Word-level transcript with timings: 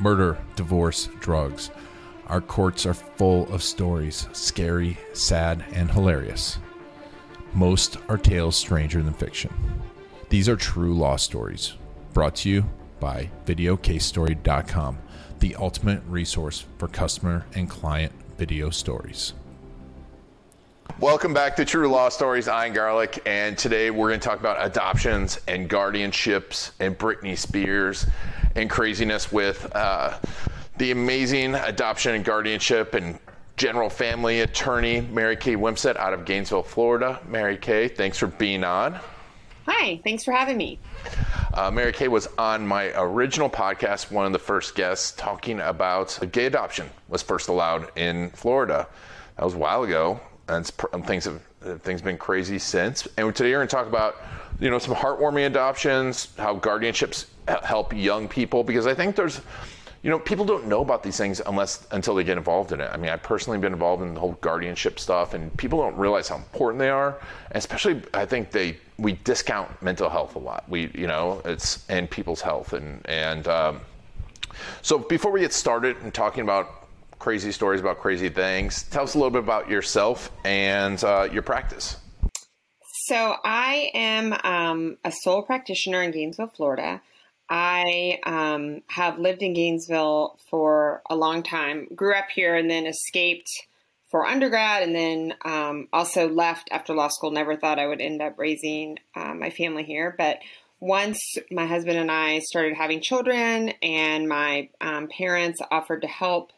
murder, 0.00 0.38
divorce, 0.56 1.08
drugs. 1.20 1.70
Our 2.26 2.40
courts 2.40 2.86
are 2.86 2.94
full 2.94 3.52
of 3.52 3.62
stories, 3.62 4.28
scary, 4.32 4.96
sad, 5.12 5.64
and 5.72 5.90
hilarious. 5.90 6.58
Most 7.52 7.98
are 8.08 8.16
tales 8.16 8.56
stranger 8.56 9.02
than 9.02 9.14
fiction. 9.14 9.52
These 10.28 10.48
are 10.48 10.56
true 10.56 10.94
law 10.94 11.16
stories, 11.16 11.74
brought 12.14 12.36
to 12.36 12.48
you 12.48 12.64
by 13.00 13.30
VideoCaseStory.com, 13.46 14.98
the 15.40 15.56
ultimate 15.56 16.02
resource 16.06 16.64
for 16.78 16.86
customer 16.86 17.46
and 17.54 17.68
client 17.68 18.12
video 18.38 18.70
stories. 18.70 19.34
Welcome 21.00 21.32
back 21.32 21.56
to 21.56 21.64
True 21.64 21.88
Law 21.88 22.10
Stories. 22.10 22.46
I'm 22.46 22.74
Garlic, 22.74 23.22
and 23.24 23.56
today 23.56 23.90
we're 23.90 24.08
going 24.08 24.20
to 24.20 24.28
talk 24.28 24.38
about 24.38 24.64
adoptions 24.64 25.40
and 25.48 25.68
guardianships 25.68 26.72
and 26.78 26.96
Britney 26.96 27.38
Spears 27.38 28.06
and 28.54 28.68
craziness 28.68 29.30
with 29.32 29.70
uh, 29.74 30.18
the 30.78 30.90
amazing 30.90 31.54
adoption 31.54 32.14
and 32.14 32.24
guardianship 32.24 32.94
and 32.94 33.18
general 33.56 33.90
family 33.90 34.40
attorney 34.40 35.02
Mary 35.02 35.36
Kay 35.36 35.54
Wimsett 35.54 35.96
out 35.96 36.14
of 36.14 36.24
Gainesville, 36.24 36.62
Florida. 36.62 37.20
Mary 37.28 37.56
Kay, 37.56 37.88
thanks 37.88 38.16
for 38.16 38.26
being 38.26 38.64
on. 38.64 38.98
Hi, 39.66 40.00
thanks 40.02 40.24
for 40.24 40.32
having 40.32 40.56
me. 40.56 40.78
Uh, 41.52 41.70
Mary 41.70 41.92
Kay 41.92 42.08
was 42.08 42.28
on 42.38 42.66
my 42.66 42.92
original 42.98 43.50
podcast, 43.50 44.10
one 44.10 44.24
of 44.24 44.32
the 44.32 44.38
first 44.38 44.74
guests, 44.74 45.12
talking 45.12 45.60
about 45.60 46.18
gay 46.32 46.46
adoption 46.46 46.88
was 47.08 47.22
first 47.22 47.48
allowed 47.48 47.90
in 47.96 48.30
Florida. 48.30 48.88
That 49.36 49.44
was 49.44 49.54
a 49.54 49.58
while 49.58 49.82
ago, 49.82 50.20
and 50.48 50.66
things 50.66 51.24
have 51.26 51.42
things 51.82 52.00
been 52.00 52.18
crazy 52.18 52.58
since. 52.58 53.06
And 53.16 53.34
today 53.34 53.50
we're 53.50 53.58
going 53.58 53.68
to 53.68 53.76
talk 53.76 53.86
about 53.86 54.16
you 54.58 54.70
know 54.70 54.78
some 54.78 54.94
heartwarming 54.94 55.46
adoptions, 55.46 56.28
how 56.38 56.58
guardianships 56.58 57.26
help 57.62 57.92
young 57.94 58.28
people, 58.28 58.64
because 58.64 58.86
I 58.86 58.94
think 58.94 59.16
there's 59.16 59.40
you 60.02 60.08
know, 60.08 60.18
people 60.18 60.46
don't 60.46 60.66
know 60.66 60.80
about 60.80 61.02
these 61.02 61.18
things 61.18 61.42
unless 61.44 61.86
until 61.90 62.14
they 62.14 62.24
get 62.24 62.38
involved 62.38 62.72
in 62.72 62.80
it. 62.80 62.90
I 62.90 62.96
mean, 62.96 63.10
I've 63.10 63.22
personally 63.22 63.58
been 63.58 63.74
involved 63.74 64.02
in 64.02 64.14
the 64.14 64.20
whole 64.20 64.32
guardianship 64.40 64.98
stuff, 64.98 65.34
and 65.34 65.54
people 65.58 65.78
don't 65.78 65.96
realize 65.96 66.28
how 66.28 66.36
important 66.36 66.78
they 66.78 66.88
are. 66.88 67.20
Especially, 67.50 68.00
I 68.14 68.24
think 68.24 68.50
they 68.50 68.78
we 68.98 69.12
discount 69.24 69.82
mental 69.82 70.08
health 70.08 70.36
a 70.36 70.38
lot. 70.38 70.64
We, 70.68 70.90
you 70.94 71.06
know, 71.06 71.42
it's 71.44 71.84
and 71.90 72.10
people's 72.10 72.40
health, 72.40 72.72
and 72.72 73.06
and 73.06 73.46
um, 73.46 73.80
so 74.80 74.98
before 74.98 75.32
we 75.32 75.40
get 75.40 75.52
started 75.52 75.98
and 75.98 76.14
talking 76.14 76.42
about 76.42 76.88
crazy 77.18 77.52
stories 77.52 77.80
about 77.80 77.98
crazy 77.98 78.30
things, 78.30 78.84
tell 78.84 79.02
us 79.02 79.14
a 79.14 79.18
little 79.18 79.30
bit 79.30 79.42
about 79.42 79.68
yourself 79.68 80.32
and 80.46 81.04
uh, 81.04 81.28
your 81.30 81.42
practice. 81.42 81.98
So 83.04 83.36
I 83.44 83.90
am 83.92 84.32
um, 84.44 84.96
a 85.04 85.12
sole 85.12 85.42
practitioner 85.42 86.02
in 86.02 86.10
Gainesville, 86.10 86.52
Florida. 86.56 87.02
I 87.50 88.20
um, 88.24 88.82
have 88.86 89.18
lived 89.18 89.42
in 89.42 89.54
Gainesville 89.54 90.38
for 90.48 91.02
a 91.10 91.16
long 91.16 91.42
time, 91.42 91.88
grew 91.94 92.14
up 92.14 92.30
here, 92.32 92.54
and 92.54 92.70
then 92.70 92.86
escaped 92.86 93.50
for 94.08 94.24
undergrad, 94.24 94.84
and 94.84 94.94
then 94.94 95.34
um, 95.44 95.88
also 95.92 96.28
left 96.28 96.68
after 96.70 96.94
law 96.94 97.08
school. 97.08 97.32
Never 97.32 97.56
thought 97.56 97.80
I 97.80 97.88
would 97.88 98.00
end 98.00 98.22
up 98.22 98.38
raising 98.38 98.98
uh, 99.16 99.34
my 99.34 99.50
family 99.50 99.82
here. 99.82 100.14
But 100.16 100.38
once 100.78 101.18
my 101.50 101.66
husband 101.66 101.98
and 101.98 102.10
I 102.10 102.38
started 102.38 102.76
having 102.76 103.00
children, 103.00 103.70
and 103.82 104.28
my 104.28 104.68
um, 104.80 105.08
parents 105.08 105.60
offered 105.72 106.02
to 106.02 106.08
help 106.08 106.52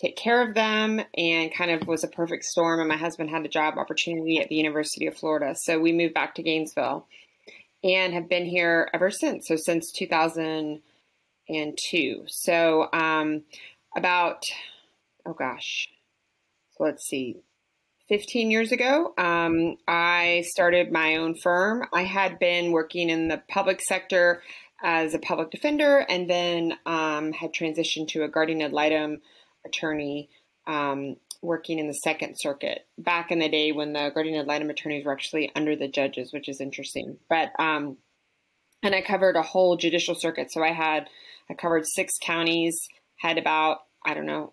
take 0.00 0.16
care 0.16 0.42
of 0.42 0.54
them, 0.54 1.00
and 1.16 1.54
kind 1.54 1.70
of 1.70 1.86
was 1.86 2.02
a 2.02 2.08
perfect 2.08 2.44
storm. 2.44 2.80
And 2.80 2.88
my 2.88 2.96
husband 2.96 3.30
had 3.30 3.44
a 3.44 3.48
job 3.48 3.78
opportunity 3.78 4.40
at 4.40 4.48
the 4.48 4.56
University 4.56 5.06
of 5.06 5.16
Florida. 5.16 5.54
So 5.62 5.78
we 5.78 5.92
moved 5.92 6.14
back 6.14 6.34
to 6.34 6.42
Gainesville 6.42 7.06
and 7.84 8.14
have 8.14 8.28
been 8.28 8.46
here 8.46 8.90
ever 8.92 9.10
since. 9.10 9.46
So 9.46 9.54
since 9.56 9.92
2002. 9.92 12.24
So 12.26 12.88
um, 12.92 13.44
about 13.94 14.42
oh 15.26 15.34
gosh, 15.34 15.88
so 16.72 16.84
let's 16.84 17.06
see. 17.06 17.36
15 18.08 18.50
years 18.50 18.70
ago, 18.70 19.14
um, 19.16 19.78
I 19.88 20.44
started 20.48 20.92
my 20.92 21.16
own 21.16 21.34
firm. 21.36 21.86
I 21.92 22.02
had 22.02 22.38
been 22.38 22.70
working 22.70 23.08
in 23.08 23.28
the 23.28 23.42
public 23.48 23.80
sector 23.80 24.42
as 24.82 25.14
a 25.14 25.18
public 25.18 25.50
defender 25.50 26.04
and 26.08 26.28
then 26.28 26.74
um, 26.84 27.32
had 27.32 27.54
transitioned 27.54 28.08
to 28.08 28.22
a 28.22 28.28
guardian 28.28 28.60
ad 28.60 28.74
litem 28.74 29.22
attorney 29.64 30.28
um, 30.66 31.16
working 31.44 31.78
in 31.78 31.86
the 31.86 31.94
Second 31.94 32.36
Circuit 32.38 32.86
back 32.98 33.30
in 33.30 33.38
the 33.38 33.48
day 33.48 33.72
when 33.72 33.92
the 33.92 34.10
guardian 34.12 34.40
ad 34.40 34.46
litem 34.46 34.70
attorneys 34.70 35.04
were 35.04 35.12
actually 35.12 35.52
under 35.54 35.76
the 35.76 35.88
judges, 35.88 36.32
which 36.32 36.48
is 36.48 36.60
interesting. 36.60 37.18
But 37.28 37.52
um, 37.58 37.98
and 38.82 38.94
I 38.94 39.02
covered 39.02 39.36
a 39.36 39.42
whole 39.42 39.76
judicial 39.76 40.14
circuit, 40.14 40.52
so 40.52 40.62
I 40.62 40.72
had 40.72 41.08
I 41.50 41.54
covered 41.54 41.86
six 41.86 42.14
counties, 42.22 42.88
had 43.18 43.38
about 43.38 43.78
I 44.04 44.14
don't 44.14 44.26
know 44.26 44.52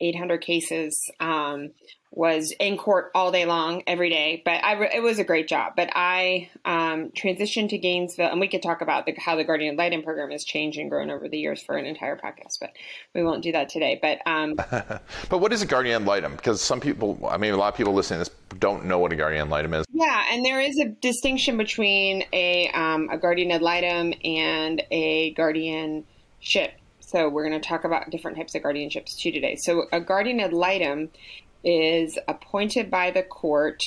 800 0.00 0.40
cases. 0.40 1.10
Um, 1.20 1.70
was 2.12 2.52
in 2.58 2.76
court 2.76 3.10
all 3.14 3.30
day 3.30 3.44
long, 3.44 3.82
every 3.86 4.10
day. 4.10 4.42
But 4.44 4.64
I, 4.64 4.84
it 4.96 5.02
was 5.02 5.18
a 5.18 5.24
great 5.24 5.46
job. 5.46 5.74
But 5.76 5.90
I 5.94 6.50
um, 6.64 7.10
transitioned 7.10 7.68
to 7.70 7.78
Gainesville, 7.78 8.30
and 8.30 8.40
we 8.40 8.48
could 8.48 8.62
talk 8.62 8.80
about 8.80 9.06
the, 9.06 9.14
how 9.16 9.36
the 9.36 9.44
Guardian 9.44 9.74
ad 9.74 9.78
Litem 9.78 10.02
program 10.02 10.30
has 10.30 10.44
changed 10.44 10.78
and 10.78 10.90
grown 10.90 11.10
over 11.10 11.28
the 11.28 11.38
years 11.38 11.62
for 11.62 11.76
an 11.76 11.86
entire 11.86 12.16
podcast. 12.16 12.58
But 12.60 12.70
we 13.14 13.22
won't 13.22 13.42
do 13.42 13.52
that 13.52 13.68
today. 13.68 13.98
But 14.02 14.18
um, 14.26 14.54
but 15.28 15.38
what 15.38 15.52
is 15.52 15.62
a 15.62 15.66
Guardian 15.66 16.04
Litem? 16.04 16.34
Because 16.34 16.60
some 16.60 16.80
people, 16.80 17.28
I 17.30 17.36
mean, 17.36 17.54
a 17.54 17.56
lot 17.56 17.68
of 17.68 17.76
people 17.76 17.92
listening 17.92 18.24
to 18.24 18.30
this 18.30 18.58
don't 18.58 18.86
know 18.86 18.98
what 18.98 19.12
a 19.12 19.16
Guardian 19.16 19.48
Litem 19.48 19.74
is. 19.74 19.86
Yeah, 19.92 20.24
and 20.32 20.44
there 20.44 20.60
is 20.60 20.78
a 20.78 20.86
distinction 20.86 21.56
between 21.56 22.24
a 22.32 22.70
um, 22.70 23.08
a 23.10 23.18
Guardian 23.18 23.52
ad 23.52 23.62
litem 23.62 24.14
and 24.24 24.82
a 24.90 25.32
guardianship. 25.34 26.72
So 27.10 27.28
we're 27.28 27.48
going 27.48 27.60
to 27.60 27.68
talk 27.68 27.84
about 27.84 28.10
different 28.10 28.36
types 28.36 28.54
of 28.54 28.62
guardianships 28.62 29.16
too 29.16 29.32
today. 29.32 29.56
So 29.56 29.86
a 29.92 30.00
guardian 30.00 30.40
ad 30.40 30.52
litem 30.52 31.10
is 31.64 32.18
appointed 32.28 32.90
by 32.90 33.10
the 33.10 33.22
court 33.22 33.82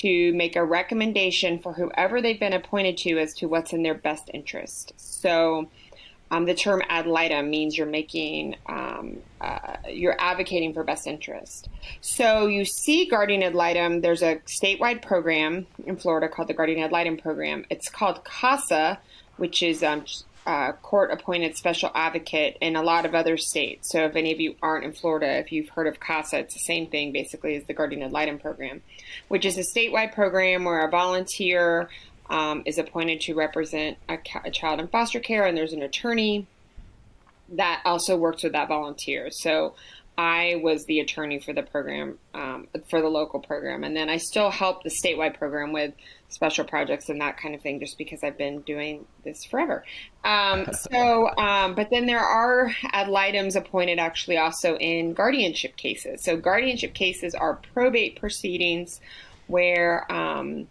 to 0.00 0.32
make 0.32 0.56
a 0.56 0.64
recommendation 0.64 1.58
for 1.58 1.74
whoever 1.74 2.22
they've 2.22 2.40
been 2.40 2.54
appointed 2.54 2.96
to 2.96 3.18
as 3.18 3.34
to 3.34 3.46
what's 3.46 3.72
in 3.72 3.82
their 3.82 3.94
best 3.94 4.30
interest. 4.32 4.94
So, 4.96 5.68
um, 6.30 6.46
the 6.46 6.54
term 6.54 6.80
ad 6.88 7.06
litem 7.06 7.50
means 7.50 7.76
you're 7.76 7.86
making, 7.86 8.56
um, 8.64 9.18
uh, 9.38 9.76
you're 9.90 10.16
advocating 10.18 10.72
for 10.72 10.82
best 10.82 11.06
interest. 11.06 11.68
So 12.00 12.46
you 12.46 12.64
see 12.64 13.04
guardian 13.04 13.42
ad 13.42 13.54
litem. 13.54 14.00
There's 14.00 14.22
a 14.22 14.40
statewide 14.46 15.02
program 15.02 15.66
in 15.84 15.96
Florida 15.96 16.30
called 16.30 16.48
the 16.48 16.54
Guardian 16.54 16.82
ad 16.82 16.90
litem 16.90 17.18
program. 17.18 17.66
It's 17.68 17.90
called 17.90 18.24
CASA, 18.24 18.98
which 19.36 19.62
is 19.62 19.82
um, 19.82 20.06
uh, 20.46 20.72
court 20.72 21.10
appointed 21.12 21.56
special 21.56 21.90
advocate 21.94 22.56
in 22.60 22.74
a 22.74 22.82
lot 22.82 23.06
of 23.06 23.14
other 23.14 23.36
states. 23.36 23.90
So, 23.92 24.04
if 24.04 24.16
any 24.16 24.32
of 24.32 24.40
you 24.40 24.56
aren't 24.62 24.84
in 24.84 24.92
Florida, 24.92 25.38
if 25.38 25.52
you've 25.52 25.68
heard 25.68 25.86
of 25.86 26.00
CASA, 26.00 26.38
it's 26.40 26.54
the 26.54 26.60
same 26.60 26.88
thing 26.88 27.12
basically 27.12 27.56
as 27.56 27.64
the 27.64 27.74
Guardian 27.74 28.02
ad 28.02 28.12
litem 28.12 28.38
program, 28.38 28.82
which 29.28 29.44
is 29.44 29.56
a 29.56 29.62
statewide 29.62 30.12
program 30.12 30.64
where 30.64 30.84
a 30.84 30.90
volunteer 30.90 31.88
um, 32.28 32.62
is 32.66 32.78
appointed 32.78 33.20
to 33.22 33.34
represent 33.34 33.98
a, 34.08 34.18
a 34.44 34.50
child 34.50 34.80
in 34.80 34.88
foster 34.88 35.20
care, 35.20 35.44
and 35.46 35.56
there's 35.56 35.72
an 35.72 35.82
attorney 35.82 36.46
that 37.50 37.82
also 37.84 38.16
works 38.16 38.42
with 38.42 38.52
that 38.52 38.68
volunteer. 38.68 39.28
So, 39.30 39.74
I 40.18 40.60
was 40.62 40.84
the 40.84 41.00
attorney 41.00 41.38
for 41.38 41.52
the 41.52 41.62
program, 41.62 42.18
um, 42.34 42.66
for 42.90 43.00
the 43.00 43.08
local 43.08 43.40
program, 43.40 43.82
and 43.84 43.96
then 43.96 44.10
I 44.10 44.18
still 44.18 44.50
help 44.50 44.82
the 44.82 44.90
statewide 44.90 45.38
program 45.38 45.72
with 45.72 45.94
special 46.32 46.64
projects 46.64 47.08
and 47.08 47.20
that 47.20 47.36
kind 47.36 47.54
of 47.54 47.60
thing, 47.60 47.80
just 47.80 47.98
because 47.98 48.24
I've 48.24 48.38
been 48.38 48.60
doing 48.62 49.06
this 49.24 49.44
forever. 49.44 49.84
Um, 50.24 50.66
so, 50.90 51.28
um, 51.36 51.74
but 51.74 51.88
then 51.90 52.06
there 52.06 52.20
are 52.20 52.74
ad 52.92 53.08
litems 53.08 53.56
appointed 53.56 53.98
actually 53.98 54.38
also 54.38 54.76
in 54.76 55.12
guardianship 55.12 55.76
cases. 55.76 56.24
So, 56.24 56.36
guardianship 56.36 56.94
cases 56.94 57.34
are 57.34 57.60
probate 57.72 58.18
proceedings 58.18 59.00
where 59.46 60.10
um, 60.10 60.68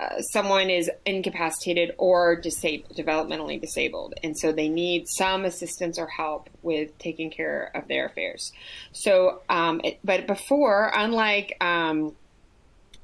uh, 0.00 0.20
someone 0.32 0.70
is 0.70 0.90
incapacitated 1.06 1.92
or 1.98 2.36
disabled, 2.36 2.96
developmentally 2.96 3.60
disabled, 3.60 4.14
and 4.22 4.38
so 4.38 4.52
they 4.52 4.68
need 4.68 5.08
some 5.08 5.44
assistance 5.44 5.98
or 5.98 6.06
help 6.06 6.48
with 6.62 6.96
taking 6.98 7.30
care 7.30 7.70
of 7.74 7.88
their 7.88 8.06
affairs. 8.06 8.52
So, 8.92 9.42
um, 9.48 9.80
it, 9.82 9.98
but 10.04 10.26
before, 10.26 10.90
unlike 10.94 11.56
um, 11.60 12.14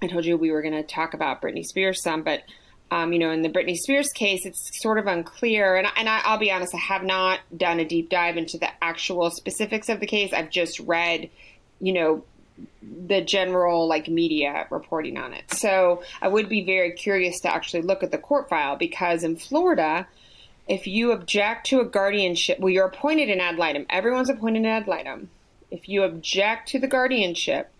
I 0.02 0.06
told 0.06 0.24
you 0.24 0.36
we 0.36 0.50
were 0.50 0.62
going 0.62 0.74
to 0.74 0.82
talk 0.82 1.14
about 1.14 1.40
Britney 1.40 1.64
Spears 1.64 2.02
some, 2.02 2.22
but 2.22 2.42
um, 2.90 3.12
you 3.12 3.18
know, 3.18 3.30
in 3.30 3.42
the 3.42 3.48
Britney 3.48 3.76
Spears 3.76 4.10
case, 4.12 4.44
it's 4.44 4.70
sort 4.80 4.98
of 4.98 5.06
unclear. 5.06 5.76
And, 5.76 5.86
and 5.96 6.08
I, 6.08 6.30
will 6.30 6.38
be 6.38 6.52
honest, 6.52 6.74
I 6.74 6.78
have 6.78 7.02
not 7.02 7.40
done 7.56 7.80
a 7.80 7.84
deep 7.84 8.10
dive 8.10 8.36
into 8.36 8.58
the 8.58 8.68
actual 8.82 9.30
specifics 9.30 9.88
of 9.88 10.00
the 10.00 10.06
case. 10.06 10.32
I've 10.32 10.50
just 10.50 10.78
read, 10.80 11.30
you 11.80 11.92
know, 11.92 12.24
the 13.06 13.20
general 13.20 13.88
like 13.88 14.06
media 14.08 14.66
reporting 14.70 15.18
on 15.18 15.32
it. 15.32 15.52
So 15.52 16.02
I 16.22 16.28
would 16.28 16.48
be 16.48 16.64
very 16.64 16.92
curious 16.92 17.40
to 17.40 17.52
actually 17.52 17.82
look 17.82 18.02
at 18.02 18.12
the 18.12 18.18
court 18.18 18.48
file 18.48 18.76
because 18.76 19.24
in 19.24 19.36
Florida, 19.36 20.06
if 20.68 20.86
you 20.86 21.12
object 21.12 21.66
to 21.68 21.80
a 21.80 21.84
guardianship, 21.84 22.60
well, 22.60 22.70
you're 22.70 22.86
appointed 22.86 23.28
an 23.28 23.40
ad 23.40 23.56
litem. 23.56 23.86
Everyone's 23.90 24.30
appointed 24.30 24.60
an 24.60 24.66
ad 24.66 24.86
litem. 24.86 25.30
If 25.70 25.88
you 25.88 26.04
object 26.04 26.68
to 26.68 26.78
the 26.78 26.86
guardianship, 26.86 27.70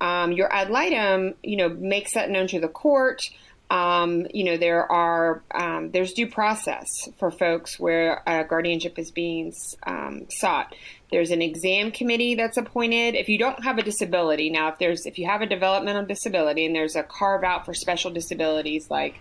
um, 0.00 0.32
your 0.32 0.52
ad 0.52 0.70
litem, 0.70 1.34
you 1.42 1.56
know, 1.56 1.68
makes 1.68 2.14
that 2.14 2.30
known 2.30 2.46
to 2.48 2.60
the 2.60 2.68
court. 2.68 3.22
um, 3.68 4.26
you 4.32 4.44
know, 4.44 4.56
there 4.56 4.90
are 4.90 5.42
um, 5.52 5.90
there's 5.90 6.12
due 6.12 6.28
process 6.28 6.86
for 7.18 7.30
folks 7.32 7.80
where 7.80 8.22
guardianship 8.48 8.98
is 8.98 9.10
being 9.10 9.52
um, 9.84 10.26
sought. 10.30 10.74
There's 11.10 11.30
an 11.30 11.42
exam 11.42 11.90
committee 11.90 12.36
that's 12.36 12.56
appointed. 12.56 13.14
If 13.16 13.28
you 13.28 13.38
don't 13.38 13.64
have 13.64 13.78
a 13.78 13.82
disability, 13.82 14.50
now 14.50 14.68
if 14.68 14.78
there's 14.78 15.04
if 15.04 15.18
you 15.18 15.26
have 15.26 15.42
a 15.42 15.46
developmental 15.46 16.04
disability 16.04 16.64
and 16.64 16.74
there's 16.74 16.94
a 16.94 17.02
carve 17.02 17.42
out 17.42 17.64
for 17.64 17.74
special 17.74 18.12
disabilities 18.12 18.88
like 18.88 19.18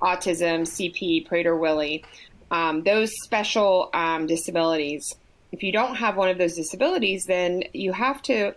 autism, 0.00 0.62
CP, 0.62 1.26
Prader-Willi, 1.26 2.04
um, 2.50 2.82
those 2.82 3.10
special 3.24 3.90
disabilities. 4.26 5.14
If 5.50 5.62
you 5.62 5.72
don't 5.72 5.96
have 5.96 6.16
one 6.16 6.28
of 6.28 6.38
those 6.38 6.54
disabilities, 6.54 7.24
then 7.26 7.64
you 7.72 7.92
have 7.92 8.20
to 8.22 8.54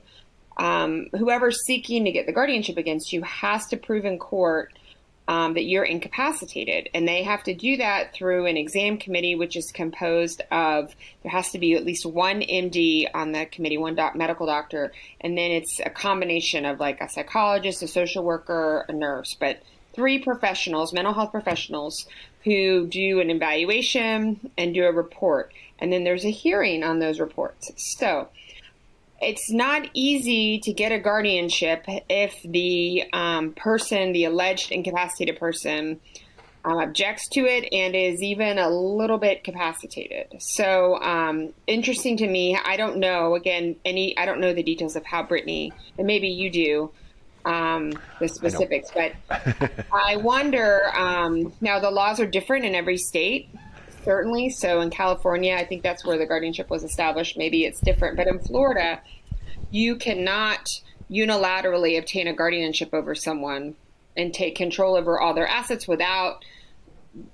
um, 0.58 1.08
whoever's 1.18 1.64
seeking 1.66 2.06
to 2.06 2.12
get 2.12 2.26
the 2.26 2.34
guardianship 2.34 2.78
against 2.78 3.14
you 3.14 3.22
has 3.24 3.68
to 3.68 3.78
prove 3.78 4.06
in 4.06 4.20
court 4.20 4.74
um, 5.28 5.56
that 5.56 5.66
you're 5.66 5.84
incapacitated. 5.84 6.90
And 6.94 7.08
they 7.08 7.24
have 7.24 7.44
to 7.44 7.54
do 7.54 7.78
that 7.78 8.14
through 8.14 8.46
an 8.46 8.56
exam 8.56 8.98
committee, 8.98 9.36
which 9.36 9.58
is 9.58 9.72
composed 9.74 10.42
of, 10.52 10.96
there 11.24 11.32
has 11.32 11.52
to 11.52 11.60
be 11.60 11.74
at 11.74 11.86
least 11.86 12.06
one 12.06 12.42
MD 12.42 13.08
on 13.14 13.34
the 13.34 13.46
committee, 13.46 13.78
one 13.78 13.96
doc, 13.96 14.16
medical 14.16 14.46
doctor. 14.46 14.94
And 15.20 15.38
then 15.38 15.52
it's 15.52 15.80
a 15.86 15.90
combination 15.90 16.66
of 16.66 16.80
like 16.80 17.02
a 17.02 17.10
psychologist, 17.10 17.84
a 17.84 17.88
social 17.88 18.24
worker, 18.24 18.86
a 18.88 18.94
nurse, 18.94 19.36
but 19.38 19.62
three 19.94 20.20
professionals, 20.20 20.94
mental 20.94 21.14
health 21.14 21.32
professionals, 21.32 22.08
who 22.44 22.88
do 22.88 23.20
an 23.20 23.30
evaluation 23.30 24.50
and 24.58 24.74
do 24.74 24.86
a 24.86 24.92
report. 24.92 25.52
And 25.80 25.92
then 25.92 26.06
there's 26.06 26.24
a 26.24 26.32
hearing 26.32 26.84
on 26.84 27.00
those 27.00 27.20
reports. 27.20 27.70
So, 27.98 28.30
it's 29.22 29.52
not 29.52 29.90
easy 29.94 30.60
to 30.60 30.74
get 30.74 30.92
a 30.92 31.00
guardianship 31.00 31.86
if 32.10 32.36
the 32.44 33.04
um, 33.14 33.54
person, 33.54 34.14
the 34.14 34.26
alleged 34.26 34.72
incapacitated 34.72 35.40
person, 35.40 36.00
um, 36.66 36.80
objects 36.80 37.28
to 37.30 37.46
it 37.46 37.68
and 37.72 37.96
is 37.96 38.22
even 38.22 38.58
a 38.58 38.70
little 38.70 39.18
bit 39.18 39.44
capacitated. 39.44 40.36
So 40.40 41.02
um, 41.02 41.54
interesting 41.66 42.18
to 42.18 42.28
me. 42.28 42.60
I 42.64 42.76
don't 42.78 42.98
know. 42.98 43.36
Again, 43.36 43.78
any 43.86 44.18
I 44.18 44.26
don't 44.26 44.40
know 44.40 44.54
the 44.54 44.64
details 44.64 44.96
of 44.96 45.06
how 45.06 45.24
Britney, 45.24 45.72
and 45.98 46.06
maybe 46.06 46.28
you 46.28 46.50
do. 46.50 46.92
Um, 47.46 47.94
the 48.20 48.28
specifics, 48.28 48.90
I 48.94 49.14
but 49.30 49.86
I 49.94 50.18
wonder. 50.18 50.94
Um, 50.94 51.54
now 51.62 51.80
the 51.80 51.92
laws 51.92 52.20
are 52.20 52.28
different 52.28 52.66
in 52.66 52.76
every 52.76 52.98
state, 52.98 53.50
certainly. 54.08 54.50
So 54.50 54.80
in 54.80 54.90
California, 54.90 55.54
I 55.54 55.66
think 55.66 55.84
that's 55.84 56.06
where 56.06 56.18
the 56.18 56.26
guardianship 56.26 56.70
was 56.70 56.86
established. 56.86 57.38
Maybe 57.38 57.66
it's 57.66 57.82
different, 57.82 58.16
but 58.16 58.26
in 58.26 58.40
Florida, 58.40 59.02
you 59.70 59.98
cannot 59.98 60.66
unilaterally 61.12 62.00
obtain 62.00 62.28
a 62.28 62.34
guardianship 62.34 62.94
over 62.94 63.14
someone 63.14 63.76
and 64.16 64.34
take 64.34 64.56
control 64.56 64.96
over 64.96 65.20
all 65.20 65.34
their 65.34 65.46
assets 65.48 65.90
without 65.90 66.46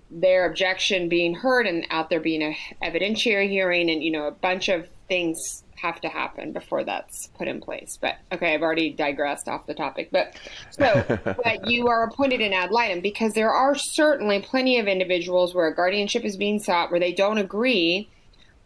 their 0.10 0.48
objection 0.48 1.10
being 1.10 1.36
heard 1.36 1.68
and 1.68 1.86
out 1.92 2.10
there 2.10 2.20
being 2.20 2.42
a 2.42 2.58
evidentiary 2.84 3.50
hearing 3.50 3.90
and 3.90 4.04
you 4.04 4.12
know 4.12 4.28
a 4.28 4.32
bunch 4.32 4.70
of 4.70 4.88
things 5.08 5.63
have 5.84 6.00
to 6.00 6.08
happen 6.08 6.54
before 6.54 6.86
that's 6.86 7.28
put 7.38 7.50
in 7.50 7.60
place. 7.60 7.98
But 8.02 8.16
okay, 8.32 8.54
I've 8.54 8.62
already 8.62 8.92
digressed 8.92 9.50
off 9.50 9.68
the 9.68 9.74
topic. 9.74 10.10
But 10.12 10.36
so, 10.72 11.04
but 11.44 11.70
you 11.70 11.90
are 11.90 12.04
appointed 12.06 12.40
in 12.40 12.54
ad 12.54 12.72
litem 12.72 13.02
because 13.02 13.34
there 13.34 13.52
are 13.52 13.76
certainly 13.76 14.42
plenty 14.42 14.80
of 14.80 14.88
individuals 14.88 15.54
where 15.54 15.68
a 15.68 15.76
guardianship 15.76 16.24
is 16.24 16.38
being 16.38 16.60
sought 16.60 16.90
where 16.90 17.02
they 17.02 17.12
don't 17.12 17.38
agree. 17.38 18.10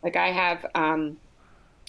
Like 0.04 0.16
I 0.16 0.28
have 0.28 0.66
um, 0.76 1.18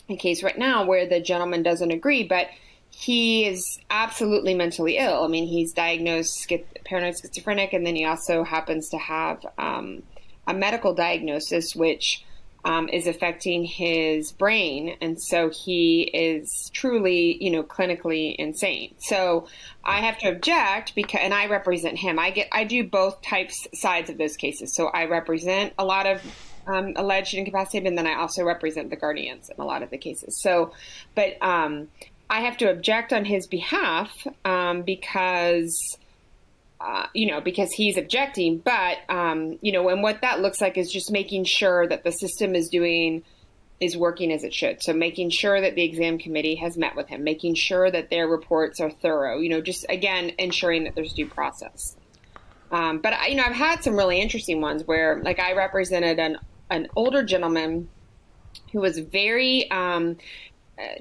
a 0.09 0.17
case 0.17 0.43
right 0.43 0.57
now 0.57 0.87
where 0.87 1.07
the 1.07 1.21
gentleman 1.21 1.63
doesn't 1.63 1.91
agree, 1.91 2.25
but 2.25 2.49
he 2.91 3.45
is 3.45 3.79
absolutely 3.91 4.55
mentally 4.55 4.97
ill. 4.97 5.25
I 5.25 5.29
mean, 5.29 5.47
he's 5.47 5.75
diagnosed 5.75 6.51
paranoid 6.87 7.17
schizophrenic, 7.19 7.75
and 7.75 7.87
then 7.87 7.97
he 7.97 8.07
also 8.07 8.45
happens 8.45 8.89
to 8.89 8.97
have 8.97 9.45
um, 9.59 10.03
a 10.47 10.55
medical 10.55 10.95
diagnosis, 10.95 11.77
which 11.77 12.25
um, 12.69 12.91
is 12.91 13.07
affecting 13.07 13.65
his 13.65 14.31
brain, 14.31 14.95
and 15.01 15.19
so 15.19 15.49
he 15.49 16.03
is 16.03 16.71
truly, 16.75 17.43
you 17.43 17.51
know, 17.51 17.63
clinically 17.63 18.37
insane. 18.37 18.95
So 18.99 19.49
I 19.83 20.01
have 20.01 20.19
to 20.19 20.29
object 20.29 20.95
because, 20.95 21.21
and 21.23 21.33
I 21.33 21.47
represent 21.47 21.97
him. 21.97 22.19
I 22.19 22.29
get, 22.29 22.49
I 22.53 22.65
do 22.65 22.85
both 22.85 23.23
types 23.23 23.67
sides 23.73 24.11
of 24.11 24.19
those 24.19 24.37
cases. 24.37 24.75
So 24.75 24.89
I 24.89 25.07
represent 25.07 25.73
a 25.79 25.85
lot 25.85 26.05
of 26.07 26.21
um, 26.67 26.93
alleged 26.97 27.33
incapacitated, 27.33 27.87
and 27.89 27.97
then 27.97 28.07
I 28.07 28.17
also 28.17 28.45
represent 28.45 28.91
the 28.91 28.97
guardians 28.97 29.49
in 29.49 29.59
a 29.59 29.65
lot 29.65 29.83
of 29.83 29.89
the 29.89 29.97
cases. 29.97 30.39
So, 30.43 30.75
but 31.15 31.43
um, 31.43 31.89
I 32.29 32.41
have 32.43 32.59
to 32.59 32.71
object 32.71 33.15
on 33.15 33.25
his 33.25 33.47
behalf 33.47 34.15
um, 34.45 34.83
because 34.83 35.97
uh, 36.81 37.07
you 37.13 37.27
know, 37.31 37.41
because 37.41 37.71
he's 37.73 37.97
objecting. 37.97 38.59
But, 38.59 38.99
um, 39.09 39.59
you 39.61 39.73
know, 39.73 39.89
and 39.89 40.03
what 40.03 40.21
that 40.23 40.41
looks 40.41 40.61
like 40.61 40.79
is 40.79 40.91
just 40.91 41.11
making 41.11 41.45
sure 41.45 41.87
that 41.87 42.05
the 42.05 42.13
system 42.13 42.55
is 42.55 42.69
doing, 42.69 43.25
is 43.81 43.97
working 43.97 44.33
as 44.33 44.45
it 44.45 44.55
should. 44.55 44.83
So 44.83 44.93
making 44.93 45.31
sure 45.31 45.61
that 45.61 45.75
the 45.75 45.85
exam 45.85 46.19
committee 46.19 46.57
has 46.57 46.77
met 46.77 46.97
with 46.97 47.09
him, 47.09 47.25
making 47.25 47.55
sure 47.55 47.91
that 47.91 48.11
their 48.11 48.29
reports 48.29 48.81
are 48.81 48.91
thorough, 48.91 49.39
you 49.39 49.49
know, 49.49 49.61
just 49.61 49.87
again, 49.89 50.33
ensuring 50.39 50.85
that 50.85 50.95
there's 50.95 51.13
due 51.13 51.29
process. 51.29 51.97
Um, 52.71 52.99
but, 52.99 53.31
you 53.31 53.37
know, 53.37 53.45
I've 53.45 53.53
had 53.55 53.83
some 53.83 53.97
really 53.97 54.21
interesting 54.21 54.61
ones 54.61 54.83
where, 54.85 55.23
like, 55.23 55.41
I 55.41 55.55
represented 55.55 56.19
an, 56.19 56.39
an 56.71 56.89
older 56.95 57.23
gentleman 57.23 57.89
who 58.73 58.81
was 58.81 58.99
very, 58.99 59.71
um, 59.71 60.19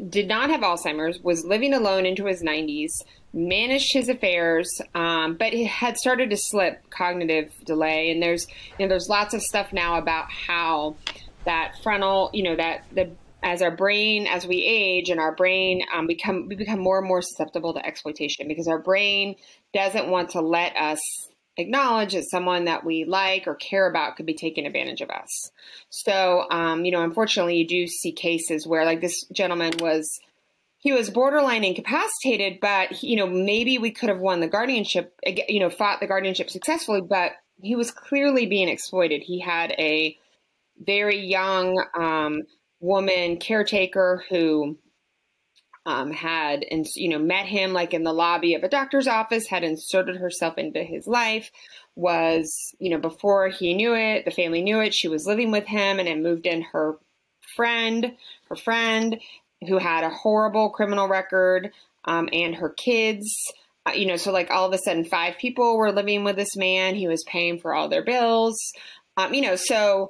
did 0.09 0.27
not 0.27 0.49
have 0.49 0.61
Alzheimer's, 0.61 1.19
was 1.19 1.45
living 1.45 1.73
alone 1.73 2.05
into 2.05 2.25
his 2.25 2.43
90s, 2.43 2.91
managed 3.33 3.93
his 3.93 4.09
affairs, 4.09 4.81
um, 4.95 5.35
but 5.35 5.53
had 5.53 5.97
started 5.97 6.29
to 6.29 6.37
slip 6.37 6.89
cognitive 6.89 7.51
delay. 7.65 8.11
And 8.11 8.21
there's, 8.21 8.47
you 8.77 8.85
know, 8.85 8.89
there's 8.89 9.09
lots 9.09 9.33
of 9.33 9.41
stuff 9.41 9.73
now 9.73 9.97
about 9.97 10.31
how 10.31 10.95
that 11.45 11.75
frontal, 11.83 12.29
you 12.33 12.43
know, 12.43 12.55
that 12.55 12.85
the 12.93 13.11
as 13.43 13.61
our 13.61 13.71
brain, 13.71 14.25
as 14.25 14.47
we 14.47 14.63
age, 14.63 15.09
and 15.09 15.19
our 15.19 15.33
brain 15.33 15.83
um, 15.93 16.07
become 16.07 16.47
we 16.47 16.55
become 16.55 16.79
more 16.79 16.97
and 16.97 17.07
more 17.07 17.21
susceptible 17.21 17.73
to 17.73 17.85
exploitation 17.85 18.47
because 18.47 18.67
our 18.67 18.79
brain 18.79 19.35
doesn't 19.73 20.09
want 20.09 20.31
to 20.31 20.41
let 20.41 20.75
us 20.75 21.26
acknowledge 21.57 22.13
that 22.13 22.29
someone 22.29 22.65
that 22.65 22.85
we 22.85 23.05
like 23.05 23.47
or 23.47 23.55
care 23.55 23.89
about 23.89 24.15
could 24.15 24.25
be 24.25 24.33
taking 24.33 24.65
advantage 24.65 25.01
of 25.01 25.09
us. 25.09 25.51
So, 25.89 26.45
um, 26.49 26.85
you 26.85 26.91
know, 26.91 27.03
unfortunately, 27.03 27.57
you 27.57 27.67
do 27.67 27.87
see 27.87 28.11
cases 28.11 28.67
where, 28.67 28.85
like 28.85 29.01
this 29.01 29.25
gentleman 29.33 29.73
was 29.79 30.19
he 30.79 30.91
was 30.91 31.09
borderline 31.09 31.63
incapacitated, 31.63 32.59
but 32.61 33.03
you 33.03 33.17
know 33.17 33.27
maybe 33.27 33.77
we 33.77 33.91
could 33.91 34.09
have 34.09 34.19
won 34.19 34.39
the 34.39 34.47
guardianship, 34.47 35.13
you 35.25 35.59
know, 35.59 35.69
fought 35.69 35.99
the 35.99 36.07
guardianship 36.07 36.49
successfully, 36.49 37.01
but 37.01 37.31
he 37.61 37.75
was 37.75 37.91
clearly 37.91 38.45
being 38.45 38.69
exploited. 38.69 39.23
He 39.23 39.39
had 39.39 39.71
a 39.71 40.17
very 40.79 41.25
young 41.25 41.83
um, 41.99 42.43
woman 42.79 43.37
caretaker 43.37 44.23
who 44.29 44.77
um, 45.87 46.11
had 46.11 46.65
and 46.69 46.85
you 46.95 47.07
know 47.07 47.17
met 47.17 47.45
him 47.45 47.71
like 47.71 47.93
in 47.93 48.03
the 48.03 48.13
lobby 48.13 48.53
of 48.53 48.63
a 48.63 48.69
doctor's 48.69 49.07
office, 49.07 49.47
had 49.47 49.63
inserted 49.63 50.17
herself 50.17 50.57
into 50.57 50.83
his 50.83 51.07
life. 51.07 51.49
Was 51.95 52.75
you 52.77 52.91
know 52.91 52.99
before 52.99 53.47
he 53.47 53.73
knew 53.73 53.95
it, 53.95 54.25
the 54.25 54.31
family 54.31 54.61
knew 54.61 54.81
it. 54.81 54.93
She 54.93 55.07
was 55.07 55.25
living 55.25 55.49
with 55.49 55.65
him, 55.65 55.97
and 55.97 56.07
then 56.07 56.21
moved 56.21 56.45
in 56.45 56.61
her 56.73 56.97
friend, 57.55 58.11
her 58.49 58.55
friend, 58.57 59.17
who 59.65 59.77
had 59.77 60.03
a 60.03 60.09
horrible 60.09 60.69
criminal 60.71 61.07
record 61.07 61.71
um, 62.03 62.27
and 62.33 62.53
her 62.55 62.69
kids. 62.69 63.25
Uh, 63.85 63.93
you 63.93 64.05
know, 64.05 64.17
so 64.17 64.33
like 64.33 64.51
all 64.51 64.67
of 64.67 64.73
a 64.73 64.77
sudden, 64.77 65.05
five 65.05 65.37
people 65.37 65.77
were 65.77 65.93
living 65.93 66.25
with 66.25 66.35
this 66.35 66.57
man. 66.57 66.95
He 66.95 67.07
was 67.07 67.23
paying 67.23 67.59
for 67.59 67.73
all 67.73 67.87
their 67.87 68.03
bills. 68.03 68.57
Um, 69.15 69.33
you 69.33 69.41
know, 69.41 69.55
so 69.55 70.09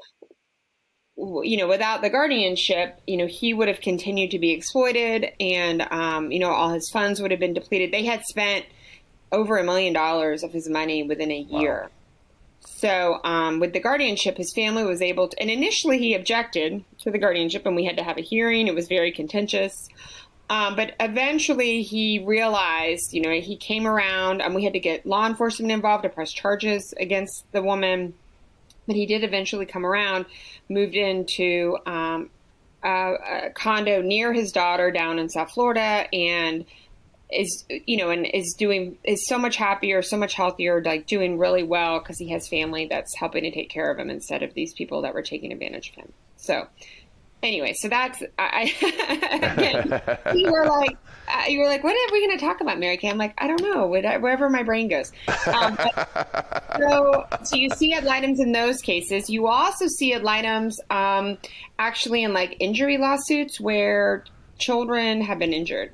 you 1.18 1.58
know, 1.58 1.68
without 1.68 2.02
the 2.02 2.10
guardianship, 2.10 3.02
you 3.08 3.18
know, 3.18 3.26
he 3.26 3.54
would 3.54 3.68
have 3.68 3.82
continued 3.82 4.32
to 4.32 4.40
be 4.40 4.52
exploited, 4.52 5.32
and 5.40 5.82
um, 5.92 6.32
you 6.32 6.40
know, 6.40 6.52
all 6.52 6.70
his 6.70 6.90
funds 6.92 7.22
would 7.22 7.32
have 7.32 7.40
been 7.40 7.54
depleted. 7.54 7.92
They 7.92 8.06
had 8.06 8.24
spent 8.24 8.66
over 9.32 9.58
a 9.58 9.64
million 9.64 9.94
dollars 9.94 10.44
of 10.44 10.54
his 10.54 10.70
money 10.70 11.04
within 11.04 11.32
a 11.32 11.40
year. 11.40 11.84
Wow. 11.84 11.90
So, 12.62 13.20
um, 13.24 13.60
with 13.60 13.74
the 13.74 13.80
guardianship, 13.80 14.38
his 14.38 14.54
family 14.54 14.84
was 14.84 15.02
able 15.02 15.30
to, 15.30 15.40
and 15.40 15.50
initially 15.50 15.98
he 15.98 16.14
objected 16.14 16.84
to 17.02 17.12
the 17.12 17.18
guardianship, 17.18 17.66
and 17.66 17.76
we 17.76 17.86
had 17.86 17.98
to 17.98 18.04
have 18.04 18.18
a 18.18 18.22
hearing. 18.22 18.68
It 18.68 18.76
was 18.76 18.88
very 18.88 19.12
contentious. 19.12 19.74
Um, 20.50 20.76
but 20.76 20.96
eventually 21.00 21.82
he 21.82 22.20
realized, 22.20 23.12
you 23.12 23.22
know, 23.22 23.32
he 23.32 23.58
came 23.58 23.88
around, 23.88 24.42
and 24.42 24.54
we 24.54 24.64
had 24.64 24.74
to 24.74 24.80
get 24.80 25.06
law 25.06 25.26
enforcement 25.26 25.72
involved 25.72 26.04
to 26.04 26.10
press 26.10 26.32
charges 26.32 26.94
against 27.00 27.52
the 27.52 27.62
woman. 27.62 28.14
But 28.88 28.96
he 28.96 29.06
did 29.06 29.24
eventually 29.24 29.66
come 29.66 29.86
around, 29.86 30.26
moved 30.70 30.96
into 30.96 31.78
um, 31.86 32.30
a, 32.84 32.90
a 32.90 33.50
condo 33.54 34.02
near 34.02 34.34
his 34.34 34.52
daughter 34.52 34.92
down 34.92 35.20
in 35.20 35.30
South 35.30 35.52
Florida, 35.52 36.08
and 36.14 36.66
is 37.30 37.66
you 37.68 37.98
know 37.98 38.10
and 38.10 38.26
is 38.26 38.56
doing 38.58 38.98
is 39.04 39.28
so 39.28 39.38
much 39.38 39.58
happier 39.58 40.02
so 40.02 40.16
much 40.16 40.34
healthier 40.34 40.82
like 40.82 41.06
doing 41.08 41.38
really 41.38 41.64
well 41.64 42.00
because 42.00 42.18
he 42.18 42.30
has 42.30 42.48
family 42.48 42.88
that's 42.90 43.14
helping 43.18 43.44
to 43.44 43.52
take 43.52 43.70
care 43.70 43.92
of 43.92 44.00
him 44.00 44.10
instead 44.10 44.44
of 44.44 44.54
these 44.54 44.74
people 44.74 45.02
that 45.02 45.14
were 45.14 45.22
taking 45.22 45.52
advantage 45.52 45.90
of 45.90 45.96
him. 45.96 46.14
So 46.38 46.68
anyway, 47.44 47.74
so 47.74 47.88
that's 47.88 48.22
I. 48.38 48.74
again, 49.56 50.02
you 50.36 50.52
were 50.52 50.66
like, 50.68 50.98
uh, 51.28 51.44
you 51.48 51.60
were 51.60 51.66
like, 51.66 51.84
what 51.84 51.94
are 51.94 52.14
we 52.14 52.26
going 52.26 52.38
to 52.38 52.46
talk 52.46 52.62
about, 52.62 52.80
Mary 52.80 52.98
Kay? 52.98 53.10
I'm 53.10 53.18
like, 53.18 53.34
I 53.38 53.48
don't 53.48 53.62
know, 53.62 53.88
wherever 53.88 54.50
my 54.50 54.64
brain 54.64 54.88
goes. 54.88 55.12
Um, 55.48 55.76
but, 55.76 56.74
so, 56.78 57.26
so 57.44 57.56
you 57.56 57.70
see 57.72 57.94
ad 57.94 58.04
litem's 58.04 58.40
in 58.40 58.52
those 58.52 58.82
cases. 58.82 59.30
You 59.30 59.48
also 59.48 59.88
see 59.88 60.14
ad 60.14 60.24
litem's 60.24 60.80
um, 60.90 61.38
actually 61.78 62.24
in 62.24 62.34
like 62.34 62.58
injury 62.60 62.98
lawsuits 62.98 63.60
where 63.60 64.24
children 64.58 65.22
have 65.22 65.40
been 65.40 65.54
injured. 65.54 65.92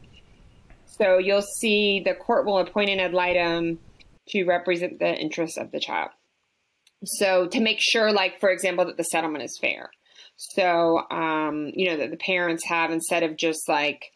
So 0.85 1.17
you'll 1.17 1.41
see 1.41 2.01
the 2.05 2.13
court 2.13 2.45
will 2.45 2.59
appoint 2.59 2.91
an 2.91 2.99
ad 2.99 3.13
litem 3.13 3.79
to 4.29 4.45
represent 4.45 4.99
the 4.99 5.13
interests 5.13 5.57
of 5.57 5.71
the 5.71 5.79
child. 5.79 6.11
So 7.03 7.47
to 7.47 7.59
make 7.59 7.79
sure, 7.81 8.13
like 8.13 8.39
for 8.39 8.49
example, 8.49 8.85
that 8.85 8.97
the 8.97 9.03
settlement 9.03 9.43
is 9.43 9.57
fair. 9.59 9.89
So 10.37 11.09
um, 11.09 11.71
you 11.73 11.89
know 11.89 11.97
that 11.97 12.11
the 12.11 12.17
parents 12.17 12.65
have 12.65 12.91
instead 12.91 13.23
of 13.23 13.37
just 13.37 13.67
like 13.69 14.11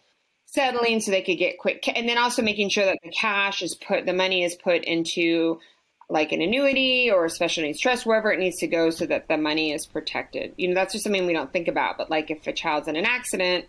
settling 0.45 0.99
so 1.01 1.11
they 1.11 1.21
could 1.21 1.37
get 1.37 1.57
quick, 1.57 1.87
and 1.87 2.07
then 2.07 2.17
also 2.17 2.41
making 2.41 2.69
sure 2.69 2.85
that 2.85 2.99
the 3.03 3.11
cash 3.11 3.61
is 3.61 3.75
put, 3.75 4.05
the 4.05 4.13
money 4.13 4.43
is 4.43 4.55
put 4.55 4.83
into 4.83 5.59
like 6.09 6.31
an 6.31 6.41
annuity 6.41 7.11
or 7.11 7.25
a 7.25 7.29
special 7.29 7.63
needs 7.63 7.79
trust, 7.79 8.05
wherever 8.05 8.31
it 8.31 8.39
needs 8.39 8.57
to 8.57 8.67
go, 8.67 8.89
so 8.89 9.05
that 9.05 9.27
the 9.27 9.37
money 9.37 9.73
is 9.73 9.85
protected. 9.85 10.53
You 10.57 10.69
know, 10.69 10.73
that's 10.73 10.93
just 10.93 11.03
something 11.03 11.25
we 11.25 11.33
don't 11.33 11.51
think 11.51 11.67
about. 11.67 11.97
But 11.97 12.09
like 12.09 12.31
if 12.31 12.47
a 12.47 12.53
child's 12.53 12.87
in 12.87 12.95
an 12.95 13.05
accident 13.05 13.65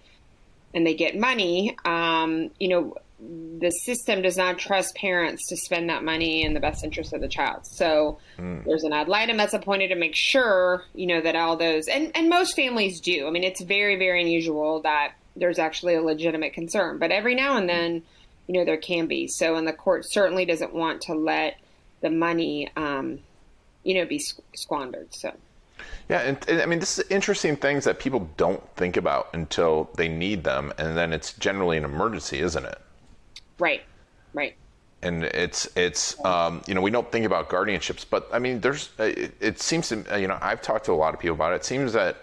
and 0.72 0.86
they 0.86 0.94
get 0.94 1.18
money, 1.18 1.76
um, 1.84 2.50
you 2.60 2.68
know, 2.68 2.94
the 3.20 3.70
system 3.70 4.22
does 4.22 4.36
not 4.36 4.58
trust 4.58 4.94
parents 4.94 5.48
to 5.48 5.56
spend 5.56 5.90
that 5.90 6.04
money 6.04 6.44
in 6.44 6.54
the 6.54 6.60
best 6.60 6.84
interest 6.84 7.12
of 7.12 7.20
the 7.20 7.28
child. 7.28 7.66
So 7.66 8.18
mm. 8.38 8.64
there's 8.64 8.84
an 8.84 8.92
ad 8.92 9.08
litem 9.08 9.36
that's 9.36 9.54
appointed 9.54 9.88
to 9.88 9.96
make 9.96 10.14
sure, 10.14 10.84
you 10.94 11.06
know, 11.06 11.20
that 11.20 11.34
all 11.34 11.56
those 11.56 11.88
and, 11.88 12.12
and 12.16 12.28
most 12.28 12.54
families 12.54 13.00
do. 13.00 13.26
I 13.26 13.30
mean, 13.30 13.44
it's 13.44 13.62
very, 13.62 13.96
very 13.96 14.20
unusual 14.20 14.80
that 14.82 15.14
there's 15.34 15.58
actually 15.58 15.94
a 15.94 16.02
legitimate 16.02 16.52
concern. 16.52 16.98
But 16.98 17.10
every 17.10 17.34
now 17.34 17.56
and 17.56 17.68
then, 17.68 18.02
you 18.46 18.54
know, 18.54 18.64
there 18.64 18.76
can 18.76 19.06
be. 19.06 19.26
So 19.26 19.56
and 19.56 19.66
the 19.66 19.72
court 19.72 20.04
certainly 20.08 20.44
doesn't 20.44 20.72
want 20.72 21.02
to 21.02 21.14
let 21.14 21.58
the 22.00 22.10
money 22.10 22.70
um, 22.76 23.18
you 23.82 23.94
know, 23.94 24.04
be 24.04 24.22
squandered. 24.54 25.08
So 25.14 25.34
yeah, 26.08 26.20
and, 26.20 26.38
and, 26.48 26.60
I 26.60 26.66
mean, 26.66 26.78
this 26.78 26.98
is 26.98 27.04
interesting 27.10 27.56
things 27.56 27.84
that 27.84 27.98
people 27.98 28.28
don't 28.36 28.62
think 28.76 28.96
about 28.96 29.28
until 29.32 29.90
they 29.96 30.08
need 30.08 30.44
them, 30.44 30.72
and 30.78 30.96
then 30.96 31.12
it's 31.12 31.32
generally 31.34 31.76
an 31.76 31.84
emergency, 31.84 32.40
isn't 32.40 32.64
it? 32.64 32.78
Right, 33.58 33.82
right. 34.32 34.54
And 35.02 35.24
it's 35.24 35.68
it's 35.76 36.22
um, 36.24 36.62
you 36.66 36.74
know 36.74 36.80
we 36.80 36.90
don't 36.90 37.10
think 37.12 37.24
about 37.24 37.48
guardianships, 37.48 38.04
but 38.08 38.28
I 38.32 38.38
mean 38.38 38.60
there's 38.60 38.90
uh, 38.98 39.04
it, 39.04 39.34
it 39.40 39.60
seems 39.60 39.88
to 39.90 40.04
you 40.20 40.26
know 40.26 40.38
I've 40.40 40.60
talked 40.60 40.86
to 40.86 40.92
a 40.92 40.94
lot 40.94 41.14
of 41.14 41.20
people 41.20 41.36
about 41.36 41.52
it. 41.52 41.56
It 41.56 41.64
seems 41.64 41.92
that 41.92 42.16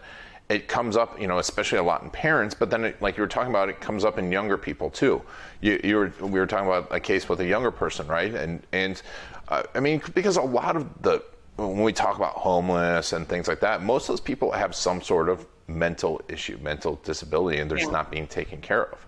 it 0.50 0.68
comes 0.68 0.96
up, 0.96 1.20
you 1.20 1.27
know, 1.27 1.39
especially 1.39 1.80
a 1.80 1.84
lot 1.84 2.04
in 2.04 2.10
parents, 2.12 2.54
but 2.54 2.70
then, 2.70 2.86
it, 2.86 3.01
like 3.01 3.18
you 3.18 3.22
were 3.22 3.27
talking 3.27 3.50
about, 3.50 3.68
it 3.68 3.82
comes 3.82 4.06
up 4.06 4.20
in 4.20 4.32
younger 4.32 4.58
people 4.58 4.92
too. 4.92 5.22
You, 5.62 5.80
you 5.84 5.96
were, 5.96 6.13
we 6.22 6.39
were 6.39 6.46
talking 6.46 6.68
about 6.68 6.88
a 6.92 7.00
case 7.00 7.27
with 7.27 7.39
a 7.39 7.46
younger 7.46 7.72
person, 7.72 8.08
right? 8.08 8.34
And 8.34 8.62
and 8.72 9.01
uh, 9.48 9.63
I 9.74 9.80
mean, 9.80 10.01
because 10.13 10.38
a 10.38 10.42
lot 10.42 10.75
of 10.75 11.01
the 11.01 11.24
when 11.58 11.82
we 11.82 11.94
talk 11.94 12.18
about 12.18 12.34
homeless 12.34 13.13
and 13.13 13.27
things 13.27 13.48
like 13.48 13.62
that, 13.62 13.82
most 13.82 14.04
of 14.04 14.08
those 14.10 14.22
people 14.22 14.51
have 14.51 14.75
some 14.75 15.01
sort 15.01 15.30
of 15.30 15.48
mental 15.68 16.22
issue, 16.27 16.60
mental 16.62 17.00
disability, 17.04 17.60
and 17.60 17.72
they're 17.72 17.77
yeah. 17.77 17.86
just 17.86 17.94
not 17.94 18.12
being 18.12 18.27
taken 18.27 18.62
care 18.62 18.86
of. 18.86 19.06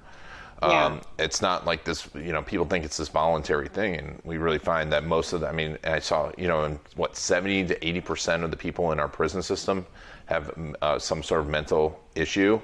Yeah. 0.61 0.85
Um, 0.85 1.01
it's 1.19 1.41
not 1.41 1.65
like 1.65 1.83
this, 1.83 2.09
you 2.15 2.31
know, 2.31 2.41
people 2.41 2.65
think 2.65 2.83
it's 2.83 2.97
this 2.97 3.09
voluntary 3.09 3.67
thing. 3.67 3.95
And 3.95 4.19
we 4.23 4.37
really 4.37 4.57
find 4.57 4.91
that 4.91 5.03
most 5.03 5.33
of 5.33 5.41
the, 5.41 5.47
I 5.47 5.51
mean, 5.51 5.77
I 5.83 5.99
saw, 5.99 6.31
you 6.37 6.47
know, 6.47 6.65
in 6.65 6.79
what, 6.95 7.15
70 7.15 7.67
to 7.67 7.79
80% 7.79 8.43
of 8.43 8.51
the 8.51 8.57
people 8.57 8.91
in 8.91 8.99
our 8.99 9.07
prison 9.07 9.43
system 9.43 9.85
have 10.25 10.51
uh, 10.81 10.97
some 10.97 11.21
sort 11.21 11.41
of 11.41 11.47
mental 11.47 11.99
issue, 12.15 12.59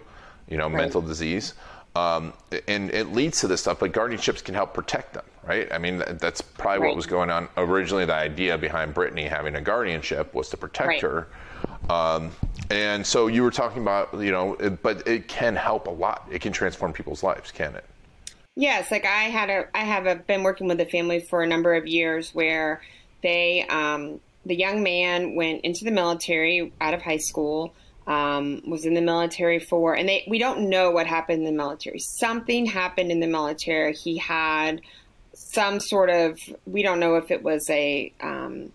you 0.49 0.57
know, 0.57 0.65
right. 0.65 0.75
mental 0.77 1.01
disease. 1.01 1.53
Um, 1.95 2.33
and 2.67 2.89
it 2.91 3.11
leads 3.11 3.39
to 3.41 3.47
this 3.47 3.61
stuff, 3.61 3.79
but 3.79 3.91
guardianships 3.91 4.43
can 4.43 4.55
help 4.55 4.73
protect 4.73 5.13
them, 5.13 5.25
right? 5.43 5.71
I 5.71 5.77
mean, 5.77 5.99
that's 6.19 6.41
probably 6.41 6.79
right. 6.79 6.87
what 6.87 6.95
was 6.95 7.05
going 7.05 7.29
on 7.29 7.47
originally. 7.55 8.05
The 8.05 8.15
idea 8.15 8.57
behind 8.57 8.95
Britney 8.95 9.29
having 9.29 9.55
a 9.55 9.61
guardianship 9.61 10.33
was 10.33 10.49
to 10.49 10.57
protect 10.57 10.87
right. 10.87 11.01
her. 11.01 11.27
Um, 11.89 12.31
and 12.69 13.05
so 13.05 13.27
you 13.27 13.43
were 13.43 13.51
talking 13.51 13.81
about, 13.81 14.13
you 14.13 14.31
know, 14.31 14.55
it, 14.55 14.81
but 14.81 15.07
it 15.07 15.27
can 15.27 15.55
help 15.55 15.87
a 15.87 15.91
lot. 15.91 16.27
It 16.31 16.41
can 16.41 16.53
transform 16.53 16.93
people's 16.93 17.23
lives, 17.23 17.51
can 17.51 17.75
it? 17.75 17.85
Yes, 18.55 18.91
like 18.91 19.05
I 19.05 19.23
had 19.23 19.49
a, 19.49 19.65
I 19.75 19.83
have 19.83 20.05
a, 20.05 20.15
been 20.15 20.43
working 20.43 20.67
with 20.67 20.79
a 20.79 20.85
family 20.85 21.21
for 21.21 21.41
a 21.41 21.47
number 21.47 21.73
of 21.73 21.87
years 21.87 22.31
where 22.33 22.81
they, 23.23 23.65
um, 23.67 24.19
the 24.45 24.55
young 24.55 24.83
man 24.83 25.35
went 25.35 25.61
into 25.61 25.85
the 25.85 25.91
military 25.91 26.71
out 26.79 26.93
of 26.93 27.01
high 27.01 27.17
school, 27.17 27.73
um, 28.05 28.61
was 28.67 28.85
in 28.85 28.93
the 28.93 29.01
military 29.01 29.59
for, 29.59 29.95
and 29.95 30.07
they, 30.07 30.23
we 30.27 30.37
don't 30.37 30.69
know 30.69 30.91
what 30.91 31.07
happened 31.07 31.39
in 31.39 31.45
the 31.45 31.51
military. 31.51 31.99
Something 31.99 32.65
happened 32.65 33.11
in 33.11 33.19
the 33.21 33.27
military. 33.27 33.93
He 33.93 34.17
had 34.17 34.81
some 35.33 35.79
sort 35.79 36.09
of, 36.09 36.37
we 36.65 36.83
don't 36.83 36.99
know 36.99 37.15
if 37.15 37.31
it 37.31 37.41
was 37.41 37.67
a, 37.69 38.13
um, 38.21 38.71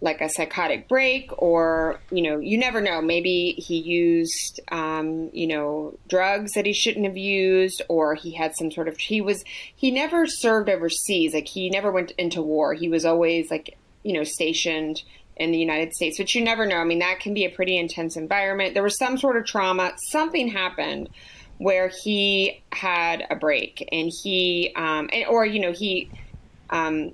like 0.00 0.20
a 0.20 0.28
psychotic 0.28 0.88
break 0.88 1.30
or 1.38 1.98
you 2.10 2.22
know 2.22 2.38
you 2.38 2.58
never 2.58 2.80
know. 2.80 3.00
Maybe 3.00 3.52
he 3.52 3.78
used 3.78 4.60
um, 4.68 5.30
you 5.32 5.46
know 5.46 5.98
drugs 6.08 6.52
that 6.52 6.66
he 6.66 6.72
shouldn't 6.72 7.06
have 7.06 7.16
used 7.16 7.82
or 7.88 8.14
he 8.14 8.32
had 8.32 8.54
some 8.56 8.70
sort 8.70 8.88
of 8.88 8.98
he 8.98 9.20
was 9.20 9.42
he 9.74 9.90
never 9.90 10.26
served 10.26 10.68
overseas. 10.68 11.32
Like 11.32 11.48
he 11.48 11.70
never 11.70 11.90
went 11.90 12.12
into 12.12 12.42
war. 12.42 12.74
He 12.74 12.88
was 12.88 13.04
always 13.04 13.50
like 13.50 13.76
you 14.02 14.12
know 14.12 14.24
stationed 14.24 15.02
in 15.36 15.50
the 15.50 15.58
United 15.58 15.92
States 15.92 16.18
but 16.18 16.34
you 16.34 16.44
never 16.44 16.66
know. 16.66 16.76
I 16.76 16.84
mean 16.84 16.98
that 16.98 17.20
can 17.20 17.32
be 17.32 17.44
a 17.44 17.50
pretty 17.50 17.78
intense 17.78 18.16
environment. 18.16 18.74
There 18.74 18.82
was 18.82 18.98
some 18.98 19.16
sort 19.16 19.36
of 19.36 19.46
trauma. 19.46 19.92
Something 20.10 20.48
happened 20.48 21.08
where 21.58 21.90
he 22.02 22.62
had 22.72 23.26
a 23.30 23.36
break 23.36 23.88
and 23.90 24.12
he 24.22 24.72
um, 24.76 25.08
and, 25.10 25.26
or 25.26 25.46
you 25.46 25.58
know 25.58 25.72
he 25.72 26.10
um, 26.68 27.12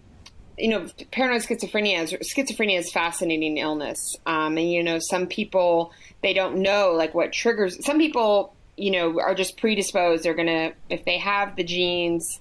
you 0.63 0.69
know, 0.69 0.87
paranoid 1.11 1.43
schizophrenia 1.43 2.05
is 2.05 2.13
schizophrenia 2.33 2.79
is 2.79 2.93
fascinating 2.93 3.59
illness. 3.59 3.99
Um, 4.27 4.57
and 4.57 4.71
you 4.71 4.85
know, 4.85 5.01
some 5.01 5.27
people 5.27 5.93
they 6.23 6.33
don't 6.33 6.59
know 6.59 6.93
like 6.93 7.15
what 7.15 7.33
triggers. 7.33 7.85
Some 7.85 7.99
people, 7.99 8.55
you 8.77 8.93
know, 8.93 9.21
are 9.21 9.35
just 9.35 9.59
predisposed. 9.59 10.23
They're 10.23 10.35
gonna 10.35 10.73
if 10.89 11.05
they 11.05 11.19
have 11.19 11.57
the 11.57 11.65
genes, 11.65 12.41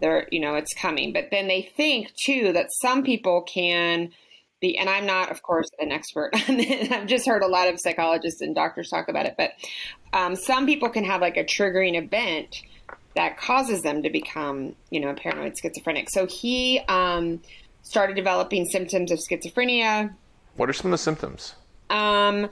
they're 0.00 0.28
you 0.30 0.38
know 0.38 0.54
it's 0.56 0.74
coming. 0.74 1.14
But 1.14 1.28
then 1.30 1.48
they 1.48 1.72
think 1.74 2.12
too 2.14 2.52
that 2.52 2.66
some 2.82 3.04
people 3.04 3.40
can 3.40 4.10
be. 4.60 4.76
And 4.76 4.90
I'm 4.90 5.06
not, 5.06 5.30
of 5.30 5.42
course, 5.42 5.70
an 5.78 5.92
expert. 5.92 6.32
I've 6.34 7.06
just 7.06 7.26
heard 7.26 7.42
a 7.42 7.48
lot 7.48 7.68
of 7.68 7.80
psychologists 7.80 8.42
and 8.42 8.54
doctors 8.54 8.90
talk 8.90 9.08
about 9.08 9.24
it. 9.24 9.36
But 9.38 9.52
um, 10.12 10.36
some 10.36 10.66
people 10.66 10.90
can 10.90 11.04
have 11.04 11.22
like 11.22 11.38
a 11.38 11.44
triggering 11.44 11.96
event 11.96 12.54
that 13.14 13.38
causes 13.38 13.82
them 13.82 14.02
to 14.02 14.10
become, 14.10 14.74
you 14.90 15.00
know, 15.00 15.14
paranoid 15.14 15.54
schizophrenic. 15.58 16.08
So 16.10 16.26
he 16.26 16.80
um, 16.88 17.40
started 17.82 18.16
developing 18.16 18.66
symptoms 18.66 19.10
of 19.10 19.18
schizophrenia. 19.18 20.14
What 20.56 20.68
are 20.68 20.72
some 20.72 20.86
of 20.86 20.92
the 20.92 21.02
symptoms? 21.02 21.54
Um, 21.90 22.48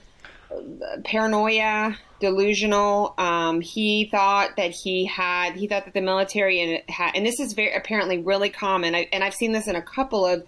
paranoia, 1.05 1.97
delusional. 2.19 3.15
Um, 3.19 3.61
he 3.61 4.09
thought 4.11 4.57
that 4.57 4.71
he 4.71 5.07
had, 5.07 5.57
he 5.57 5.67
thought 5.67 5.85
that 5.85 5.95
the 5.95 6.01
military 6.01 6.83
had, 6.89 7.13
and 7.15 7.25
this 7.25 7.41
is 7.41 7.53
very 7.53 7.75
apparently 7.75 8.19
really 8.19 8.51
common. 8.51 8.95
I, 8.95 9.09
and 9.13 9.25
I've 9.25 9.35
seen 9.35 9.53
this 9.53 9.67
in 9.67 9.77
a 9.77 9.83
couple 9.83 10.27
of 10.27 10.45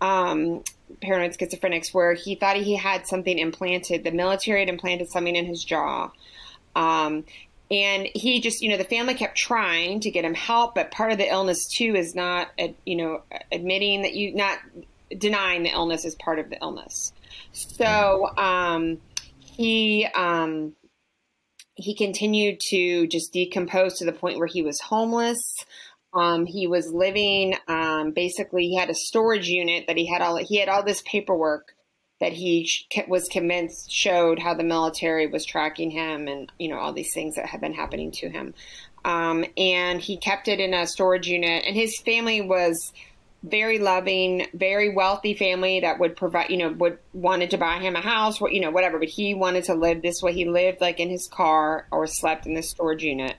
um, 0.00 0.62
paranoid 1.00 1.36
schizophrenics 1.36 1.92
where 1.92 2.14
he 2.14 2.34
thought 2.34 2.56
he 2.56 2.76
had 2.76 3.06
something 3.06 3.38
implanted. 3.38 4.04
The 4.04 4.12
military 4.12 4.60
had 4.60 4.68
implanted 4.68 5.10
something 5.10 5.36
in 5.36 5.46
his 5.46 5.64
jaw. 5.64 6.10
Um, 6.74 7.24
and 7.72 8.08
he 8.14 8.40
just 8.40 8.60
you 8.60 8.68
know 8.68 8.76
the 8.76 8.84
family 8.84 9.14
kept 9.14 9.36
trying 9.36 10.00
to 10.00 10.10
get 10.10 10.24
him 10.24 10.34
help 10.34 10.74
but 10.74 10.90
part 10.90 11.10
of 11.10 11.18
the 11.18 11.28
illness 11.28 11.66
too 11.68 11.94
is 11.96 12.14
not 12.14 12.48
you 12.84 12.96
know 12.96 13.22
admitting 13.50 14.02
that 14.02 14.14
you 14.14 14.34
not 14.34 14.58
denying 15.18 15.62
the 15.62 15.70
illness 15.70 16.04
is 16.04 16.14
part 16.16 16.38
of 16.38 16.50
the 16.50 16.58
illness. 16.60 17.12
So 17.52 18.28
um, 18.36 18.98
he 19.38 20.06
um, 20.14 20.74
he 21.74 21.94
continued 21.94 22.60
to 22.68 23.06
just 23.06 23.32
decompose 23.32 23.98
to 23.98 24.04
the 24.04 24.12
point 24.12 24.38
where 24.38 24.46
he 24.46 24.62
was 24.62 24.80
homeless. 24.80 25.40
Um, 26.14 26.44
he 26.44 26.66
was 26.66 26.92
living 26.92 27.54
um, 27.68 28.12
basically 28.12 28.68
he 28.68 28.76
had 28.76 28.90
a 28.90 28.94
storage 28.94 29.48
unit 29.48 29.84
that 29.86 29.96
he 29.96 30.06
had 30.06 30.20
all 30.20 30.36
he 30.36 30.58
had 30.58 30.68
all 30.68 30.84
this 30.84 31.02
paperwork 31.02 31.74
that 32.22 32.32
he 32.32 32.68
was 33.08 33.26
convinced 33.26 33.90
showed 33.90 34.38
how 34.38 34.54
the 34.54 34.62
military 34.62 35.26
was 35.26 35.44
tracking 35.44 35.90
him 35.90 36.28
and 36.28 36.52
you 36.56 36.68
know 36.68 36.78
all 36.78 36.92
these 36.92 37.12
things 37.12 37.34
that 37.34 37.46
had 37.46 37.60
been 37.60 37.74
happening 37.74 38.12
to 38.12 38.30
him. 38.30 38.54
Um, 39.04 39.44
and 39.56 40.00
he 40.00 40.16
kept 40.16 40.46
it 40.46 40.60
in 40.60 40.72
a 40.72 40.86
storage 40.86 41.26
unit. 41.26 41.64
And 41.66 41.74
his 41.74 42.00
family 42.00 42.40
was 42.40 42.92
very 43.42 43.80
loving 43.80 44.46
very 44.54 44.94
wealthy 44.94 45.34
family 45.34 45.80
that 45.80 45.98
would 45.98 46.14
provide 46.14 46.48
you 46.48 46.58
know 46.58 46.70
would 46.70 46.96
wanted 47.12 47.50
to 47.50 47.58
buy 47.58 47.80
him 47.80 47.96
a 47.96 48.00
house 48.00 48.40
you 48.40 48.60
know 48.60 48.70
whatever. 48.70 49.00
But 49.00 49.08
he 49.08 49.34
wanted 49.34 49.64
to 49.64 49.74
live 49.74 50.00
this 50.00 50.22
way. 50.22 50.32
He 50.32 50.48
lived 50.48 50.80
like 50.80 51.00
in 51.00 51.10
his 51.10 51.28
car 51.28 51.88
or 51.90 52.06
slept 52.06 52.46
in 52.46 52.54
the 52.54 52.62
storage 52.62 53.02
unit. 53.02 53.36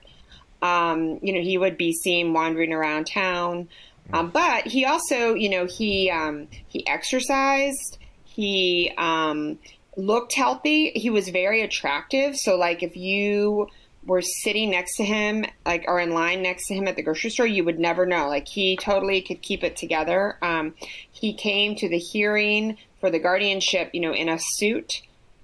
Um, 0.60 1.20
you 1.22 1.32
know 1.32 1.40
he 1.40 1.56
would 1.56 1.78
be 1.78 1.94
seen 1.94 2.34
wandering 2.34 2.74
around 2.74 3.06
town. 3.06 3.70
Um, 4.12 4.28
but 4.28 4.66
he 4.66 4.84
also 4.84 5.32
you 5.32 5.48
know 5.48 5.64
he 5.64 6.10
um, 6.10 6.48
he 6.68 6.86
exercised 6.86 7.96
he 8.34 8.92
um, 8.98 9.58
looked 9.96 10.32
healthy. 10.34 10.90
He 10.90 11.08
was 11.08 11.28
very 11.28 11.62
attractive. 11.62 12.36
So, 12.36 12.56
like, 12.56 12.82
if 12.82 12.96
you 12.96 13.68
were 14.04 14.22
sitting 14.22 14.70
next 14.70 14.96
to 14.96 15.04
him, 15.04 15.44
like, 15.64 15.84
or 15.86 16.00
in 16.00 16.10
line 16.10 16.42
next 16.42 16.66
to 16.66 16.74
him 16.74 16.88
at 16.88 16.96
the 16.96 17.02
grocery 17.02 17.30
store, 17.30 17.46
you 17.46 17.64
would 17.64 17.78
never 17.78 18.06
know. 18.06 18.26
Like, 18.28 18.48
he 18.48 18.76
totally 18.76 19.22
could 19.22 19.40
keep 19.40 19.62
it 19.62 19.76
together. 19.76 20.36
Um, 20.42 20.74
he 21.12 21.32
came 21.32 21.76
to 21.76 21.88
the 21.88 21.98
hearing 21.98 22.76
for 23.00 23.10
the 23.10 23.20
guardianship, 23.20 23.90
you 23.92 24.00
know, 24.00 24.12
in 24.12 24.28
a 24.28 24.38
suit. 24.38 25.02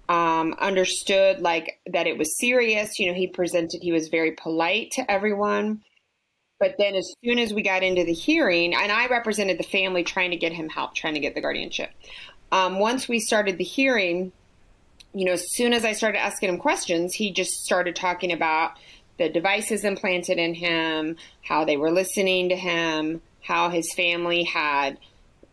Um, 0.08 0.54
understood 0.58 1.38
like 1.38 1.78
that 1.92 2.08
it 2.08 2.18
was 2.18 2.36
serious. 2.36 2.98
You 2.98 3.06
know, 3.06 3.14
he 3.14 3.28
presented, 3.28 3.80
he 3.80 3.92
was 3.92 4.08
very 4.08 4.32
polite 4.32 4.90
to 4.96 5.08
everyone. 5.08 5.82
But 6.58 6.74
then, 6.78 6.94
as 6.94 7.10
soon 7.24 7.38
as 7.38 7.54
we 7.54 7.62
got 7.62 7.82
into 7.82 8.04
the 8.04 8.12
hearing, 8.12 8.74
and 8.74 8.92
I 8.92 9.06
represented 9.06 9.58
the 9.58 9.64
family 9.64 10.04
trying 10.04 10.32
to 10.32 10.36
get 10.36 10.52
him 10.52 10.68
help, 10.68 10.94
trying 10.94 11.14
to 11.14 11.20
get 11.20 11.34
the 11.34 11.40
guardianship. 11.40 11.90
Um, 12.52 12.78
once 12.78 13.08
we 13.08 13.20
started 13.20 13.58
the 13.58 13.64
hearing, 13.64 14.32
you 15.12 15.24
know, 15.24 15.32
as 15.32 15.52
soon 15.52 15.72
as 15.72 15.84
I 15.84 15.92
started 15.92 16.18
asking 16.18 16.48
him 16.48 16.58
questions, 16.58 17.14
he 17.14 17.32
just 17.32 17.64
started 17.64 17.96
talking 17.96 18.32
about 18.32 18.72
the 19.18 19.28
devices 19.28 19.84
implanted 19.84 20.38
in 20.38 20.54
him, 20.54 21.16
how 21.42 21.64
they 21.64 21.76
were 21.76 21.90
listening 21.90 22.48
to 22.48 22.56
him, 22.56 23.20
how 23.42 23.68
his 23.68 23.92
family 23.94 24.44
had 24.44 24.98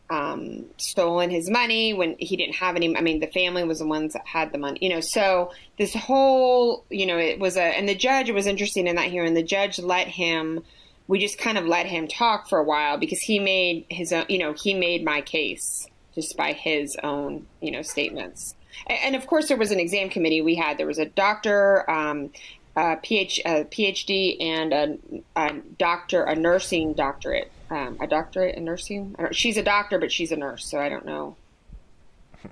um, 0.10 0.66
stolen 0.78 1.30
his 1.30 1.50
money 1.50 1.94
when 1.94 2.16
he 2.18 2.38
didn't 2.38 2.56
have 2.56 2.76
any. 2.76 2.96
I 2.96 3.02
mean, 3.02 3.20
the 3.20 3.28
family 3.28 3.64
was 3.64 3.80
the 3.80 3.88
ones 3.88 4.14
that 4.14 4.26
had 4.26 4.52
the 4.52 4.58
money, 4.58 4.80
you 4.82 4.90
know. 4.90 5.02
So 5.02 5.52
this 5.78 5.94
whole, 5.94 6.86
you 6.90 7.06
know, 7.06 7.18
it 7.18 7.40
was 7.40 7.58
a, 7.58 7.62
and 7.62 7.90
the 7.90 7.96
judge, 7.96 8.30
it 8.30 8.36
was 8.36 8.48
interesting 8.48 8.88
in 8.88 8.96
that 8.96 9.08
hearing, 9.08 9.34
the 9.34 9.44
judge 9.44 9.80
let 9.80 10.08
him, 10.08 10.64
we 11.08 11.20
just 11.20 11.38
kind 11.38 11.58
of 11.58 11.66
let 11.66 11.88
him 11.88 12.08
talk 12.08 12.48
for 12.48 12.60
a 12.60 12.64
while 12.64 12.98
because 12.98 13.20
he 13.20 13.40
made 13.40 13.86
his 13.90 14.14
own, 14.14 14.26
you 14.30 14.38
know, 14.38 14.54
he 14.54 14.74
made 14.74 15.04
my 15.04 15.22
case 15.22 15.88
just 16.18 16.36
by 16.36 16.52
his 16.52 16.98
own, 17.04 17.46
you 17.62 17.70
know, 17.70 17.84
statements. 17.84 18.56
And 18.88 19.16
of 19.16 19.28
course, 19.28 19.50
there 19.50 19.58
was 19.58 19.70
an 19.72 19.80
exam 19.80 20.10
committee 20.10 20.42
we 20.42 20.56
had. 20.56 20.80
There 20.80 20.88
was 20.88 20.98
a 20.98 21.06
doctor, 21.06 21.88
um, 21.90 22.32
a, 22.76 22.96
PH, 22.96 23.42
a 23.46 23.66
PhD, 23.66 24.42
and 24.42 24.74
a, 24.74 24.98
a, 25.36 25.54
doctor, 25.78 26.24
a 26.24 26.36
nursing 26.36 26.94
doctorate, 26.94 27.52
um, 27.70 27.98
a 28.02 28.08
doctorate 28.08 28.56
in 28.56 28.66
nursing. 28.66 29.16
She's 29.32 29.58
a 29.58 29.64
doctor, 29.64 30.00
but 30.00 30.12
she's 30.12 30.32
a 30.32 30.36
nurse, 30.36 30.68
so 30.68 30.80
I 30.80 30.90
don't 30.90 31.06
know. 31.06 31.36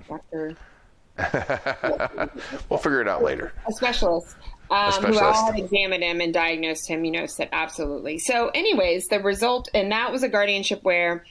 Doctor. 0.08 0.54
we'll 2.68 2.78
figure 2.78 3.00
it 3.00 3.08
out 3.08 3.24
later. 3.24 3.52
A 3.66 3.72
specialist. 3.72 4.36
Um, 4.70 4.92
who 5.04 5.18
all 5.18 5.52
examined 5.54 6.04
him 6.04 6.20
and 6.20 6.32
diagnosed 6.32 6.88
him, 6.88 7.04
you 7.04 7.12
know, 7.12 7.26
said 7.26 7.48
absolutely. 7.52 8.18
So, 8.18 8.48
anyways, 8.48 9.06
the 9.06 9.20
result, 9.20 9.68
and 9.74 9.90
that 9.90 10.12
was 10.12 10.22
a 10.24 10.28
guardianship 10.28 10.82
where 10.82 11.24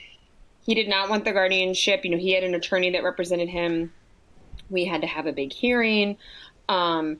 he 0.65 0.75
did 0.75 0.88
not 0.88 1.10
want 1.10 1.25
the 1.25 1.31
guardianship. 1.31 2.03
You 2.03 2.12
know, 2.12 2.17
he 2.17 2.34
had 2.34 2.43
an 2.43 2.55
attorney 2.55 2.91
that 2.91 3.03
represented 3.03 3.50
him 3.50 3.91
we 4.69 4.86
had 4.86 5.01
to 5.01 5.07
have 5.07 5.25
a 5.25 5.34
big 5.34 5.53
hearing. 5.53 6.17
Um, 6.67 7.17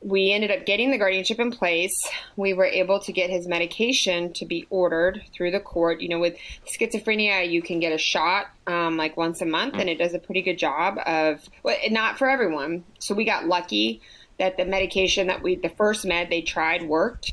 we 0.00 0.30
ended 0.30 0.52
up 0.52 0.64
getting 0.64 0.92
the 0.92 0.98
guardianship 0.98 1.40
in 1.40 1.50
place. 1.50 1.96
We 2.36 2.54
were 2.54 2.66
able 2.66 3.00
to 3.00 3.12
get 3.12 3.30
his 3.30 3.48
medication 3.48 4.32
to 4.34 4.46
be 4.46 4.66
ordered 4.70 5.22
through 5.34 5.50
the 5.50 5.60
court. 5.60 6.00
You 6.00 6.08
know, 6.08 6.20
with 6.20 6.36
schizophrenia, 6.66 7.50
you 7.50 7.62
can 7.62 7.80
get 7.80 7.92
a 7.92 7.98
shot 7.98 8.46
um, 8.68 8.96
like 8.96 9.16
once 9.16 9.40
a 9.40 9.46
month, 9.46 9.74
and 9.74 9.88
it 9.88 9.98
does 9.98 10.14
a 10.14 10.20
pretty 10.20 10.42
good 10.42 10.58
job 10.58 10.98
of, 11.04 11.40
well, 11.64 11.76
not 11.90 12.16
for 12.16 12.28
everyone. 12.28 12.84
So 13.00 13.14
we 13.14 13.24
got 13.24 13.46
lucky 13.46 14.00
that 14.38 14.56
the 14.56 14.64
medication 14.64 15.26
that 15.26 15.42
we, 15.42 15.56
the 15.56 15.70
first 15.70 16.06
med 16.06 16.30
they 16.30 16.42
tried 16.42 16.82
worked. 16.82 17.32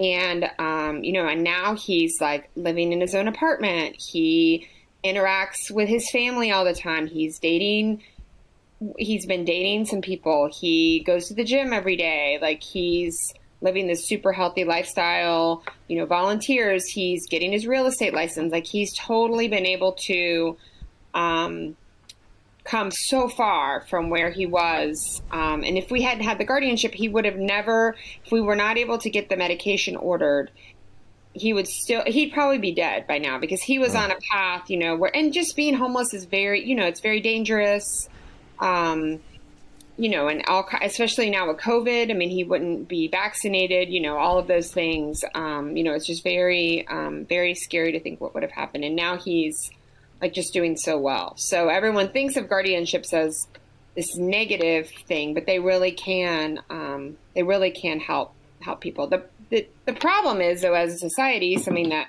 And, 0.00 0.50
um, 0.58 1.04
you 1.04 1.12
know, 1.12 1.26
and 1.26 1.44
now 1.44 1.74
he's 1.74 2.20
like 2.20 2.50
living 2.56 2.92
in 2.92 3.00
his 3.00 3.14
own 3.14 3.28
apartment. 3.28 3.96
He 3.98 4.66
interacts 5.04 5.70
with 5.70 5.88
his 5.88 6.10
family 6.10 6.50
all 6.50 6.64
the 6.64 6.74
time. 6.74 7.06
He's 7.06 7.38
dating 7.38 8.02
he's 8.98 9.26
been 9.26 9.44
dating 9.44 9.86
some 9.86 10.00
people. 10.00 10.48
He 10.52 11.00
goes 11.00 11.28
to 11.28 11.34
the 11.34 11.44
gym 11.44 11.72
every 11.72 11.96
day. 11.96 12.38
Like 12.40 12.62
he's 12.62 13.34
living 13.60 13.86
this 13.86 14.06
super 14.08 14.32
healthy 14.32 14.64
lifestyle, 14.64 15.62
you 15.88 15.98
know, 15.98 16.06
volunteers. 16.06 16.86
He's 16.86 17.26
getting 17.28 17.52
his 17.52 17.66
real 17.66 17.86
estate 17.86 18.14
license. 18.14 18.52
Like 18.52 18.66
he's 18.66 18.96
totally 18.96 19.48
been 19.48 19.66
able 19.66 19.92
to 20.06 20.56
um, 21.12 21.76
come 22.70 22.90
so 22.90 23.28
far 23.28 23.80
from 23.88 24.10
where 24.10 24.30
he 24.30 24.46
was. 24.46 25.22
Um, 25.30 25.64
and 25.64 25.76
if 25.76 25.90
we 25.90 26.02
hadn't 26.02 26.24
had 26.24 26.38
the 26.38 26.44
guardianship, 26.44 26.94
he 26.94 27.08
would 27.08 27.24
have 27.24 27.36
never, 27.36 27.96
if 28.24 28.30
we 28.30 28.40
were 28.40 28.56
not 28.56 28.78
able 28.78 28.98
to 28.98 29.10
get 29.10 29.28
the 29.28 29.36
medication 29.36 29.96
ordered, 29.96 30.50
he 31.32 31.52
would 31.52 31.66
still 31.66 32.02
he'd 32.06 32.32
probably 32.32 32.58
be 32.58 32.72
dead 32.72 33.06
by 33.06 33.18
now 33.18 33.38
because 33.38 33.62
he 33.62 33.78
was 33.78 33.94
on 33.94 34.10
a 34.10 34.16
path 34.32 34.68
you 34.68 34.76
know 34.76 34.96
where 34.96 35.16
and 35.16 35.32
just 35.32 35.54
being 35.54 35.74
homeless 35.74 36.12
is 36.12 36.24
very 36.24 36.66
you 36.66 36.74
know 36.74 36.84
it's 36.84 36.98
very 36.98 37.20
dangerous 37.20 38.08
um, 38.58 39.20
you 40.00 40.08
know, 40.08 40.28
and 40.28 40.42
all, 40.46 40.66
especially 40.80 41.28
now 41.28 41.48
with 41.48 41.58
COVID, 41.58 42.10
I 42.10 42.14
mean, 42.14 42.30
he 42.30 42.42
wouldn't 42.42 42.88
be 42.88 43.08
vaccinated, 43.08 43.90
you 43.90 44.00
know, 44.00 44.16
all 44.16 44.38
of 44.38 44.46
those 44.46 44.72
things. 44.72 45.22
Um, 45.34 45.76
you 45.76 45.84
know, 45.84 45.92
it's 45.92 46.06
just 46.06 46.24
very, 46.24 46.88
um, 46.88 47.26
very 47.26 47.54
scary 47.54 47.92
to 47.92 48.00
think 48.00 48.18
what 48.18 48.32
would 48.32 48.42
have 48.42 48.52
happened. 48.52 48.84
And 48.84 48.96
now 48.96 49.18
he's 49.18 49.70
like 50.20 50.34
just 50.34 50.52
doing 50.52 50.76
so 50.76 50.98
well. 50.98 51.34
So 51.36 51.68
everyone 51.68 52.10
thinks 52.10 52.36
of 52.36 52.46
guardianships 52.46 53.12
as 53.12 53.46
this 53.96 54.16
negative 54.16 54.90
thing, 55.06 55.34
but 55.34 55.46
they 55.46 55.58
really 55.58 55.92
can, 55.92 56.60
um, 56.70 57.16
they 57.34 57.42
really 57.42 57.70
can 57.70 58.00
help, 58.00 58.34
help 58.60 58.80
people. 58.80 59.06
The, 59.06 59.24
the, 59.50 59.66
the 59.86 59.92
problem 59.92 60.40
is 60.40 60.62
though, 60.62 60.74
as 60.74 60.94
a 60.94 60.98
society, 60.98 61.58
something 61.58 61.88
that 61.88 62.08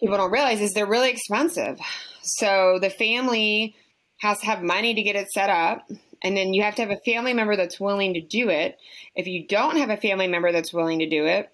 people 0.00 0.16
don't 0.16 0.30
realize 0.30 0.60
is 0.60 0.72
they're 0.72 0.86
really 0.86 1.10
expensive. 1.10 1.78
So 2.22 2.78
the 2.80 2.90
family, 2.90 3.76
has 4.22 4.38
to 4.38 4.46
have 4.46 4.62
money 4.62 4.94
to 4.94 5.02
get 5.02 5.16
it 5.16 5.30
set 5.32 5.50
up. 5.50 5.90
And 6.22 6.36
then 6.36 6.54
you 6.54 6.62
have 6.62 6.76
to 6.76 6.82
have 6.82 6.92
a 6.92 7.00
family 7.04 7.34
member 7.34 7.56
that's 7.56 7.80
willing 7.80 8.14
to 8.14 8.20
do 8.20 8.48
it. 8.48 8.78
If 9.16 9.26
you 9.26 9.46
don't 9.48 9.76
have 9.76 9.90
a 9.90 9.96
family 9.96 10.28
member 10.28 10.52
that's 10.52 10.72
willing 10.72 11.00
to 11.00 11.08
do 11.08 11.26
it, 11.26 11.50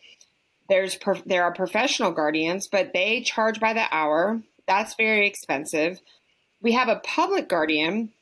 there's 0.69 0.99
there 1.25 1.45
are 1.45 1.55
professional 1.55 2.13
guardians, 2.13 2.69
but 2.71 2.93
they 2.93 3.23
charge 3.23 3.59
by 3.59 3.73
the 3.73 3.85
hour. 3.91 4.43
That's 4.69 4.95
very 4.95 5.27
expensive. 5.27 6.01
We 6.63 6.73
have 6.73 6.89
a 6.89 7.01
public 7.01 7.49
guardian, 7.49 8.13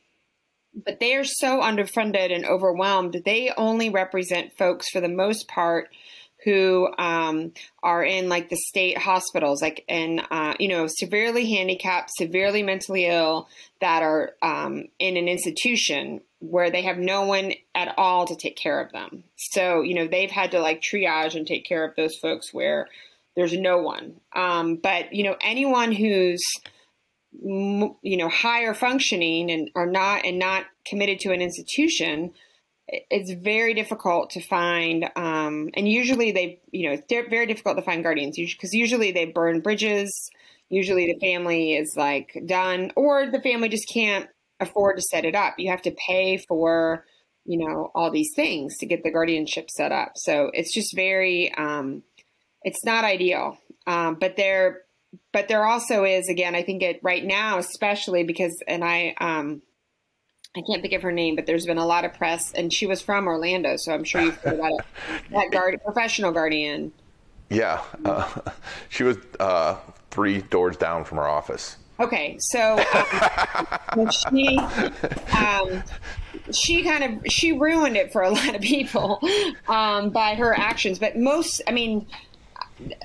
but 0.75 1.01
they 1.01 1.15
are 1.17 1.25
so 1.25 1.61
underfunded 1.61 2.35
and 2.35 2.47
overwhelmed. 2.47 3.21
They 3.25 3.51
only 3.57 3.91
represent 3.91 4.57
folks 4.57 4.89
for 4.91 5.01
the 5.01 5.09
most 5.09 5.49
part 5.49 5.89
who 6.45 6.89
um, 6.99 7.53
are 7.83 8.05
in 8.05 8.29
like 8.29 8.49
the 8.49 8.57
state 8.57 8.97
hospitals, 8.97 9.61
like 9.61 9.85
in 9.89 10.21
uh, 10.31 10.55
you 10.61 10.69
know 10.69 10.87
severely 10.87 11.51
handicapped, 11.51 12.11
severely 12.17 12.63
mentally 12.63 13.07
ill 13.07 13.49
that 13.81 14.03
are 14.03 14.35
um, 14.43 14.85
in 15.01 15.17
an 15.17 15.29
institution 15.29 16.21
where 16.39 16.71
they 16.71 16.83
have 16.83 16.99
no 16.99 17.23
one 17.23 17.53
at 17.75 17.93
all 17.99 18.27
to 18.27 18.37
take 18.37 18.57
care 18.57 18.81
of 18.81 18.93
them. 18.93 19.25
So 19.35 19.81
you 19.81 19.95
know 19.95 20.07
they've 20.07 20.31
had 20.31 20.53
to 20.53 20.61
like 20.61 20.81
triage 20.81 21.35
and 21.35 21.47
take 21.47 21.65
care 21.65 21.85
of 21.85 21.97
those 21.97 22.17
folks 22.17 22.55
where 22.55 22.87
there's 23.37 23.53
no 23.53 23.79
one. 23.79 24.21
Um, 24.35 24.77
but 24.77 25.13
you 25.13 25.25
know 25.25 25.37
anyone 25.41 25.93
who's 25.93 26.43
you 27.33 28.17
know 28.17 28.29
higher 28.29 28.75
functioning 28.75 29.51
and 29.51 29.71
are 29.75 29.87
not 29.87 30.25
and 30.25 30.39
not 30.39 30.65
committed 30.87 31.21
to 31.21 31.33
an 31.33 31.43
institution 31.43 32.33
it's 32.89 33.33
very 33.33 33.75
difficult 33.75 34.31
to 34.31 34.41
find 34.41 35.11
um, 35.17 35.71
and 35.75 35.89
usually 35.89 36.31
they 36.31 36.61
you 36.71 36.89
know 36.89 36.97
it's 36.97 37.29
very 37.29 37.47
difficult 37.47 37.77
to 37.77 37.83
find 37.83 38.03
guardians 38.03 38.37
because 38.37 38.73
usually 38.73 39.13
they 39.13 39.27
burn 39.27 39.61
bridges. 39.61 40.31
Usually 40.69 41.07
the 41.07 41.19
family 41.21 41.75
is 41.75 41.95
like 41.97 42.37
done 42.47 42.93
or 42.97 43.31
the 43.31 43.41
family 43.41 43.69
just 43.69 43.89
can't 43.93 44.29
afford 44.61 44.97
to 44.97 45.03
set 45.03 45.25
it 45.25 45.35
up. 45.35 45.55
You 45.59 45.71
have 45.71 45.83
to 45.83 45.91
pay 45.93 46.39
for 46.49 47.05
you 47.45 47.59
know 47.59 47.91
all 47.95 48.11
these 48.11 48.33
things 48.37 48.77
to 48.79 48.87
get 48.87 49.03
the 49.03 49.11
guardianship 49.11 49.69
set 49.69 49.91
up. 49.91 50.13
So 50.15 50.51
it's 50.55 50.73
just 50.73 50.95
very 50.95 51.53
um, 51.55 52.05
it's 52.63 52.85
not 52.85 53.05
ideal 53.05 53.59
um, 53.87 54.17
but 54.21 54.37
there 54.37 54.83
but 55.33 55.49
there 55.49 55.65
also 55.65 56.05
is 56.05 56.29
again 56.29 56.55
i 56.55 56.63
think 56.63 56.83
it 56.83 57.01
right 57.03 57.25
now 57.25 57.59
especially 57.59 58.25
because 58.25 58.63
and 58.67 58.85
i 58.85 59.15
um, 59.21 59.63
I 60.57 60.63
can't 60.63 60.81
think 60.81 60.95
of 60.95 61.03
her 61.03 61.13
name, 61.13 61.37
but 61.37 61.45
there's 61.45 61.67
been 61.67 61.77
a 61.77 61.85
lot 61.85 62.07
of 62.07 62.15
press, 62.15 62.51
and 62.53 62.73
she 62.73 62.87
was 62.87 63.03
from 63.03 63.27
Orlando, 63.27 63.77
so 63.77 63.93
I'm 63.93 64.05
sure 64.05 64.23
you've 64.23 64.37
heard 64.39 64.55
about 64.55 64.73
it. 64.73 64.87
That 65.31 65.51
guard, 65.51 65.79
professional 65.85 66.33
guardian. 66.33 66.93
Yeah, 67.51 67.83
uh, 68.05 68.27
she 68.89 69.03
was 69.03 69.19
uh, 69.39 69.77
three 70.11 70.41
doors 70.43 70.77
down 70.77 71.05
from 71.05 71.19
her 71.19 71.29
office. 71.29 71.77
Okay, 71.99 72.37
so 72.39 72.79
um, 73.93 74.11
she 74.11 74.59
um, 75.39 75.83
she 76.53 76.83
kind 76.83 77.05
of 77.05 77.33
she 77.33 77.53
ruined 77.53 77.97
it 77.97 78.13
for 78.13 78.23
a 78.23 78.31
lot 78.31 78.55
of 78.55 78.61
people 78.61 79.19
um, 79.69 80.11
by 80.11 80.35
her 80.35 80.59
actions. 80.59 80.99
But 80.99 81.17
most, 81.17 81.63
I 81.67 81.73
mean, 81.73 82.07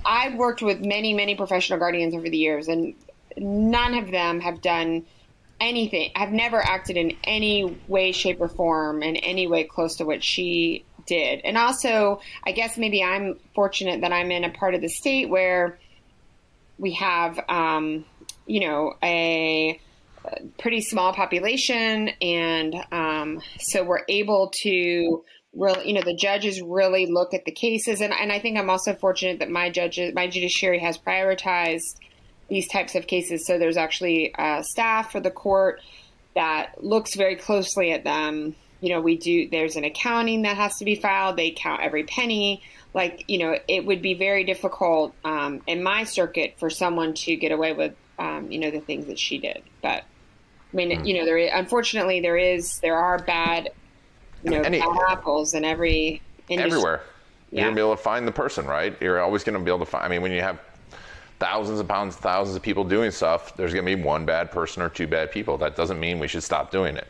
I've 0.06 0.36
worked 0.36 0.62
with 0.62 0.82
many 0.82 1.14
many 1.14 1.36
professional 1.36 1.80
guardians 1.80 2.14
over 2.14 2.30
the 2.30 2.38
years, 2.38 2.68
and 2.68 2.94
none 3.38 3.94
of 3.96 4.12
them 4.12 4.40
have 4.42 4.62
done 4.62 5.06
anything. 5.60 6.12
I've 6.16 6.32
never 6.32 6.60
acted 6.60 6.98
in 6.98 7.16
any 7.24 7.78
way, 7.88 8.12
shape, 8.12 8.42
or 8.42 8.50
form 8.50 9.04
in 9.04 9.16
any 9.16 9.48
way 9.48 9.64
close 9.64 9.98
to 9.98 10.06
what 10.06 10.24
she 10.24 10.84
did. 11.06 11.42
And 11.44 11.58
also, 11.58 12.22
I 12.44 12.52
guess 12.52 12.78
maybe 12.78 13.04
I'm 13.04 13.40
fortunate 13.56 14.02
that 14.02 14.12
I'm 14.12 14.32
in 14.32 14.44
a 14.44 14.50
part 14.50 14.76
of 14.76 14.82
the 14.82 14.90
state 14.90 15.30
where 15.30 15.80
we 16.78 16.94
have, 16.94 17.40
um, 17.48 18.06
you 18.48 18.68
know, 18.68 18.96
a 19.04 19.80
pretty 20.58 20.82
small 20.82 21.14
population, 21.14 22.10
and 22.22 22.76
um, 22.92 23.42
so 23.60 23.84
we're 23.84 24.04
able 24.10 24.52
to 24.64 25.24
really, 25.56 25.88
you 25.88 25.94
know, 25.94 26.02
the 26.02 26.16
judges 26.16 26.62
really 26.62 27.06
look 27.06 27.34
at 27.34 27.46
the 27.46 27.52
cases, 27.52 28.02
and, 28.02 28.14
and 28.14 28.32
I 28.32 28.40
think 28.40 28.58
I'm 28.58 28.70
also 28.70 28.94
fortunate 28.96 29.40
that 29.40 29.50
my 29.50 29.70
judges, 29.70 30.14
my 30.14 30.28
judiciary 30.28 30.80
has 30.80 30.98
prioritized 30.98 31.98
these 32.50 32.68
types 32.68 32.96
of 32.96 33.08
cases. 33.08 33.46
So 33.46 33.58
there's 33.58 33.78
actually 33.78 34.34
uh, 34.36 34.62
staff 34.62 35.12
for 35.12 35.20
the 35.20 35.32
court 35.32 35.82
that 36.36 36.84
looks 36.84 37.16
very 37.16 37.36
closely 37.36 37.92
at 37.92 38.04
them. 38.04 38.56
You 38.82 38.90
know, 38.90 39.02
we 39.02 39.18
do. 39.18 39.48
There's 39.50 39.76
an 39.76 39.84
accounting 39.84 40.42
that 40.42 40.58
has 40.58 40.76
to 40.78 40.86
be 40.86 40.96
filed. 40.96 41.38
They 41.38 41.52
count 41.52 41.82
every 41.82 42.04
penny. 42.04 42.64
Like, 42.94 43.26
you 43.28 43.38
know, 43.38 43.58
it 43.68 43.86
would 43.86 44.02
be 44.02 44.16
very 44.16 44.44
difficult 44.44 45.14
um, 45.24 45.62
in 45.68 45.84
my 45.84 46.04
circuit 46.04 46.56
for 46.58 46.70
someone 46.70 47.14
to 47.14 47.36
get 47.36 47.52
away 47.52 47.74
with, 47.74 47.94
um, 48.20 48.52
you 48.52 48.60
know, 48.60 48.72
the 48.72 48.82
things 48.82 49.06
that 49.06 49.20
she 49.20 49.38
did. 49.38 49.62
But 49.82 50.04
I 50.74 50.76
mean, 50.76 50.90
mm. 50.90 51.08
you 51.08 51.20
know, 51.20 51.26
there 51.26 51.38
is, 51.38 51.52
unfortunately 51.54 52.22
there 52.22 52.38
is 52.38 52.80
there 52.80 52.98
are 52.98 53.20
bad, 53.20 53.70
you 54.44 54.52
know, 54.52 54.62
Any, 54.66 54.80
bad 54.80 54.98
apples 55.10 55.54
in 55.54 55.66
every 55.66 56.22
industry. 56.50 56.72
everywhere. 56.72 57.02
Yeah. 57.52 57.62
You're 57.62 57.70
gonna 57.70 57.76
be 57.76 57.82
able 57.82 57.96
to 57.96 58.02
find 58.02 58.28
the 58.28 58.32
person, 58.32 58.66
right? 58.66 58.96
You're 59.02 59.22
always 59.22 59.44
gonna 59.44 59.60
be 59.60 59.70
able 59.70 59.80
to 59.80 59.86
find. 59.86 60.06
I 60.06 60.08
mean, 60.08 60.22
when 60.22 60.32
you 60.32 60.42
have 60.42 60.60
thousands 61.40 61.80
of 61.80 61.88
pounds, 61.88 62.16
thousands 62.16 62.56
of 62.56 62.62
people 62.62 62.84
doing 62.84 63.12
stuff, 63.12 63.56
there's 63.58 63.74
gonna 63.74 63.86
be 63.86 63.96
one 63.96 64.26
bad 64.26 64.52
person 64.52 64.82
or 64.82 64.90
two 64.90 65.08
bad 65.08 65.32
people. 65.32 65.58
That 65.58 65.76
doesn't 65.76 66.00
mean 66.00 66.20
we 66.20 66.28
should 66.28 66.44
stop 66.44 66.72
doing 66.72 66.98
it. 66.98 67.08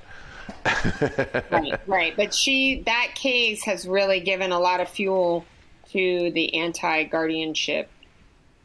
right, 1.51 1.79
right. 1.87 2.15
But 2.15 2.33
she, 2.33 2.81
that 2.85 3.11
case 3.15 3.63
has 3.63 3.87
really 3.87 4.19
given 4.19 4.51
a 4.51 4.59
lot 4.59 4.79
of 4.79 4.89
fuel 4.89 5.45
to 5.91 6.31
the 6.31 6.55
anti-guardianship, 6.55 7.89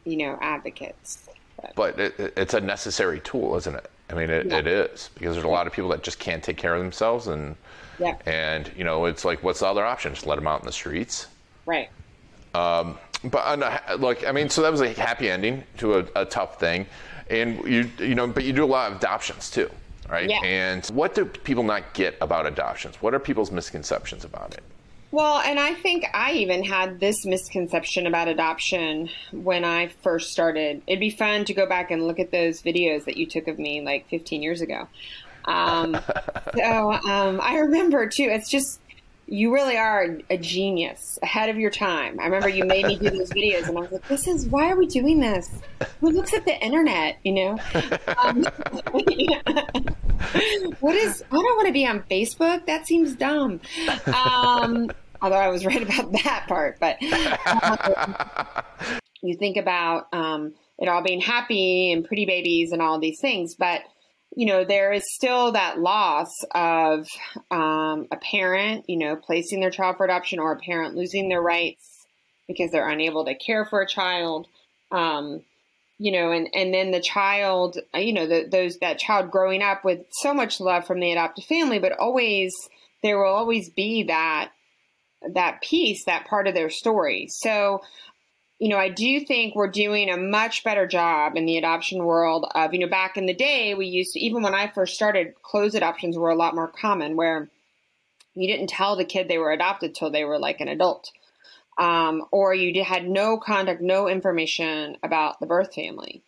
you 0.05 0.17
know, 0.17 0.37
advocates. 0.41 1.27
But, 1.61 1.75
but 1.75 1.99
it, 1.99 2.33
it's 2.37 2.53
a 2.53 2.61
necessary 2.61 3.19
tool, 3.19 3.55
isn't 3.57 3.75
it? 3.75 3.89
I 4.09 4.13
mean, 4.13 4.29
it, 4.29 4.47
yeah. 4.47 4.59
it 4.59 4.67
is 4.67 5.09
because 5.13 5.33
there's 5.33 5.45
a 5.45 5.49
lot 5.49 5.67
of 5.67 5.73
people 5.73 5.89
that 5.89 6.03
just 6.03 6.19
can't 6.19 6.43
take 6.43 6.57
care 6.57 6.73
of 6.73 6.81
themselves, 6.81 7.27
and 7.27 7.55
yeah. 7.99 8.15
and 8.25 8.71
you 8.77 8.83
know, 8.83 9.05
it's 9.05 9.25
like, 9.25 9.43
what's 9.43 9.59
the 9.59 9.67
other 9.67 9.85
option? 9.85 10.13
Just 10.13 10.25
let 10.25 10.35
them 10.35 10.47
out 10.47 10.61
in 10.61 10.65
the 10.65 10.71
streets, 10.71 11.27
right? 11.65 11.89
Um, 12.53 12.97
but 13.25 13.39
uh, 13.39 13.97
like, 13.97 14.25
I 14.25 14.31
mean, 14.31 14.49
so 14.49 14.61
that 14.61 14.71
was 14.71 14.81
a 14.81 14.93
happy 14.93 15.29
ending 15.29 15.63
to 15.77 15.99
a, 15.99 16.05
a 16.15 16.25
tough 16.25 16.59
thing, 16.59 16.85
and 17.29 17.63
you 17.65 17.89
you 17.99 18.15
know, 18.15 18.27
but 18.27 18.43
you 18.45 18.53
do 18.53 18.63
a 18.63 18.65
lot 18.65 18.91
of 18.91 18.97
adoptions 18.97 19.49
too, 19.49 19.69
right? 20.09 20.29
Yeah. 20.29 20.39
And 20.43 20.85
what 20.87 21.13
do 21.13 21.25
people 21.25 21.63
not 21.63 21.93
get 21.93 22.15
about 22.21 22.45
adoptions? 22.45 23.01
What 23.01 23.13
are 23.13 23.19
people's 23.19 23.51
misconceptions 23.51 24.23
about 24.23 24.53
it? 24.53 24.63
Well, 25.09 25.39
and 25.39 25.57
I 25.59 25.73
think 25.73 26.05
I 26.13 26.33
even 26.33 26.63
had 26.63 26.99
this 26.99 27.25
misconception 27.25 28.07
about 28.07 28.27
adoption 28.27 29.09
when 29.31 29.63
I 29.63 29.87
first 29.87 30.31
started. 30.31 30.81
It'd 30.85 30.99
be 30.99 31.11
fun 31.11 31.45
to 31.45 31.53
go 31.53 31.65
back 31.65 31.91
and 31.91 32.05
look 32.05 32.19
at 32.19 32.31
those 32.31 32.61
videos 32.61 33.05
that 33.05 33.15
you 33.15 33.25
took 33.25 33.47
of 33.47 33.57
me 33.57 33.81
like 33.81 34.09
15 34.09 34.43
years 34.43 34.61
ago. 34.61 34.87
Um, 35.45 35.97
so 36.55 36.91
um, 36.91 37.39
I 37.41 37.59
remember 37.59 38.07
too. 38.07 38.27
It's 38.29 38.49
just 38.49 38.81
you 39.27 39.53
really 39.53 39.77
are 39.77 40.17
a 40.29 40.37
genius, 40.37 41.19
ahead 41.21 41.49
of 41.49 41.57
your 41.57 41.69
time. 41.69 42.17
I 42.19 42.25
remember 42.25 42.47
you 42.47 42.63
made 42.63 42.85
me 42.85 42.97
do 42.97 43.09
those 43.09 43.29
videos, 43.29 43.67
and 43.67 43.77
I 43.77 43.81
was 43.81 43.91
like, 43.91 44.07
"This 44.07 44.25
is 44.25 44.47
why 44.47 44.71
are 44.71 44.77
we 44.77 44.87
doing 44.87 45.19
this? 45.19 45.49
Who 45.99 46.11
looks 46.11 46.33
at 46.33 46.45
the 46.45 46.57
internet?" 46.63 47.17
You 47.23 47.33
know. 47.33 47.59
Um, 48.23 48.43
what 50.79 50.95
is? 50.95 51.23
I 51.29 51.35
don't 51.35 51.43
want 51.43 51.67
to 51.67 51.73
be 51.73 51.85
on 51.85 52.03
Facebook. 52.09 52.65
That 52.65 52.87
seems 52.87 53.15
dumb. 53.15 53.59
Um, 54.07 54.89
although 55.21 55.35
I 55.35 55.49
was 55.49 55.65
right 55.65 55.81
about 55.81 56.13
that 56.23 56.45
part, 56.47 56.79
but 56.79 56.97
um, 57.45 58.15
you 59.21 59.35
think 59.35 59.57
about 59.57 60.07
um, 60.13 60.53
it 60.79 60.87
all 60.87 61.03
being 61.03 61.19
happy 61.21 61.91
and 61.91 62.05
pretty 62.05 62.25
babies 62.25 62.71
and 62.71 62.81
all 62.81 62.97
these 62.97 63.19
things, 63.19 63.55
but 63.55 63.81
you 64.37 64.45
know, 64.45 64.63
there 64.63 64.93
is 64.93 65.01
still 65.15 65.53
that 65.53 65.79
loss 65.79 66.29
of 66.53 67.07
um, 67.49 68.05
a 68.11 68.17
parent, 68.21 68.85
you 68.87 68.95
know, 68.95 69.15
placing 69.15 69.59
their 69.59 69.71
child 69.71 69.97
for 69.97 70.05
adoption 70.05 70.37
or 70.37 70.51
a 70.51 70.59
parent 70.59 70.95
losing 70.95 71.27
their 71.27 71.41
rights 71.41 72.05
because 72.47 72.69
they're 72.69 72.87
unable 72.87 73.25
to 73.25 73.33
care 73.33 73.65
for 73.65 73.81
a 73.81 73.87
child. 73.87 74.45
Um, 74.91 75.41
you 75.97 76.11
know, 76.11 76.31
and, 76.31 76.49
and 76.53 76.71
then 76.71 76.91
the 76.91 77.01
child, 77.01 77.79
you 77.95 78.13
know, 78.13 78.27
the, 78.27 78.47
those, 78.47 78.77
that 78.77 78.99
child 78.99 79.31
growing 79.31 79.63
up 79.63 79.83
with 79.83 80.01
so 80.11 80.35
much 80.35 80.59
love 80.59 80.85
from 80.85 80.99
the 80.99 81.11
adopted 81.11 81.45
family, 81.45 81.79
but 81.79 81.93
always, 81.93 82.53
there 83.01 83.17
will 83.17 83.33
always 83.33 83.71
be 83.71 84.03
that, 84.03 84.51
that 85.33 85.63
piece, 85.63 86.05
that 86.05 86.27
part 86.27 86.47
of 86.47 86.53
their 86.53 86.69
story. 86.69 87.25
So 87.27 87.81
you 88.59 88.69
know, 88.69 88.77
I 88.77 88.89
do 88.89 89.19
think 89.19 89.55
we're 89.55 89.69
doing 89.69 90.09
a 90.09 90.17
much 90.17 90.63
better 90.63 90.87
job 90.87 91.35
in 91.35 91.45
the 91.45 91.57
adoption 91.57 92.03
world 92.03 92.45
of, 92.55 92.73
you 92.73 92.79
know, 92.79 92.87
back 92.87 93.15
in 93.15 93.27
the 93.27 93.33
day, 93.33 93.75
we 93.75 93.85
used 93.85 94.13
to, 94.13 94.19
even 94.19 94.41
when 94.41 94.55
I 94.55 94.67
first 94.67 94.95
started, 94.95 95.35
closed 95.43 95.75
adoptions 95.75 96.17
were 96.17 96.31
a 96.31 96.35
lot 96.35 96.55
more 96.55 96.67
common 96.67 97.15
where 97.15 97.49
you 98.33 98.47
didn't 98.47 98.69
tell 98.69 98.95
the 98.95 99.05
kid 99.05 99.27
they 99.27 99.37
were 99.37 99.51
adopted 99.51 99.93
till 99.93 100.09
they 100.09 100.23
were 100.23 100.39
like 100.39 100.59
an 100.59 100.69
adult. 100.69 101.11
Um, 101.77 102.25
or 102.31 102.55
you 102.55 102.83
had 102.83 103.07
no 103.07 103.37
contact, 103.37 103.81
no 103.81 104.07
information 104.07 104.97
about 105.03 105.39
the 105.39 105.45
birth 105.45 105.75
family. 105.75 106.23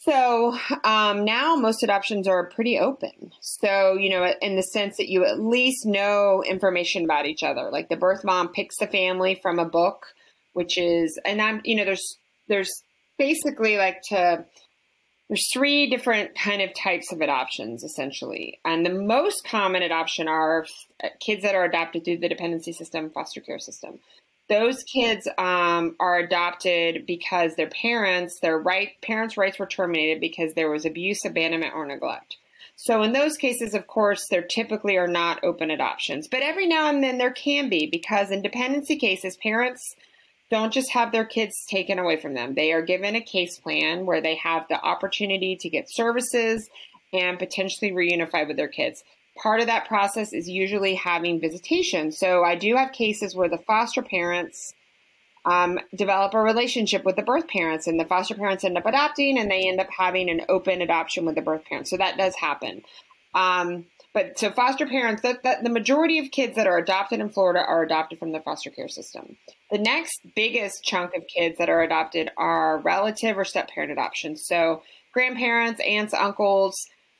So 0.00 0.56
um, 0.84 1.24
now 1.24 1.56
most 1.56 1.82
adoptions 1.82 2.28
are 2.28 2.50
pretty 2.50 2.78
open. 2.78 3.32
So, 3.40 3.94
you 3.94 4.10
know, 4.10 4.30
in 4.42 4.56
the 4.56 4.62
sense 4.62 4.98
that 4.98 5.08
you 5.08 5.24
at 5.24 5.40
least 5.40 5.86
know 5.86 6.44
information 6.46 7.04
about 7.04 7.24
each 7.24 7.42
other. 7.42 7.70
Like 7.72 7.88
the 7.88 7.96
birth 7.96 8.24
mom 8.24 8.48
picks 8.48 8.76
the 8.76 8.86
family 8.86 9.40
from 9.42 9.58
a 9.58 9.64
book 9.64 10.14
which 10.56 10.78
is, 10.78 11.20
and 11.26 11.42
I'm, 11.42 11.60
you 11.64 11.76
know, 11.76 11.84
there's, 11.84 12.16
there's 12.48 12.82
basically 13.18 13.76
like 13.76 14.00
to, 14.08 14.46
there's 15.28 15.52
three 15.52 15.90
different 15.90 16.34
kind 16.34 16.62
of 16.62 16.72
types 16.74 17.12
of 17.12 17.20
adoptions 17.20 17.84
essentially. 17.84 18.58
And 18.64 18.86
the 18.86 18.94
most 18.94 19.44
common 19.44 19.82
adoption 19.82 20.28
are 20.28 20.64
kids 21.20 21.42
that 21.42 21.54
are 21.54 21.64
adopted 21.64 22.06
through 22.06 22.18
the 22.18 22.30
dependency 22.30 22.72
system, 22.72 23.10
foster 23.10 23.42
care 23.42 23.58
system. 23.58 23.98
Those 24.48 24.82
kids 24.84 25.28
um, 25.36 25.94
are 26.00 26.18
adopted 26.20 27.04
because 27.04 27.54
their 27.56 27.68
parents, 27.68 28.38
their 28.40 28.56
right 28.56 28.92
parents' 29.02 29.36
rights 29.36 29.58
were 29.58 29.66
terminated 29.66 30.22
because 30.22 30.54
there 30.54 30.70
was 30.70 30.86
abuse, 30.86 31.26
abandonment, 31.26 31.74
or 31.74 31.84
neglect. 31.84 32.38
So 32.76 33.02
in 33.02 33.12
those 33.12 33.36
cases, 33.36 33.74
of 33.74 33.86
course, 33.86 34.28
there 34.30 34.42
typically 34.42 34.96
are 34.96 35.08
not 35.08 35.44
open 35.44 35.70
adoptions, 35.70 36.28
but 36.28 36.40
every 36.40 36.66
now 36.66 36.88
and 36.88 37.04
then 37.04 37.18
there 37.18 37.32
can 37.32 37.68
be 37.68 37.88
because 37.90 38.30
in 38.30 38.40
dependency 38.40 38.96
cases, 38.96 39.36
parents 39.36 39.96
don't 40.50 40.72
just 40.72 40.92
have 40.92 41.12
their 41.12 41.24
kids 41.24 41.64
taken 41.68 41.98
away 41.98 42.16
from 42.16 42.34
them. 42.34 42.54
They 42.54 42.72
are 42.72 42.82
given 42.82 43.16
a 43.16 43.20
case 43.20 43.58
plan 43.58 44.06
where 44.06 44.20
they 44.20 44.36
have 44.36 44.66
the 44.68 44.80
opportunity 44.80 45.56
to 45.56 45.68
get 45.68 45.90
services 45.90 46.68
and 47.12 47.38
potentially 47.38 47.90
reunify 47.90 48.46
with 48.46 48.56
their 48.56 48.68
kids. 48.68 49.02
Part 49.42 49.60
of 49.60 49.66
that 49.66 49.86
process 49.86 50.32
is 50.32 50.48
usually 50.48 50.94
having 50.94 51.40
visitation. 51.40 52.12
So 52.12 52.42
I 52.42 52.54
do 52.54 52.76
have 52.76 52.92
cases 52.92 53.34
where 53.34 53.48
the 53.48 53.58
foster 53.58 54.02
parents 54.02 54.72
um, 55.44 55.78
develop 55.94 56.34
a 56.34 56.40
relationship 56.40 57.04
with 57.04 57.16
the 57.16 57.22
birth 57.22 57.46
parents, 57.46 57.86
and 57.86 58.00
the 58.00 58.04
foster 58.04 58.34
parents 58.34 58.64
end 58.64 58.76
up 58.76 58.86
adopting, 58.86 59.38
and 59.38 59.48
they 59.48 59.68
end 59.68 59.80
up 59.80 59.88
having 59.96 60.28
an 60.28 60.42
open 60.48 60.82
adoption 60.82 61.24
with 61.24 61.36
the 61.36 61.42
birth 61.42 61.64
parents. 61.64 61.90
So 61.90 61.96
that 61.98 62.18
does 62.18 62.34
happen. 62.34 62.82
Um, 63.32 63.86
but 64.16 64.38
so 64.38 64.50
foster 64.50 64.86
parents, 64.86 65.20
that, 65.20 65.42
that 65.42 65.62
the 65.62 65.68
majority 65.68 66.18
of 66.18 66.30
kids 66.30 66.56
that 66.56 66.66
are 66.66 66.78
adopted 66.78 67.20
in 67.20 67.28
Florida 67.28 67.60
are 67.60 67.82
adopted 67.82 68.18
from 68.18 68.32
the 68.32 68.40
foster 68.40 68.70
care 68.70 68.88
system. 68.88 69.36
The 69.70 69.76
next 69.76 70.22
biggest 70.34 70.82
chunk 70.82 71.14
of 71.14 71.26
kids 71.26 71.58
that 71.58 71.68
are 71.68 71.82
adopted 71.82 72.30
are 72.38 72.78
relative 72.78 73.36
or 73.36 73.44
step 73.44 73.68
parent 73.68 73.92
adoptions. 73.92 74.46
So 74.46 74.80
grandparents, 75.12 75.82
aunts, 75.82 76.14
uncles, 76.14 76.74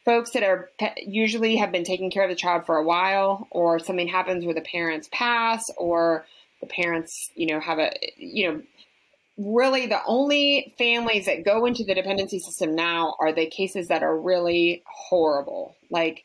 folks 0.06 0.30
that 0.30 0.42
are 0.42 0.70
usually 0.96 1.56
have 1.56 1.70
been 1.70 1.84
taking 1.84 2.10
care 2.10 2.24
of 2.24 2.30
the 2.30 2.34
child 2.34 2.64
for 2.64 2.78
a 2.78 2.82
while, 2.82 3.46
or 3.50 3.78
something 3.78 4.08
happens 4.08 4.46
where 4.46 4.54
the 4.54 4.62
parents 4.62 5.10
pass, 5.12 5.62
or 5.76 6.24
the 6.62 6.66
parents, 6.66 7.12
you 7.34 7.46
know, 7.46 7.60
have 7.60 7.78
a, 7.78 7.92
you 8.16 8.50
know, 8.50 8.62
really 9.36 9.86
the 9.86 10.00
only 10.06 10.72
families 10.78 11.26
that 11.26 11.44
go 11.44 11.66
into 11.66 11.84
the 11.84 11.94
dependency 11.94 12.38
system 12.38 12.74
now 12.74 13.16
are 13.20 13.34
the 13.34 13.44
cases 13.44 13.88
that 13.88 14.02
are 14.02 14.18
really 14.18 14.82
horrible, 14.86 15.76
like 15.90 16.24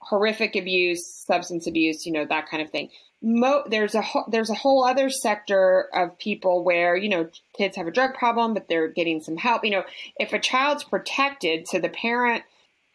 horrific 0.00 0.56
abuse, 0.56 1.04
substance 1.26 1.66
abuse, 1.66 2.06
you 2.06 2.12
know, 2.12 2.24
that 2.24 2.48
kind 2.48 2.62
of 2.62 2.70
thing. 2.70 2.90
Mo- 3.20 3.64
there's 3.66 3.94
a 3.94 4.02
ho- 4.02 4.26
there's 4.28 4.50
a 4.50 4.54
whole 4.54 4.84
other 4.84 5.10
sector 5.10 5.88
of 5.92 6.18
people 6.18 6.62
where 6.62 6.96
you 6.96 7.08
know 7.08 7.28
kids 7.56 7.76
have 7.76 7.86
a 7.86 7.90
drug 7.90 8.14
problem, 8.14 8.54
but 8.54 8.68
they're 8.68 8.88
getting 8.88 9.20
some 9.20 9.36
help. 9.36 9.64
You 9.64 9.72
know, 9.72 9.84
if 10.18 10.32
a 10.32 10.38
child's 10.38 10.84
protected, 10.84 11.66
so 11.66 11.78
the 11.78 11.88
parent 11.88 12.44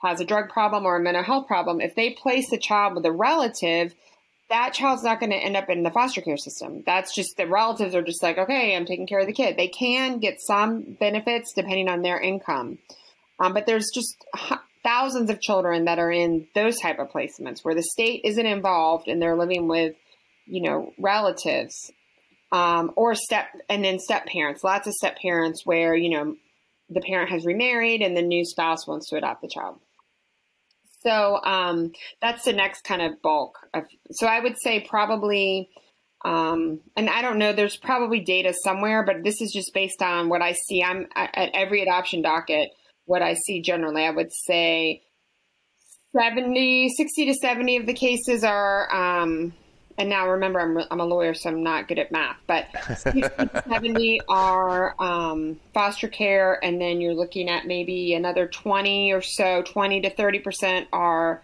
has 0.01 0.21
a 0.21 0.25
drug 0.25 0.49
problem 0.49 0.85
or 0.85 0.95
a 0.95 0.99
mental 0.99 1.23
health 1.23 1.47
problem, 1.47 1.81
if 1.81 1.95
they 1.95 2.11
place 2.11 2.49
the 2.49 2.57
child 2.57 2.95
with 2.95 3.05
a 3.05 3.11
relative, 3.11 3.93
that 4.49 4.73
child's 4.73 5.03
not 5.03 5.19
going 5.19 5.31
to 5.31 5.37
end 5.37 5.57
up 5.57 5.69
in 5.69 5.83
the 5.83 5.91
foster 5.91 6.21
care 6.21 6.37
system. 6.37 6.83
That's 6.85 7.15
just 7.15 7.35
the 7.37 7.47
relatives 7.47 7.95
are 7.95 8.01
just 8.01 8.21
like, 8.21 8.37
okay, 8.37 8.75
I'm 8.75 8.85
taking 8.85 9.07
care 9.07 9.19
of 9.19 9.27
the 9.27 9.33
kid. 9.33 9.57
They 9.57 9.69
can 9.69 10.19
get 10.19 10.41
some 10.41 10.97
benefits 10.99 11.53
depending 11.53 11.89
on 11.89 12.01
their 12.01 12.19
income, 12.19 12.77
um, 13.39 13.53
but 13.53 13.65
there's 13.65 13.91
just 13.93 14.15
thousands 14.83 15.29
of 15.29 15.41
children 15.41 15.85
that 15.85 15.99
are 15.99 16.11
in 16.11 16.47
those 16.55 16.79
type 16.79 16.99
of 16.99 17.09
placements 17.09 17.59
where 17.63 17.75
the 17.75 17.83
state 17.83 18.21
isn't 18.23 18.45
involved 18.45 19.07
and 19.07 19.21
they're 19.21 19.37
living 19.37 19.67
with, 19.67 19.95
you 20.45 20.61
know, 20.61 20.93
relatives 20.99 21.91
um, 22.53 22.91
or 22.95 23.15
step 23.15 23.47
and 23.69 23.83
then 23.83 23.99
step 23.99 24.27
parents. 24.27 24.63
Lots 24.63 24.87
of 24.87 24.93
step 24.93 25.17
parents 25.17 25.65
where 25.65 25.95
you 25.95 26.09
know 26.09 26.35
the 26.89 27.01
parent 27.01 27.31
has 27.31 27.45
remarried 27.45 28.01
and 28.01 28.15
the 28.15 28.21
new 28.21 28.45
spouse 28.45 28.87
wants 28.87 29.09
to 29.09 29.17
adopt 29.17 29.41
the 29.41 29.49
child. 29.49 29.79
So 31.01 31.39
um, 31.43 31.91
that's 32.21 32.45
the 32.45 32.53
next 32.53 32.83
kind 32.83 33.01
of 33.01 33.21
bulk. 33.21 33.57
Of, 33.73 33.83
so 34.11 34.25
I 34.25 34.39
would 34.39 34.55
say 34.61 34.85
probably, 34.87 35.69
um, 36.23 36.79
and 36.95 37.09
I 37.09 37.21
don't 37.21 37.39
know, 37.39 37.51
there's 37.51 37.75
probably 37.75 38.21
data 38.21 38.53
somewhere, 38.63 39.03
but 39.03 39.23
this 39.23 39.41
is 39.41 39.51
just 39.51 39.73
based 39.73 40.01
on 40.01 40.29
what 40.29 40.41
I 40.41 40.53
see. 40.53 40.81
I'm 40.81 41.07
at 41.15 41.49
every 41.53 41.81
adoption 41.81 42.21
docket, 42.21 42.69
what 43.05 43.21
I 43.21 43.33
see 43.33 43.61
generally, 43.61 44.03
I 44.05 44.11
would 44.11 44.31
say 44.31 45.03
70, 46.15 46.89
60 46.89 47.25
to 47.25 47.33
70 47.33 47.77
of 47.77 47.85
the 47.85 47.93
cases 47.93 48.43
are, 48.43 48.93
um, 48.93 49.53
and 49.97 50.09
now 50.09 50.29
remember, 50.29 50.59
I'm, 50.59 50.77
I'm 50.91 50.99
a 50.99 51.05
lawyer, 51.05 51.33
so 51.33 51.49
I'm 51.49 51.63
not 51.63 51.87
good 51.87 51.99
at 51.99 52.11
math, 52.11 52.39
but 52.47 52.67
70 53.67 54.21
are 54.27 54.95
um, 54.99 55.59
foster 55.73 56.07
care, 56.07 56.63
and 56.63 56.79
then 56.79 57.01
you're 57.01 57.15
looking 57.15 57.49
at 57.49 57.65
maybe 57.65 58.13
another 58.13 58.47
20 58.47 59.11
or 59.11 59.21
so, 59.21 59.63
20 59.63 60.01
to 60.01 60.09
30% 60.13 60.87
are 60.93 61.43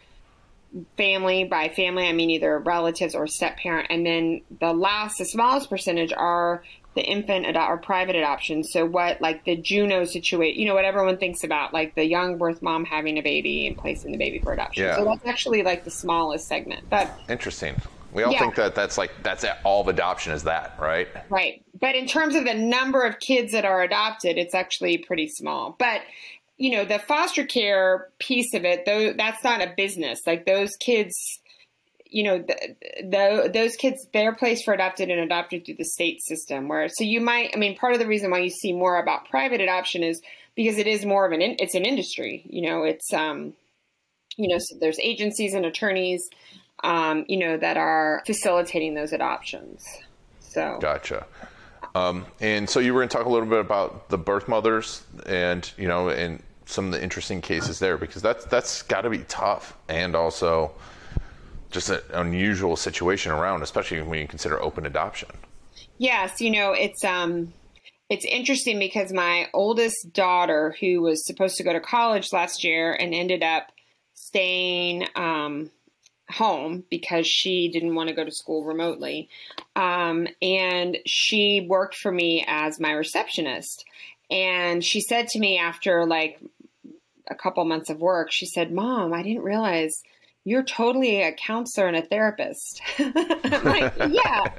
family. 0.98 1.44
By 1.46 1.70
family, 1.70 2.08
I 2.08 2.14
mean 2.14 2.30
either 2.30 2.60
relatives 2.60 3.16
or 3.16 3.28
step 3.28 3.58
parent. 3.58 3.88
And 3.90 4.06
then 4.06 4.42
the 4.60 4.74
last, 4.74 5.18
the 5.18 5.26
smallest 5.26 5.70
percentage 5.70 6.14
are 6.14 6.64
the 7.00 7.06
infant 7.06 7.46
or 7.56 7.78
private 7.78 8.18
adoption. 8.18 8.62
So 8.62 8.86
what, 8.86 9.22
like 9.22 9.46
the 9.46 9.56
Juno 9.56 10.04
situation, 10.04 10.60
you 10.60 10.68
know, 10.68 10.74
what 10.74 10.84
everyone 10.84 11.18
thinks 11.18 11.46
about, 11.46 11.74
like 11.74 11.96
the 11.96 12.04
young 12.04 12.38
birth 12.38 12.62
mom 12.62 12.84
having 12.84 13.18
a 13.18 13.22
baby 13.22 13.68
and 13.68 13.78
placing 13.78 14.12
the 14.12 14.18
baby 14.18 14.40
for 14.40 14.52
adoption. 14.52 14.84
Yeah. 14.84 14.98
So 14.98 15.06
that's 15.06 15.26
actually 15.26 15.64
like 15.64 15.86
the 15.86 15.92
smallest 15.92 16.48
segment. 16.50 16.90
But 16.90 17.10
interesting. 17.30 17.76
We 18.12 18.24
all 18.24 18.34
yeah. 18.34 18.40
think 18.40 18.56
that 18.56 18.76
that's 18.76 18.98
like 18.98 19.12
that's 19.24 19.46
all 19.64 19.82
of 19.82 19.88
adoption 19.88 20.34
is 20.34 20.44
that, 20.44 20.76
right? 20.78 21.08
Right. 21.30 21.64
But 21.80 21.96
in 21.96 22.06
terms 22.06 22.36
of 22.36 22.44
the 22.44 22.54
number 22.54 23.04
of 23.04 23.20
kids 23.20 23.54
that 23.54 23.64
are 23.64 23.82
adopted, 23.82 24.38
it's 24.38 24.56
actually 24.56 24.98
pretty 24.98 25.28
small. 25.28 25.76
But 25.80 26.02
you 26.58 26.72
know, 26.72 26.84
the 26.84 27.00
foster 27.00 27.46
care 27.46 28.10
piece 28.20 28.54
of 28.54 28.66
it, 28.66 28.86
though, 28.86 29.14
that's 29.14 29.42
not 29.44 29.62
a 29.62 29.74
business. 29.78 30.28
Like 30.28 30.46
those 30.46 30.76
kids, 30.76 31.40
you 32.10 32.24
know, 32.24 32.40
the, 32.40 32.76
the, 33.02 33.52
those 33.54 33.76
kids, 33.76 34.06
they're 34.14 34.34
placed 34.34 34.66
for 34.66 34.74
adopted 34.74 35.10
and 35.10 35.20
adopted 35.20 35.66
through 35.66 35.76
the 35.76 35.86
state 35.86 36.22
system. 36.22 36.68
Where 36.68 36.90
so 36.90 37.04
you 37.04 37.22
might, 37.22 37.52
I 37.54 37.58
mean, 37.58 37.78
part 37.78 37.94
of 37.94 38.00
the 38.00 38.08
reason 38.08 38.32
why 38.32 38.40
you 38.40 38.50
see 38.50 38.74
more 38.74 39.00
about 39.00 39.30
private 39.30 39.62
adoption 39.62 40.04
is 40.04 40.22
because 40.56 40.78
it 40.78 40.88
is 40.88 41.06
more 41.06 41.26
of 41.26 41.32
an, 41.32 41.42
it's 41.42 41.76
an 41.76 41.86
industry. 41.86 42.44
You 42.50 42.64
know, 42.64 42.84
it's 42.84 43.14
um, 43.14 43.54
you 44.38 44.48
know, 44.48 44.58
so 44.60 44.78
there's 44.80 45.00
agencies 45.00 45.54
and 45.54 45.66
attorneys 45.66 46.28
um, 46.84 47.26
you 47.28 47.38
know, 47.38 47.58
that 47.58 47.78
are 47.78 48.24
facilitating 48.26 48.94
those 48.94 49.14
adoptions. 49.14 49.84
So 50.40 50.78
gotcha. 50.82 51.26
Um, 51.96 52.26
and 52.40 52.70
so 52.70 52.80
you 52.80 52.94
were 52.94 53.02
going 53.02 53.10
to 53.10 53.18
talk 53.18 53.26
a 53.26 53.30
little 53.30 53.48
bit 53.48 53.60
about 53.60 54.10
the 54.10 54.18
birth 54.18 54.48
mothers 54.48 55.04
and 55.26 55.70
you 55.78 55.88
know 55.88 56.10
and 56.10 56.42
some 56.66 56.86
of 56.86 56.92
the 56.92 57.02
interesting 57.02 57.42
cases 57.42 57.80
there 57.80 57.98
because 57.98 58.22
that's 58.22 58.46
that's 58.46 58.84
got 58.84 59.02
to 59.02 59.10
be 59.10 59.20
tough 59.28 59.76
and 59.88 60.16
also 60.16 60.72
just 61.72 61.90
an 61.90 62.02
unusual 62.14 62.76
situation 62.76 63.32
around, 63.32 63.62
especially 63.62 64.02
when 64.02 64.20
you 64.20 64.28
consider 64.28 64.62
open 64.62 64.86
adoption. 64.86 65.30
Yes, 65.98 66.42
you 66.42 66.52
know 66.52 66.72
it's 66.72 67.04
um 67.04 67.54
it's 68.10 68.26
interesting 68.26 68.80
because 68.80 69.14
my 69.14 69.48
oldest 69.54 70.14
daughter, 70.14 70.76
who 70.80 71.02
was 71.02 71.26
supposed 71.26 71.58
to 71.58 71.64
go 71.64 71.74
to 71.74 71.80
college 71.80 72.34
last 72.34 72.64
year 72.64 72.92
and 72.92 73.14
ended 73.14 73.44
up 73.44 73.72
staying 74.16 75.08
um, 75.16 75.70
home 76.30 76.84
because 76.90 77.28
she 77.28 77.70
didn't 77.70 77.94
want 77.94 78.10
to 78.10 78.16
go 78.16 78.24
to 78.24 78.32
school 78.32 78.64
remotely. 78.64 79.30
Um, 79.76 80.28
and 80.42 80.98
she 81.06 81.66
worked 81.70 81.96
for 81.96 82.12
me 82.12 82.44
as 82.48 82.80
my 82.80 82.92
receptionist. 82.92 83.86
And 84.32 84.84
she 84.84 85.02
said 85.02 85.28
to 85.30 85.40
me 85.40 85.60
after 85.60 86.06
like 86.06 86.40
a 87.30 87.36
couple 87.36 87.64
months 87.66 87.92
of 87.92 88.00
work, 88.00 88.32
she 88.32 88.48
said, 88.48 88.72
Mom, 88.72 89.14
I 89.14 89.22
didn't 89.22 89.44
realize 89.44 90.02
you're 90.46 90.64
totally 90.64 91.22
a 91.22 91.34
counselor 91.34 91.88
and 91.88 91.98
a 91.98 92.02
therapist. 92.02 92.82
like, 93.00 93.94
yeah, 94.10 94.52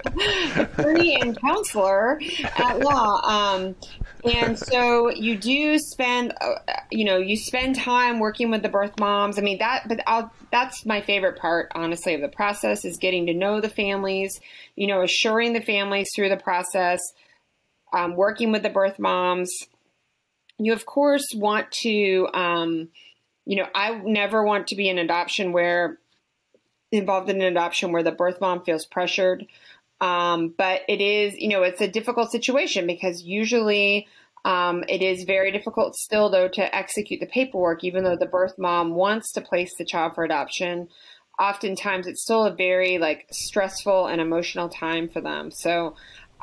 attorney 0.56 1.20
and 1.20 1.40
counselor 1.40 2.20
at 2.58 2.80
law. 2.80 3.20
Um, 3.22 3.74
and 4.22 4.58
so 4.58 5.10
you 5.10 5.38
do 5.38 5.78
spend, 5.78 6.34
uh, 6.40 6.56
you 6.90 7.04
know, 7.04 7.16
you 7.16 7.36
spend 7.36 7.76
time 7.76 8.18
working 8.18 8.50
with 8.50 8.62
the 8.62 8.68
birth 8.68 8.98
moms. 9.00 9.38
I 9.38 9.42
mean 9.42 9.58
that, 9.58 9.88
but 9.88 10.00
I'll, 10.06 10.30
that's 10.52 10.84
my 10.84 11.00
favorite 11.00 11.38
part, 11.38 11.72
honestly, 11.74 12.14
of 12.14 12.20
the 12.20 12.28
process 12.28 12.84
is 12.84 12.98
getting 12.98 13.26
to 13.26 13.34
know 13.34 13.60
the 13.60 13.70
families. 13.70 14.38
You 14.76 14.86
know, 14.86 15.02
assuring 15.02 15.54
the 15.54 15.62
families 15.62 16.08
through 16.14 16.28
the 16.28 16.36
process, 16.36 17.00
um, 17.92 18.16
working 18.16 18.52
with 18.52 18.62
the 18.62 18.70
birth 18.70 18.98
moms. 18.98 19.50
You 20.58 20.74
of 20.74 20.84
course 20.84 21.26
want 21.34 21.70
to. 21.82 22.28
Um, 22.34 22.88
you 23.50 23.56
know, 23.56 23.66
I 23.74 24.00
never 24.04 24.44
want 24.44 24.68
to 24.68 24.76
be 24.76 24.88
an 24.90 24.98
adoption 24.98 25.50
where 25.50 25.98
involved 26.92 27.28
in 27.28 27.42
an 27.42 27.48
adoption 27.48 27.90
where 27.90 28.04
the 28.04 28.12
birth 28.12 28.40
mom 28.40 28.62
feels 28.62 28.86
pressured. 28.86 29.44
Um, 30.00 30.54
but 30.56 30.82
it 30.86 31.00
is, 31.00 31.34
you 31.36 31.48
know, 31.48 31.64
it's 31.64 31.80
a 31.80 31.88
difficult 31.88 32.30
situation 32.30 32.86
because 32.86 33.24
usually 33.24 34.06
um, 34.44 34.84
it 34.88 35.02
is 35.02 35.24
very 35.24 35.50
difficult 35.50 35.96
still, 35.96 36.30
though, 36.30 36.46
to 36.46 36.74
execute 36.74 37.18
the 37.18 37.26
paperwork, 37.26 37.82
even 37.82 38.04
though 38.04 38.14
the 38.14 38.24
birth 38.24 38.54
mom 38.56 38.94
wants 38.94 39.32
to 39.32 39.40
place 39.40 39.72
the 39.76 39.84
child 39.84 40.14
for 40.14 40.22
adoption. 40.22 40.86
Oftentimes, 41.36 42.06
it's 42.06 42.22
still 42.22 42.44
a 42.44 42.54
very 42.54 42.98
like 42.98 43.26
stressful 43.32 44.06
and 44.06 44.20
emotional 44.20 44.68
time 44.68 45.08
for 45.08 45.20
them. 45.20 45.50
So, 45.50 45.96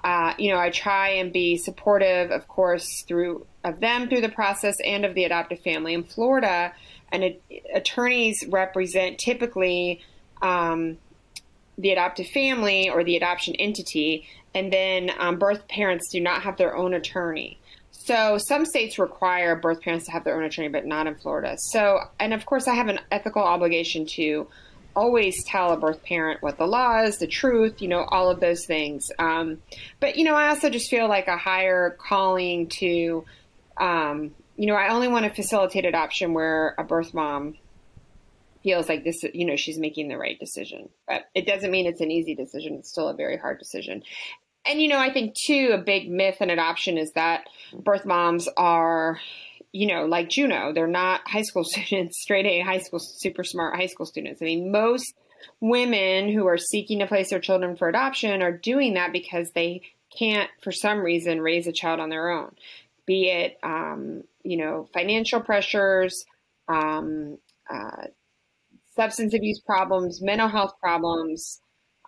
uh, 0.04 0.34
you 0.38 0.52
know, 0.52 0.60
I 0.60 0.72
try 0.72 1.10
and 1.10 1.32
be 1.32 1.58
supportive, 1.58 2.32
of 2.32 2.50
course, 2.50 3.04
through 3.08 3.48
of 3.64 3.80
them 3.80 4.08
through 4.10 4.22
the 4.22 4.30
process 4.30 4.78
and 4.84 5.06
of 5.06 5.16
the 5.16 5.24
adoptive 5.24 5.62
family. 5.62 5.94
In 5.94 6.04
Florida, 6.04 6.74
and 7.12 7.36
attorneys 7.74 8.44
represent 8.50 9.18
typically 9.18 10.02
um, 10.42 10.98
the 11.78 11.92
adoptive 11.92 12.28
family 12.28 12.90
or 12.90 13.04
the 13.04 13.16
adoption 13.16 13.56
entity, 13.56 14.28
and 14.54 14.72
then 14.74 15.12
um, 15.20 15.38
birth 15.38 15.68
parents 15.68 16.10
do 16.12 16.20
not 16.20 16.42
have 16.42 16.58
their 16.58 16.76
own 16.76 16.94
attorney. 16.94 17.60
So 17.92 18.38
some 18.38 18.66
states 18.66 18.98
require 18.98 19.56
birth 19.56 19.82
parents 19.82 20.06
to 20.06 20.12
have 20.12 20.24
their 20.24 20.38
own 20.38 20.44
attorney, 20.44 20.70
but 20.70 20.86
not 20.86 21.08
in 21.08 21.16
Florida. 21.16 21.56
So, 21.58 22.00
and 22.20 22.34
of 22.34 22.46
course, 22.46 22.68
I 22.68 22.74
have 22.74 22.88
an 22.88 23.00
ethical 23.12 23.42
obligation 23.42 24.06
to 24.16 24.48
always 24.96 25.44
tell 25.44 25.72
a 25.72 25.78
birth 25.78 26.02
parent 26.04 26.42
what 26.42 26.58
the 26.58 26.66
law 26.66 27.04
is, 27.04 27.20
the 27.20 27.28
truth, 27.28 27.82
you 27.82 27.88
know, 27.88 28.04
all 28.04 28.32
of 28.32 28.40
those 28.40 28.66
things. 28.66 29.12
Um, 29.20 29.62
but 30.00 30.18
you 30.18 30.24
know, 30.24 30.34
I 30.34 30.50
also 30.50 30.70
just 30.70 30.90
feel 30.90 31.08
like 31.08 31.28
a 31.28 31.38
higher 31.38 31.96
calling 32.00 32.68
to 32.80 33.24
um, 33.78 34.34
you 34.58 34.66
know, 34.66 34.76
I 34.76 34.90
only 34.90 35.08
want 35.08 35.26
to 35.26 35.34
facilitate 35.34 35.86
adoption 35.86 36.34
where 36.34 36.74
a 36.78 36.84
birth 36.84 37.14
mom 37.14 37.56
feels 38.64 38.90
like 38.90 39.04
this, 39.04 39.22
you 39.34 39.46
know, 39.46 39.56
she's 39.56 39.78
making 39.78 40.08
the 40.08 40.18
right 40.18 40.38
decision. 40.40 40.90
But 41.08 41.26
it 41.36 41.46
doesn't 41.46 41.70
mean 41.70 41.86
it's 41.86 42.02
an 42.02 42.12
easy 42.12 42.36
decision. 42.36 42.74
It's 42.74 42.90
still 42.90 43.08
a 43.08 43.16
very 43.16 43.38
hard 43.38 43.60
decision. 43.60 44.04
And, 44.66 44.82
you 44.82 44.88
know, 44.90 45.00
I 45.00 45.14
think 45.14 45.36
too, 45.36 45.70
a 45.74 45.78
big 45.78 46.10
myth 46.10 46.42
in 46.42 46.50
adoption 46.50 46.98
is 46.98 47.12
that 47.14 47.46
birth 47.74 48.06
moms 48.06 48.50
are, 48.58 49.20
you 49.72 49.88
know, 49.88 50.06
like 50.06 50.30
Juno, 50.30 50.74
they're 50.74 50.88
not 50.88 51.22
high 51.28 51.44
school 51.44 51.64
students, 51.66 52.20
straight 52.20 52.48
A 52.48 52.62
high 52.62 52.80
school, 52.80 53.00
super 53.00 53.44
smart 53.44 53.76
high 53.76 53.86
school 53.86 54.08
students. 54.08 54.42
I 54.42 54.46
mean, 54.46 54.72
most 54.72 55.14
women 55.62 56.34
who 56.34 56.48
are 56.48 56.58
seeking 56.58 57.00
to 57.00 57.08
place 57.08 57.30
their 57.30 57.40
children 57.40 57.76
for 57.76 57.88
adoption 57.88 58.42
are 58.42 58.52
doing 58.52 58.96
that 58.96 59.14
because 59.14 59.52
they 59.54 59.82
can't, 60.18 60.50
for 60.64 60.72
some 60.72 61.00
reason, 61.00 61.42
raise 61.42 61.68
a 61.68 61.72
child 61.72 62.00
on 62.00 62.10
their 62.10 62.32
own 62.32 62.56
be 63.08 63.30
it 63.30 63.58
um, 63.64 64.22
you 64.44 64.58
know 64.58 64.88
financial 64.94 65.42
pressures, 65.42 66.26
um, 66.68 67.38
uh, 67.70 68.08
substance 68.96 69.34
abuse 69.34 69.60
problems, 69.60 70.22
mental 70.22 70.48
health 70.48 70.74
problems, 70.80 71.60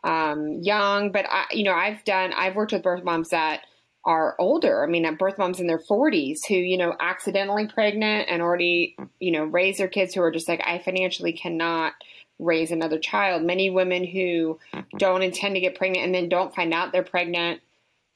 um, 0.04 0.60
young. 0.62 1.12
But 1.12 1.26
I, 1.30 1.46
you 1.52 1.64
know, 1.64 1.74
I've 1.74 2.04
done 2.04 2.34
I've 2.34 2.56
worked 2.56 2.74
with 2.74 2.84
birth 2.84 3.04
moms 3.04 3.30
that 3.30 3.62
are 4.06 4.36
older. 4.40 4.84
I 4.84 4.88
mean, 4.88 5.16
birth 5.16 5.38
moms 5.38 5.60
in 5.60 5.68
their 5.68 5.80
40s 5.80 6.40
who, 6.48 6.56
you 6.56 6.78
know, 6.78 6.96
accidentally 7.00 7.68
pregnant 7.68 8.30
and 8.30 8.42
already, 8.42 8.96
you 9.20 9.32
know, 9.32 9.44
raise 9.44 9.78
their 9.78 9.90
kids 9.90 10.14
who 10.14 10.22
are 10.22 10.32
just 10.32 10.48
like, 10.48 10.62
I 10.66 10.80
financially 10.80 11.34
cannot 11.34 11.94
raise 12.40 12.72
another 12.72 12.98
child. 12.98 13.44
Many 13.44 13.70
women 13.70 14.06
who 14.06 14.58
don't 14.98 15.22
intend 15.22 15.56
to 15.56 15.62
get 15.62 15.76
pregnant 15.76 16.06
and 16.06 16.16
then 16.16 16.30
don't 16.30 16.56
find 16.56 16.74
out 16.74 16.92
they're 16.92 17.04
pregnant 17.04 17.62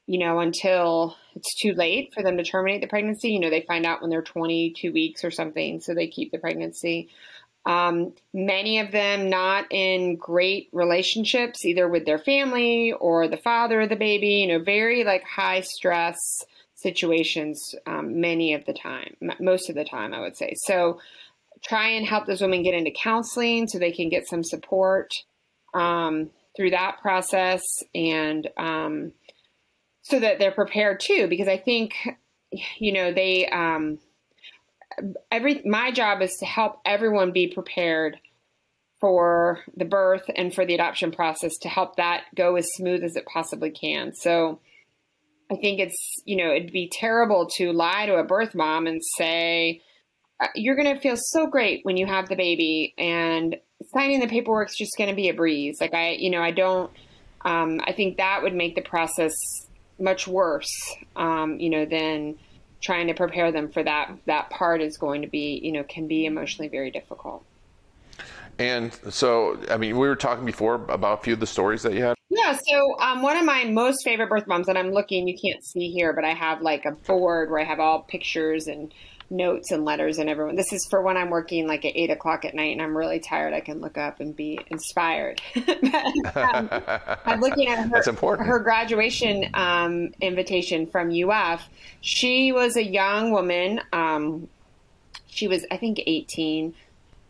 you 0.06 0.18
know, 0.18 0.38
until 0.40 1.16
it's 1.34 1.54
too 1.60 1.72
late 1.72 2.12
for 2.14 2.22
them 2.22 2.36
to 2.36 2.44
terminate 2.44 2.80
the 2.80 2.86
pregnancy. 2.86 3.30
You 3.30 3.40
know, 3.40 3.50
they 3.50 3.62
find 3.62 3.86
out 3.86 4.00
when 4.00 4.10
they're 4.10 4.22
22 4.22 4.92
weeks 4.92 5.24
or 5.24 5.30
something, 5.30 5.80
so 5.80 5.94
they 5.94 6.08
keep 6.08 6.30
the 6.30 6.38
pregnancy. 6.38 7.08
Um, 7.66 8.12
many 8.34 8.80
of 8.80 8.92
them 8.92 9.30
not 9.30 9.66
in 9.70 10.16
great 10.16 10.68
relationships, 10.72 11.64
either 11.64 11.88
with 11.88 12.04
their 12.04 12.18
family 12.18 12.92
or 12.92 13.26
the 13.26 13.38
father 13.38 13.80
of 13.80 13.88
the 13.88 13.96
baby, 13.96 14.28
you 14.28 14.46
know, 14.48 14.62
very 14.62 15.04
like 15.04 15.24
high 15.24 15.62
stress 15.62 16.18
situations, 16.74 17.74
um, 17.86 18.20
many 18.20 18.52
of 18.52 18.66
the 18.66 18.74
time, 18.74 19.16
most 19.40 19.70
of 19.70 19.74
the 19.74 19.84
time, 19.84 20.12
I 20.12 20.20
would 20.20 20.36
say. 20.36 20.54
So 20.66 21.00
try 21.62 21.88
and 21.88 22.06
help 22.06 22.26
those 22.26 22.42
women 22.42 22.62
get 22.62 22.74
into 22.74 22.90
counseling 22.90 23.66
so 23.66 23.78
they 23.78 23.92
can 23.92 24.10
get 24.10 24.28
some 24.28 24.44
support 24.44 25.10
um, 25.72 26.30
through 26.54 26.70
that 26.70 27.00
process 27.00 27.62
and, 27.94 28.46
um, 28.58 29.12
so 30.04 30.20
that 30.20 30.38
they're 30.38 30.52
prepared 30.52 31.00
too 31.00 31.26
because 31.28 31.48
i 31.48 31.58
think 31.58 31.92
you 32.78 32.92
know 32.92 33.12
they 33.12 33.48
um 33.48 33.98
every 35.30 35.60
my 35.64 35.90
job 35.90 36.22
is 36.22 36.36
to 36.38 36.46
help 36.46 36.80
everyone 36.84 37.32
be 37.32 37.48
prepared 37.48 38.18
for 39.04 39.60
the 39.76 39.84
birth 39.84 40.24
and 40.34 40.54
for 40.54 40.64
the 40.64 40.74
adoption 40.74 41.10
process 41.10 41.52
to 41.60 41.68
help 41.68 41.96
that 41.96 42.22
go 42.34 42.56
as 42.56 42.66
smooth 42.74 43.04
as 43.04 43.16
it 43.16 43.26
possibly 43.26 43.70
can. 43.70 44.14
So 44.14 44.60
I 45.52 45.56
think 45.56 45.78
it's, 45.78 46.22
you 46.24 46.36
know, 46.36 46.54
it'd 46.54 46.72
be 46.72 46.88
terrible 46.90 47.46
to 47.56 47.72
lie 47.72 48.06
to 48.06 48.14
a 48.14 48.24
birth 48.24 48.54
mom 48.54 48.86
and 48.86 49.02
say, 49.18 49.82
uh, 50.40 50.46
you're 50.54 50.74
going 50.74 50.94
to 50.94 51.00
feel 51.00 51.16
so 51.18 51.46
great 51.46 51.80
when 51.82 51.98
you 51.98 52.06
have 52.06 52.30
the 52.30 52.34
baby 52.34 52.94
and 52.96 53.56
signing 53.92 54.20
the 54.20 54.26
paperwork's 54.26 54.78
just 54.78 54.96
going 54.96 55.10
to 55.10 55.16
be 55.16 55.28
a 55.28 55.34
breeze. 55.34 55.76
Like 55.82 55.92
I, 55.92 56.12
you 56.12 56.30
know, 56.30 56.40
I 56.40 56.52
don't, 56.52 56.90
um, 57.44 57.80
I 57.86 57.92
think 57.92 58.16
that 58.16 58.42
would 58.42 58.54
make 58.54 58.74
the 58.74 58.80
process 58.80 59.34
much 59.98 60.26
worse, 60.26 60.94
um, 61.16 61.58
you 61.58 61.70
know, 61.70 61.84
than 61.84 62.36
trying 62.80 63.06
to 63.06 63.14
prepare 63.14 63.50
them 63.52 63.70
for 63.70 63.82
that. 63.82 64.16
That 64.26 64.50
part 64.50 64.80
is 64.82 64.98
going 64.98 65.22
to 65.22 65.28
be, 65.28 65.60
you 65.62 65.72
know, 65.72 65.84
can 65.84 66.06
be 66.06 66.26
emotionally 66.26 66.68
very 66.68 66.90
difficult. 66.90 67.44
And 68.58 68.92
so, 69.10 69.58
I 69.68 69.76
mean, 69.76 69.98
we 69.98 70.06
were 70.06 70.16
talking 70.16 70.44
before 70.44 70.74
about 70.74 71.20
a 71.20 71.22
few 71.22 71.32
of 71.32 71.40
the 71.40 71.46
stories 71.46 71.82
that 71.82 71.92
you 71.92 72.02
had. 72.02 72.14
Yeah. 72.30 72.56
So, 72.68 73.00
um, 73.00 73.22
one 73.22 73.36
of 73.36 73.44
my 73.44 73.64
most 73.64 74.04
favorite 74.04 74.28
birth 74.28 74.46
moms, 74.46 74.68
and 74.68 74.78
I'm 74.78 74.92
looking, 74.92 75.26
you 75.26 75.36
can't 75.36 75.64
see 75.64 75.90
here, 75.90 76.12
but 76.12 76.24
I 76.24 76.34
have 76.34 76.62
like 76.62 76.84
a 76.84 76.92
board 76.92 77.50
where 77.50 77.60
I 77.60 77.64
have 77.64 77.80
all 77.80 78.02
pictures 78.02 78.68
and 78.68 78.92
notes 79.30 79.70
and 79.70 79.84
letters 79.84 80.18
and 80.18 80.28
everyone. 80.28 80.56
This 80.56 80.72
is 80.72 80.86
for 80.90 81.02
when 81.02 81.16
I'm 81.16 81.30
working 81.30 81.66
like 81.66 81.84
at 81.84 81.96
eight 81.96 82.10
o'clock 82.10 82.44
at 82.44 82.54
night 82.54 82.72
and 82.72 82.82
I'm 82.82 82.96
really 82.96 83.20
tired. 83.20 83.54
I 83.54 83.60
can 83.60 83.80
look 83.80 83.96
up 83.98 84.20
and 84.20 84.34
be 84.34 84.60
inspired. 84.68 85.40
but, 85.54 86.36
um, 86.36 86.68
I'm 87.24 87.40
looking 87.40 87.68
at 87.68 87.88
her, 87.90 88.36
her 88.36 88.58
graduation 88.60 89.50
um, 89.54 90.12
invitation 90.20 90.86
from 90.86 91.10
UF. 91.10 91.68
She 92.00 92.52
was 92.52 92.76
a 92.76 92.84
young 92.84 93.32
woman. 93.32 93.80
Um, 93.92 94.48
she 95.26 95.48
was, 95.48 95.66
I 95.70 95.76
think, 95.76 96.00
18. 96.06 96.74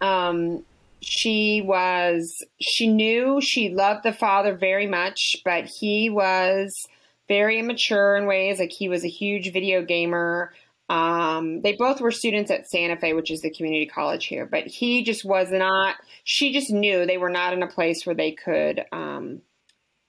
Um, 0.01 0.65
she 1.01 1.63
was, 1.63 2.45
she 2.61 2.89
knew 2.89 3.41
she 3.41 3.71
loved 3.71 4.05
the 4.05 4.13
father 4.13 4.55
very 4.55 4.87
much, 4.87 5.37
but 5.45 5.67
he 5.67 6.11
was 6.11 6.87
very 7.29 7.59
immature 7.59 8.17
in 8.17 8.27
ways. 8.27 8.59
Like 8.59 8.73
he 8.73 8.89
was 8.89 9.05
a 9.05 9.09
huge 9.09 9.53
video 9.53 9.83
gamer. 9.83 10.53
Um, 10.89 11.63
they 11.63 11.73
both 11.73 12.01
were 12.01 12.11
students 12.11 12.51
at 12.51 12.69
Santa 12.69 12.97
Fe, 12.97 13.15
which 13.15 13.31
is 13.31 13.41
the 13.41 13.51
community 13.51 13.87
college 13.87 14.27
here, 14.27 14.47
but 14.47 14.67
he 14.67 15.03
just 15.03 15.25
was 15.25 15.51
not, 15.51 15.97
she 16.25 16.53
just 16.53 16.71
knew 16.71 17.07
they 17.07 17.17
were 17.17 17.31
not 17.31 17.55
in 17.55 17.63
a 17.63 17.69
place 17.69 18.05
where 18.05 18.15
they 18.15 18.33
could 18.33 18.85
um, 18.93 19.41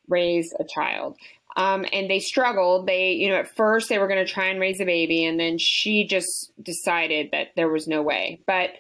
raise 0.10 0.54
a 0.60 0.66
child. 0.66 1.16
Um, 1.58 1.86
and 1.94 2.10
they 2.10 2.20
struggled. 2.20 2.86
They, 2.86 3.14
you 3.14 3.30
know, 3.30 3.38
at 3.38 3.56
first 3.56 3.88
they 3.88 3.98
were 3.98 4.10
going 4.10 4.26
to 4.26 4.32
try 4.32 4.48
and 4.48 4.60
raise 4.60 4.82
a 4.82 4.86
baby, 4.86 5.24
and 5.24 5.40
then 5.40 5.58
she 5.58 6.06
just 6.06 6.52
decided 6.62 7.30
that 7.32 7.48
there 7.56 7.70
was 7.70 7.88
no 7.88 8.02
way. 8.02 8.42
But, 8.46 8.72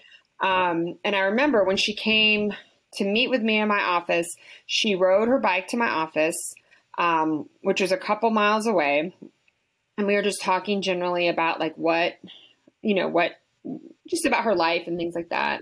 um, 0.42 0.98
and 1.06 1.16
I 1.16 1.20
remember 1.20 1.64
when 1.64 1.78
she 1.78 1.96
came 1.96 2.54
to 2.96 3.06
meet 3.06 3.30
with 3.30 3.42
me 3.42 3.60
in 3.60 3.70
my 3.70 3.80
office, 3.82 4.28
she 4.66 4.96
rode 4.96 5.30
her 5.30 5.40
bike 5.40 5.68
to 5.70 5.78
my 5.78 5.88
office, 5.88 6.36
um, 6.98 7.48
which 7.62 7.80
was 7.80 7.94
a 7.94 7.98
couple 7.98 8.30
miles 8.30 8.68
away 8.68 9.14
and 9.98 10.08
we 10.08 10.16
were 10.16 10.22
just 10.22 10.42
talking 10.42 10.82
generally 10.82 11.28
about 11.28 11.60
like 11.60 11.76
what 11.78 12.16
you 12.82 12.94
know 12.94 13.08
what 13.08 13.32
just 14.08 14.26
about 14.26 14.44
her 14.44 14.56
life 14.56 14.88
and 14.88 14.98
things 14.98 15.16
like 15.16 15.30
that. 15.30 15.62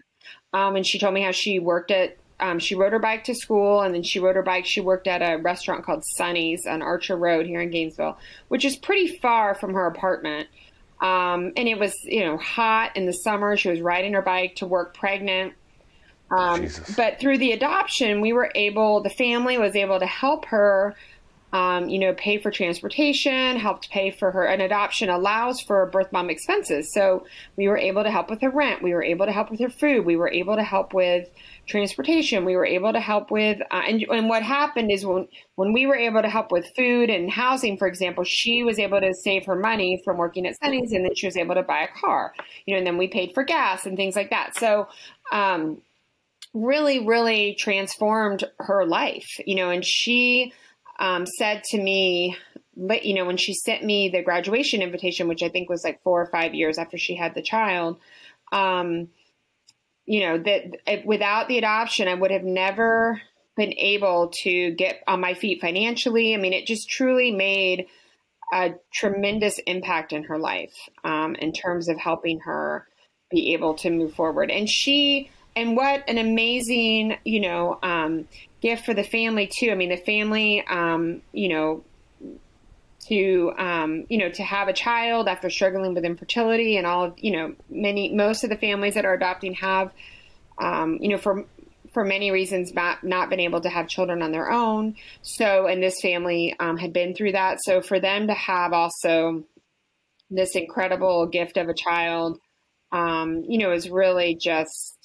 Um, 0.54 0.76
and 0.76 0.86
she 0.86 1.00
told 1.00 1.14
me 1.14 1.22
how 1.22 1.32
she 1.32 1.60
worked 1.60 1.92
at 1.92 2.18
um, 2.40 2.60
she 2.60 2.76
rode 2.76 2.92
her 2.92 3.00
bike 3.00 3.24
to 3.26 3.36
school 3.36 3.82
and 3.82 3.94
then 3.94 4.04
she 4.04 4.20
rode 4.20 4.36
her 4.36 4.44
bike 4.44 4.66
she 4.66 4.82
worked 4.82 5.08
at 5.08 5.22
a 5.22 5.42
restaurant 5.42 5.86
called 5.86 6.04
sunny's 6.16 6.66
on 6.66 6.82
archer 6.82 7.16
road 7.16 7.46
here 7.46 7.62
in 7.62 7.70
gainesville 7.70 8.18
which 8.50 8.66
is 8.66 8.76
pretty 8.76 9.18
far 9.20 9.56
from 9.56 9.74
her 9.74 9.86
apartment. 9.86 10.48
Um, 11.00 11.52
and 11.58 11.68
it 11.68 11.80
was 11.80 11.94
you 12.04 12.22
know 12.22 12.38
hot 12.38 12.96
in 12.96 13.06
the 13.06 13.14
summer. 13.14 13.58
She 13.58 13.70
was 13.70 13.82
riding 13.82 14.14
her 14.14 14.22
bike 14.22 14.56
to 14.58 14.66
work 14.66 14.96
pregnant. 14.96 15.54
Um, 16.32 16.68
but 16.96 17.20
through 17.20 17.38
the 17.38 17.52
adoption 17.52 18.20
we 18.20 18.34
were 18.34 18.52
able 18.56 19.02
the 19.02 19.10
family 19.10 19.58
was 19.58 19.76
able 19.76 20.00
to 20.00 20.06
help 20.06 20.46
her 20.46 20.96
um, 21.54 21.88
you 21.88 22.00
know, 22.00 22.16
pay 22.16 22.40
for 22.40 22.50
transportation, 22.50 23.58
helped 23.58 23.92
pay 23.92 24.10
for 24.10 24.32
her. 24.32 24.44
An 24.44 24.60
adoption 24.60 25.10
allows 25.10 25.62
for 25.62 25.86
birth 25.86 26.12
mom 26.12 26.32
expenses. 26.32 26.92
So 26.92 27.28
we 27.58 27.68
were 27.68 27.78
able 27.78 28.04
to 28.04 28.10
help 28.10 28.32
with 28.32 28.42
her 28.42 28.50
rent. 28.50 28.82
We 28.82 28.92
were 28.92 29.04
able 29.04 29.28
to 29.28 29.32
help 29.32 29.52
with 29.52 29.60
her 29.60 29.70
food. 29.70 30.04
We 30.04 30.16
were 30.16 30.32
able 30.32 30.56
to 30.56 30.64
help 30.64 30.96
with 30.96 31.30
transportation. 31.68 32.44
We 32.44 32.56
were 32.56 32.66
able 32.66 32.92
to 32.92 33.00
help 33.00 33.30
with, 33.30 33.62
uh, 33.70 33.84
and, 33.88 34.02
and 34.02 34.30
what 34.30 34.42
happened 34.42 34.92
is 34.92 35.06
when, 35.06 35.28
when 35.54 35.74
we 35.74 35.86
were 35.86 35.96
able 35.96 36.24
to 36.24 36.30
help 36.30 36.52
with 36.52 36.66
food 36.76 37.12
and 37.12 37.30
housing, 37.30 37.78
for 37.78 37.88
example, 37.88 38.24
she 38.24 38.64
was 38.64 38.80
able 38.80 39.00
to 39.00 39.14
save 39.14 39.46
her 39.46 39.56
money 39.56 40.02
from 40.04 40.18
working 40.18 40.48
at 40.48 40.58
Sunny's 40.60 40.92
and 40.92 41.06
then 41.06 41.14
she 41.14 41.28
was 41.28 41.38
able 41.38 41.54
to 41.54 41.64
buy 41.64 41.84
a 41.84 42.00
car, 42.00 42.34
you 42.66 42.74
know, 42.74 42.80
and 42.80 42.88
then 42.88 42.98
we 42.98 43.08
paid 43.08 43.32
for 43.36 43.44
gas 43.44 43.86
and 43.86 43.96
things 43.96 44.16
like 44.16 44.32
that. 44.32 44.56
So, 44.58 44.88
um, 45.32 45.84
really, 46.56 47.06
really 47.06 47.56
transformed 47.56 48.44
her 48.60 48.86
life, 48.86 49.40
you 49.46 49.56
know, 49.56 49.70
and 49.70 49.84
she, 49.84 50.54
um, 51.00 51.26
said 51.26 51.64
to 51.66 51.82
me, 51.82 52.38
but 52.76 53.06
you 53.06 53.14
know, 53.14 53.26
when 53.26 53.38
she 53.38 53.54
sent 53.54 53.84
me 53.84 54.10
the 54.10 54.24
graduation 54.24 54.82
invitation, 54.82 55.28
which 55.28 55.44
I 55.44 55.50
think 55.50 55.70
was 55.70 55.84
like 55.84 56.02
four 56.04 56.22
or 56.22 56.28
five 56.28 56.54
years 56.54 56.78
after 56.78 56.98
she 56.98 57.16
had 57.16 57.36
the 57.36 57.42
child, 57.42 57.98
um, 58.52 59.10
you 60.06 60.22
know, 60.22 60.38
that 60.38 61.06
without 61.06 61.48
the 61.48 61.58
adoption, 61.58 62.08
I 62.08 62.14
would 62.14 62.32
have 62.32 62.44
never 62.44 63.22
been 63.56 63.74
able 63.74 64.32
to 64.44 64.72
get 64.72 65.04
on 65.08 65.22
my 65.22 65.34
feet 65.34 65.62
financially. 65.62 66.34
I 66.34 66.38
mean, 66.38 66.54
it 66.54 66.66
just 66.66 66.90
truly 66.90 67.32
made 67.32 67.88
a 68.52 68.74
tremendous 68.92 69.60
impact 69.66 70.12
in 70.14 70.24
her 70.24 70.38
life 70.38 70.74
um, 71.04 71.36
in 71.36 71.54
terms 71.54 71.88
of 71.88 71.98
helping 71.98 72.40
her 72.42 72.88
be 73.32 73.54
able 73.54 73.76
to 73.76 73.90
move 73.90 74.14
forward. 74.14 74.52
And 74.52 74.70
she, 74.70 75.30
and 75.56 75.76
what 75.76 76.04
an 76.08 76.18
amazing, 76.18 77.18
you 77.24 77.40
know, 77.40 77.80
um, 77.82 78.28
gift 78.64 78.86
for 78.86 78.94
the 78.94 79.04
family 79.04 79.46
too. 79.46 79.70
I 79.70 79.76
mean, 79.76 79.90
the 79.90 79.98
family, 79.98 80.66
um, 80.66 81.22
you 81.34 81.50
know, 81.50 81.84
to 83.08 83.52
um, 83.58 84.06
you 84.10 84.18
know 84.18 84.30
to 84.30 84.44
have 84.44 84.70
a 84.70 84.74
child 84.74 85.28
after 85.28 85.50
struggling 85.50 85.94
with 85.94 86.06
infertility 86.06 86.78
and 86.78 86.88
all 86.88 87.04
of 87.04 87.14
you 87.18 87.32
know 87.32 87.54
many 87.70 88.14
most 88.14 88.46
of 88.46 88.50
the 88.50 88.56
families 88.56 88.94
that 88.94 89.06
are 89.06 89.14
adopting 89.14 89.54
have 89.56 89.92
um, 90.58 90.98
you 91.02 91.10
know 91.10 91.18
for 91.18 91.44
for 91.94 92.06
many 92.06 92.32
reasons 92.32 92.74
not 92.74 93.04
not 93.04 93.30
been 93.30 93.42
able 93.42 93.60
to 93.60 93.70
have 93.70 93.90
children 93.90 94.22
on 94.22 94.32
their 94.32 94.50
own 94.50 94.96
so 95.22 95.68
and 95.68 95.84
this 95.84 96.00
family 96.02 96.56
um, 96.62 96.78
had 96.78 96.94
been 96.94 97.14
through 97.14 97.34
that 97.34 97.58
so 97.62 97.82
for 97.82 98.00
them 98.00 98.28
to 98.28 98.34
have 98.34 98.72
also 98.72 99.44
this 100.30 100.56
incredible 100.56 101.28
gift 101.28 101.58
of 101.58 101.68
a 101.68 101.74
child 101.74 102.40
um, 102.94 103.44
you 103.50 103.58
know 103.58 103.74
is 103.74 103.90
really 103.90 104.34
just 104.34 105.03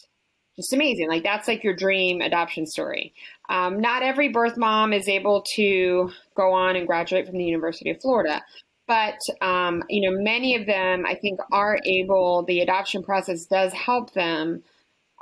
just 0.58 0.72
amazing. 0.72 1.08
Like 1.08 1.22
that's 1.22 1.46
like 1.46 1.62
your 1.62 1.74
dream 1.74 2.20
adoption 2.20 2.66
story. 2.66 3.14
Um, 3.48 3.80
not 3.80 4.02
every 4.02 4.28
birth 4.28 4.56
mom 4.56 4.92
is 4.92 5.08
able 5.08 5.44
to 5.54 6.10
go 6.34 6.52
on 6.52 6.74
and 6.74 6.86
graduate 6.86 7.26
from 7.26 7.38
the 7.38 7.44
University 7.44 7.90
of 7.90 8.00
Florida, 8.00 8.42
but 8.88 9.20
um, 9.40 9.84
you 9.88 10.10
know 10.10 10.20
many 10.20 10.56
of 10.56 10.66
them 10.66 11.06
I 11.06 11.14
think 11.14 11.38
are 11.52 11.78
able. 11.84 12.44
The 12.44 12.60
adoption 12.60 13.04
process 13.04 13.46
does 13.46 13.72
help 13.72 14.12
them, 14.14 14.64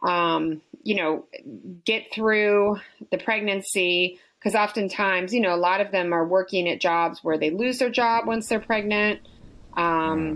um, 0.03 0.63
you 0.83 0.95
know, 0.95 1.27
get 1.85 2.11
through 2.15 2.79
the 3.11 3.19
pregnancy 3.19 4.19
because 4.39 4.55
oftentimes 4.55 5.35
you 5.35 5.41
know 5.41 5.55
a 5.55 5.61
lot 5.61 5.83
of 5.83 5.93
them 5.93 6.15
are 6.15 6.27
working 6.27 6.67
at 6.67 6.81
jobs 6.81 7.23
where 7.23 7.37
they 7.37 7.51
lose 7.51 7.79
their 7.79 7.91
job 7.91 8.27
once 8.27 8.49
they're 8.49 8.59
pregnant. 8.59 9.21
Um, 9.77 9.85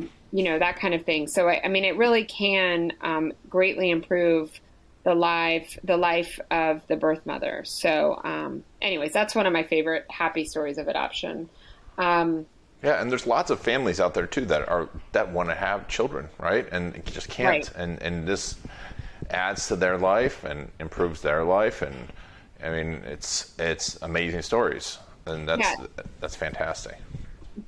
mm. 0.03 0.09
you 0.31 0.45
know 0.45 0.59
that 0.59 0.79
kind 0.79 0.93
of 0.93 1.07
thing. 1.07 1.27
So 1.27 1.49
I, 1.49 1.63
I 1.65 1.69
mean, 1.69 1.87
it 1.87 1.97
really 1.97 2.25
can 2.25 2.93
um, 3.01 3.33
greatly 3.49 3.89
improve 3.89 4.61
the 5.03 5.15
life 5.15 5.79
the 5.85 5.97
life 5.97 6.39
of 6.51 6.87
the 6.89 6.97
birth 6.97 7.25
mother. 7.25 7.63
So, 7.65 8.21
um, 8.25 8.65
anyways, 8.83 9.13
that's 9.13 9.35
one 9.35 9.47
of 9.47 9.53
my 9.53 9.63
favorite 9.63 10.07
happy 10.11 10.45
stories 10.45 10.79
of 10.79 10.89
adoption. 10.89 11.49
Um, 11.99 12.47
yeah, 12.83 13.01
and 13.01 13.11
there's 13.11 13.27
lots 13.27 13.51
of 13.51 13.61
families 13.61 14.01
out 14.01 14.15
there 14.15 14.27
too 14.27 14.47
that 14.47 14.69
are 14.69 14.89
that 15.13 15.31
want 15.31 15.49
to 15.49 15.55
have 15.55 15.89
children, 15.89 16.29
right? 16.39 16.67
And 16.73 17.05
just 17.07 17.29
can't. 17.29 17.49
Right. 17.49 17.71
And 17.77 18.03
and 18.03 18.27
this 18.27 18.57
adds 19.31 19.69
to 19.69 19.77
their 19.77 19.99
life 19.99 20.45
and 20.45 20.71
improves 20.81 21.21
their 21.21 21.45
life, 21.45 21.83
and 21.83 21.95
I 22.63 22.71
mean, 22.71 23.03
it's 23.07 23.55
it's 23.59 23.99
amazing 24.03 24.43
stories, 24.43 24.99
and 25.27 25.49
that's 25.49 25.61
yeah. 25.61 25.87
that's 26.21 26.37
fantastic. 26.37 26.97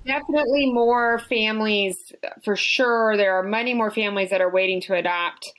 Definitely 0.06 0.72
more 0.72 1.18
families 1.18 2.12
for 2.44 2.56
sure. 2.56 3.16
There 3.16 3.34
are 3.34 3.42
many 3.42 3.74
more 3.74 3.90
families 3.90 4.30
that 4.30 4.40
are 4.40 4.50
waiting 4.50 4.80
to 4.82 4.94
adopt 4.94 5.52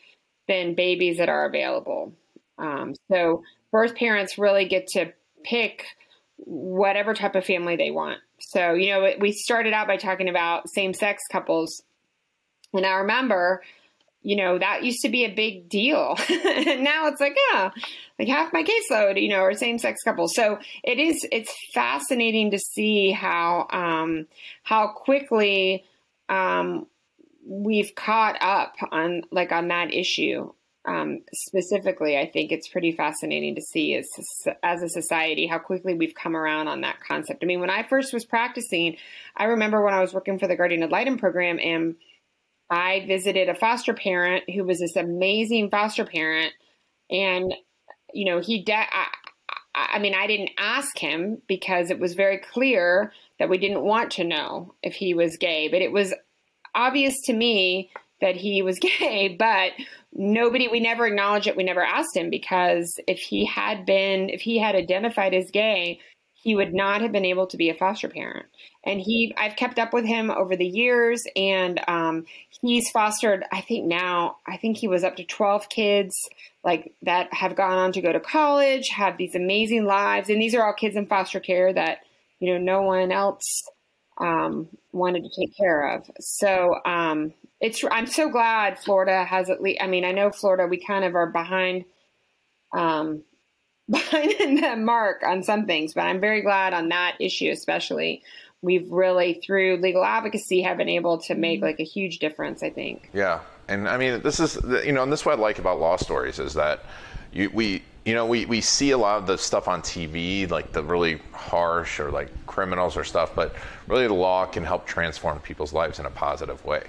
than 0.48 0.76
babies 0.76 1.18
that 1.18 1.30
are 1.30 1.46
available. 1.46 2.14
Um, 2.58 2.96
so 3.12 3.44
birth 3.72 3.96
parents 3.96 4.38
really 4.38 4.66
get 4.66 4.88
to 4.90 5.14
pick 5.44 5.86
whatever 6.38 7.14
type 7.14 7.36
of 7.36 7.46
family 7.46 7.76
they 7.76 7.92
want. 7.92 8.20
So, 8.40 8.74
you 8.74 8.92
know, 8.92 9.14
we 9.20 9.32
started 9.32 9.74
out 9.74 9.88
by 9.88 9.98
talking 9.98 10.30
about 10.30 10.70
same 10.70 10.94
sex 10.94 11.24
couples. 11.32 11.82
And 12.74 12.86
I 12.86 12.96
remember, 12.96 13.64
you 14.22 14.36
know, 14.36 14.58
that 14.58 14.84
used 14.84 15.02
to 15.04 15.10
be 15.10 15.26
a 15.26 15.34
big 15.34 15.70
deal. 15.70 16.18
and 16.30 16.84
now 16.84 17.08
it's 17.08 17.22
like, 17.22 17.36
yeah, 17.52 17.72
like 18.20 18.28
half 18.28 18.54
my 18.54 18.64
caseload, 18.64 19.22
you 19.22 19.30
know, 19.30 19.40
are 19.40 19.54
same 19.54 19.78
sex 19.78 20.02
couples. 20.04 20.34
So 20.36 20.60
it 20.84 21.00
is, 21.00 21.26
it's 21.32 21.54
fascinating 21.74 22.52
to 22.52 22.60
see 22.60 23.12
how, 23.12 23.68
um, 23.72 24.28
how 24.64 24.88
quickly, 24.88 25.84
um, 26.30 26.88
we've 27.46 27.94
caught 27.96 28.38
up 28.42 28.76
on 28.92 29.24
like 29.32 29.52
on 29.52 29.68
that 29.70 29.94
issue 29.94 30.52
um, 30.86 31.20
specifically, 31.34 32.18
I 32.18 32.30
think 32.30 32.52
it's 32.52 32.68
pretty 32.68 32.92
fascinating 32.92 33.56
to 33.56 33.62
see 33.62 33.96
as, 33.96 34.10
as 34.62 34.84
a 34.84 34.90
society 34.90 35.48
how 35.48 35.60
quickly 35.60 35.94
we've 35.94 36.16
come 36.16 36.36
around 36.36 36.68
on 36.68 36.82
that 36.82 37.00
concept. 37.08 37.42
I 37.42 37.46
mean, 37.46 37.62
when 37.62 37.70
I 37.70 37.84
first 37.84 38.14
was 38.14 38.26
practicing, 38.26 38.98
I 39.36 39.46
remember 39.46 39.84
when 39.84 39.94
I 39.94 40.02
was 40.02 40.14
working 40.14 40.40
for 40.40 40.48
the 40.48 40.58
Guardian 40.58 40.84
ad 40.84 40.92
litem 40.92 41.18
program 41.18 41.58
and 41.60 41.96
I 42.70 43.06
visited 43.08 43.48
a 43.48 43.56
foster 43.56 43.94
parent 43.94 44.50
who 44.50 44.66
was 44.66 44.80
this 44.80 44.98
amazing 44.98 45.70
foster 45.70 46.06
parent. 46.06 46.52
And, 47.10 47.54
you 48.14 48.26
know, 48.26 48.42
he, 48.42 48.64
de- 48.64 48.74
I, 48.74 49.08
I 49.74 50.00
mean, 50.00 50.16
I 50.16 50.28
didn't 50.28 50.52
ask 50.58 50.98
him 50.98 51.42
because 51.48 51.92
it 51.92 52.00
was 52.00 52.14
very 52.14 52.40
clear 52.40 53.14
that 53.40 53.50
we 53.50 53.58
didn't 53.58 53.84
want 53.84 54.12
to 54.14 54.26
know 54.26 54.76
if 54.84 54.96
he 54.96 55.14
was 55.14 55.38
gay, 55.38 55.70
but 55.70 55.82
it 55.82 55.94
was 55.94 56.14
obvious 56.76 57.20
to 57.26 57.34
me 57.34 57.92
that 58.22 58.36
he 58.36 58.62
was 58.62 58.80
gay, 59.00 59.36
but 59.38 59.72
nobody, 60.14 60.68
we 60.68 60.80
never 60.80 61.06
acknowledged 61.06 61.48
it. 61.48 61.58
We 61.58 61.64
never 61.64 61.84
asked 61.84 62.16
him 62.16 62.30
because 62.30 63.00
if 63.08 63.20
he 63.20 63.46
had 63.46 63.86
been, 63.86 64.30
if 64.30 64.42
he 64.42 64.60
had 64.60 64.76
identified 64.76 65.34
as 65.34 65.52
gay, 65.52 66.00
he 66.44 66.56
would 66.56 66.74
not 66.74 67.02
have 67.02 67.14
been 67.14 67.26
able 67.26 67.48
to 67.48 67.58
be 67.58 67.70
a 67.70 67.74
foster 67.74 68.10
parent. 68.10 68.48
And 68.84 69.00
he, 69.00 69.34
I've 69.38 69.56
kept 69.56 69.80
up 69.80 69.94
with 69.94 70.06
him 70.06 70.30
over 70.30 70.58
the 70.58 70.68
years, 70.68 71.24
and 71.38 71.80
um, 71.88 72.26
he's 72.62 72.92
fostered. 72.92 73.46
I 73.50 73.62
think 73.62 73.86
now, 73.86 74.38
I 74.46 74.58
think 74.58 74.76
he 74.76 74.90
was 74.90 75.06
up 75.06 75.16
to 75.16 75.24
twelve 75.24 75.70
kids, 75.70 76.14
like 76.66 76.94
that 77.04 77.34
have 77.34 77.56
gone 77.56 77.78
on 77.78 77.94
to 77.94 78.02
go 78.02 78.12
to 78.12 78.20
college, 78.20 78.90
have 78.90 79.18
these 79.18 79.36
amazing 79.36 79.86
lives, 79.86 80.30
and 80.30 80.42
these 80.42 80.54
are 80.54 80.66
all 80.66 80.74
kids 80.74 80.98
in 80.98 81.06
foster 81.06 81.40
care 81.40 81.72
that 81.72 82.00
you 82.42 82.52
know 82.52 82.60
no 82.60 82.82
one 82.82 83.14
else 83.14 83.64
um, 84.18 84.68
wanted 84.92 85.24
to 85.24 85.30
take 85.42 85.56
care 85.56 85.96
of. 85.96 86.10
So 86.20 86.76
um, 86.86 87.34
it's 87.60 87.84
I'm 87.90 88.08
so 88.08 88.30
glad 88.30 88.80
Florida 88.80 89.24
has 89.24 89.50
at 89.50 89.62
least. 89.62 89.82
I 89.82 89.88
mean, 89.88 90.06
I 90.06 90.12
know 90.12 90.32
Florida 90.32 90.68
we 90.68 90.78
kind 90.78 91.06
of 91.06 91.16
are 91.16 91.28
behind 91.28 91.86
um, 92.74 93.24
behind 93.90 94.64
the 94.64 94.76
mark 94.78 95.24
on 95.26 95.44
some 95.44 95.66
things, 95.66 95.94
but 95.94 96.02
I'm 96.02 96.20
very 96.20 96.42
glad 96.42 96.74
on 96.74 96.90
that 96.90 97.18
issue, 97.20 97.50
especially. 97.52 98.24
We've 98.62 98.90
really, 98.90 99.42
through 99.46 99.82
legal 99.82 100.06
advocacy, 100.06 100.62
have 100.62 100.78
been 100.78 100.88
able 100.88 101.18
to 101.24 101.36
make 101.36 101.62
like 101.62 101.82
a 101.82 101.84
huge 101.84 102.20
difference. 102.20 102.64
I 102.64 102.70
think. 102.70 103.10
Yeah, 103.14 103.42
and 103.68 103.90
I 103.90 103.98
mean, 103.98 104.22
this 104.22 104.40
is 104.40 104.58
you 104.86 104.94
know, 104.94 105.04
and 105.04 105.12
this 105.12 105.22
is 105.22 105.26
what 105.26 105.38
I 105.38 105.42
like 105.42 105.60
about 105.60 105.80
law 105.80 105.98
stories 105.98 106.40
is 106.40 106.54
that 106.54 106.86
you, 107.34 107.50
we 107.54 107.84
you 108.06 108.14
know, 108.14 108.26
we, 108.26 108.46
we 108.46 108.60
see 108.60 108.92
a 108.92 108.98
lot 108.98 109.18
of 109.18 109.28
the 109.28 109.38
stuff 109.38 109.68
on 109.68 109.82
TV, 109.82 110.50
like 110.50 110.72
the 110.74 110.84
really 110.84 111.20
harsh 111.32 112.00
or 112.00 112.12
like 112.12 112.30
criminals 112.46 112.98
or 112.98 113.04
stuff, 113.04 113.34
but 113.34 113.56
really 113.88 114.08
the 114.08 114.14
law 114.14 114.46
can 114.46 114.64
help 114.64 114.86
transform 114.86 115.40
people's 115.40 115.72
lives 115.72 116.00
in 116.00 116.06
a 116.06 116.10
positive 116.10 116.64
way, 116.66 116.84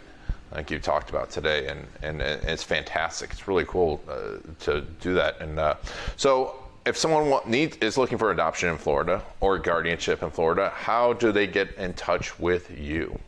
like 0.52 0.70
you 0.70 0.80
talked 0.80 1.10
about 1.10 1.30
today. 1.30 1.68
And, 1.68 1.86
and, 2.02 2.20
it's 2.20 2.64
fantastic. 2.64 3.30
It's 3.30 3.46
really 3.46 3.64
cool 3.64 4.02
uh, 4.08 4.38
to 4.64 4.80
do 5.00 5.14
that. 5.14 5.40
And 5.40 5.58
uh, 5.58 5.74
so, 6.16 6.56
if 6.84 6.98
someone 6.98 7.30
want, 7.30 7.54
is 7.54 7.96
looking 7.96 8.18
for 8.18 8.30
adoption 8.30 8.68
in 8.68 8.76
Florida 8.76 9.22
or 9.40 9.58
guardianship 9.58 10.22
in 10.22 10.30
Florida, 10.30 10.70
how 10.74 11.14
do 11.14 11.32
they 11.32 11.46
get 11.46 11.72
in 11.76 11.94
touch 11.94 12.38
with 12.38 12.76
you? 12.78 13.18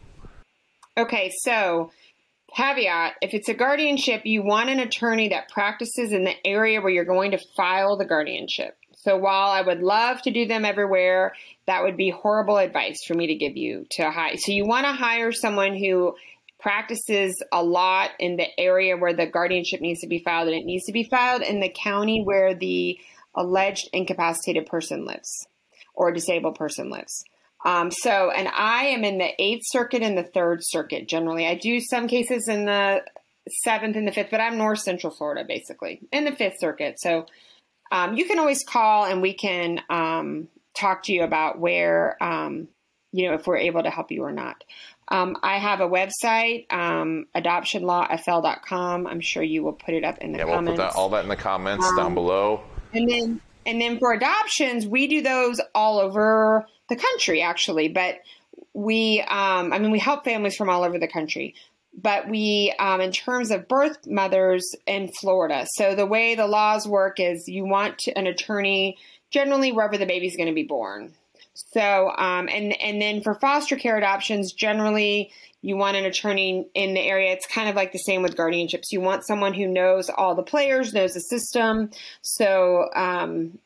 Okay, 0.99 1.33
so 1.39 1.91
Caveat 2.55 3.15
if 3.21 3.35
it's 3.35 3.49
a 3.49 3.55
guardianship, 3.55 4.23
you 4.25 4.43
want 4.43 4.71
an 4.71 4.81
attorney 4.81 5.29
that 5.29 5.49
practices 5.49 6.13
in 6.13 6.25
the 6.25 6.35
area 6.47 6.81
where 6.81 6.93
you're 6.93 7.05
going 7.05 7.33
to 7.33 7.39
file 7.57 7.97
the 7.97 8.05
guardianship. 8.05 8.77
So 8.93 9.17
while 9.17 9.51
I 9.51 9.63
would 9.63 9.83
love 9.83 10.23
to 10.23 10.31
do 10.31 10.47
them 10.47 10.65
everywhere, 10.65 11.35
that 11.67 11.83
would 11.83 11.97
be 11.97 12.11
horrible 12.11 12.57
advice 12.57 13.05
for 13.07 13.15
me 13.15 13.29
to 13.29 13.35
give 13.35 13.57
you 13.57 13.87
to 13.93 14.11
hire. 14.11 14.37
So 14.37 14.53
you 14.53 14.67
want 14.67 14.87
to 14.87 14.93
hire 14.93 15.33
someone 15.33 15.77
who 15.77 16.17
practices 16.59 17.41
a 17.53 17.63
lot 17.63 18.11
in 18.19 18.37
the 18.37 18.49
area 18.59 18.97
where 18.97 19.13
the 19.15 19.27
guardianship 19.27 19.81
needs 19.81 20.01
to 20.01 20.09
be 20.09 20.19
filed, 20.19 20.49
and 20.49 20.57
it 20.57 20.65
needs 20.65 20.87
to 20.87 20.93
be 20.93 21.05
filed 21.05 21.43
in 21.43 21.61
the 21.61 21.69
county 21.69 22.23
where 22.25 22.55
the 22.55 22.99
alleged 23.35 23.89
incapacitated 23.93 24.67
person 24.67 25.05
lives 25.05 25.47
or 25.95 26.11
disabled 26.11 26.57
person 26.57 26.91
lives. 26.91 27.25
Um, 27.67 27.91
so, 27.91 28.31
and 28.31 28.47
I 28.47 28.85
am 28.85 29.03
in 29.03 29.19
the 29.19 29.31
Eighth 29.43 29.65
Circuit 29.65 30.01
and 30.01 30.17
the 30.17 30.23
Third 30.23 30.61
Circuit 30.63 31.09
generally. 31.09 31.49
I 31.49 31.57
do 31.57 31.81
some 31.81 32.07
cases 32.07 32.47
in 32.49 32.65
the 32.65 33.03
Seventh 33.65 33.97
and 33.97 34.07
the 34.07 34.13
Fifth, 34.13 34.29
but 34.31 34.41
I'm 34.41 34.57
North 34.57 34.79
Central 34.79 35.13
Florida 35.13 35.45
basically 35.47 36.01
in 36.13 36.25
the 36.25 36.31
Fifth 36.31 36.61
Circuit. 36.61 37.01
So, 37.01 37.27
um, 37.91 38.17
you 38.17 38.25
can 38.25 38.39
always 38.39 38.63
call 38.63 39.05
and 39.05 39.21
we 39.21 39.35
can 39.35 39.81
um, 39.91 40.47
talk 40.77 41.03
to 41.05 41.13
you 41.13 41.25
about 41.25 41.59
where, 41.59 42.23
um, 42.23 42.69
you 43.13 43.29
know, 43.29 43.35
if 43.35 43.49
we're 43.49 43.57
able 43.57 43.83
to 43.83 43.91
help 43.91 44.13
you 44.13 44.23
or 44.23 44.33
not. 44.33 44.63
Um, 45.09 45.37
I 45.43 45.59
have 45.59 45.81
a 45.81 45.89
website, 45.89 46.73
um, 46.73 47.27
adoptionlawfl.com. 47.35 49.09
I'm 49.09 49.21
sure 49.21 49.43
you 49.43 49.65
will 49.65 49.73
put 49.73 49.95
it 49.95 50.05
up 50.05 50.19
in 50.19 50.33
the 50.33 50.39
yeah, 50.39 50.45
comments. 50.45 50.69
we'll 50.69 50.77
put 50.77 50.93
that, 50.93 50.99
all 50.99 51.09
that 51.11 51.25
in 51.25 51.29
the 51.29 51.37
comments 51.37 51.87
down 51.97 52.15
below. 52.15 52.61
And 52.93 53.09
then, 53.09 53.41
and 53.65 53.81
then 53.81 53.99
for 53.99 54.13
adoptions, 54.13 54.87
we 54.87 55.09
do 55.09 55.23
those 55.23 55.61
all 55.75 55.99
over 55.99 56.67
the 56.89 56.97
country 56.97 57.43
actually, 57.43 57.89
but 57.89 58.21
we, 58.73 59.21
um, 59.21 59.73
I 59.73 59.79
mean, 59.79 59.91
we 59.91 59.99
help 59.99 60.25
families 60.25 60.57
from 60.57 60.69
all 60.69 60.85
over 60.85 60.99
the 60.99 61.09
country. 61.09 61.55
But 61.99 62.29
we, 62.29 62.75
um, 62.79 63.01
in 63.01 63.11
terms 63.11 63.51
of 63.51 63.69
birth 63.69 64.07
mothers 64.07 64.75
in 64.87 65.09
Florida, 65.09 65.67
so 65.77 65.95
the 65.95 66.05
way 66.05 66.35
the 66.35 66.47
laws 66.47 66.87
work 66.87 67.19
is 67.19 67.49
you 67.49 67.65
want 67.65 68.03
an 68.15 68.27
attorney 68.27 68.99
generally 69.31 69.73
wherever 69.73 69.97
the 69.97 70.05
baby's 70.05 70.37
going 70.37 70.49
to 70.49 70.55
be 70.55 70.65
born. 70.65 71.15
So, 71.55 72.11
um, 72.11 72.51
and 72.51 72.79
and 72.83 73.01
then 73.01 73.23
for 73.23 73.33
foster 73.35 73.77
care 73.77 73.97
adoptions, 73.97 74.53
generally 74.53 75.33
you 75.63 75.77
want 75.77 75.97
an 75.97 76.05
attorney 76.05 76.69
in 76.75 76.93
the 76.93 77.01
area. 77.01 77.33
It's 77.33 77.47
kind 77.47 77.71
of 77.71 77.75
like 77.75 77.93
the 77.93 77.99
same 77.99 78.23
with 78.23 78.37
guardianships. 78.37 78.93
You 78.93 79.01
want 79.01 79.25
someone 79.25 79.55
who 79.55 79.67
knows 79.67 80.11
all 80.11 80.35
the 80.35 80.43
players, 80.43 80.93
knows 80.93 81.15
the 81.15 81.21
system. 81.21 81.91
So, 82.21 82.91
um, 82.95 83.59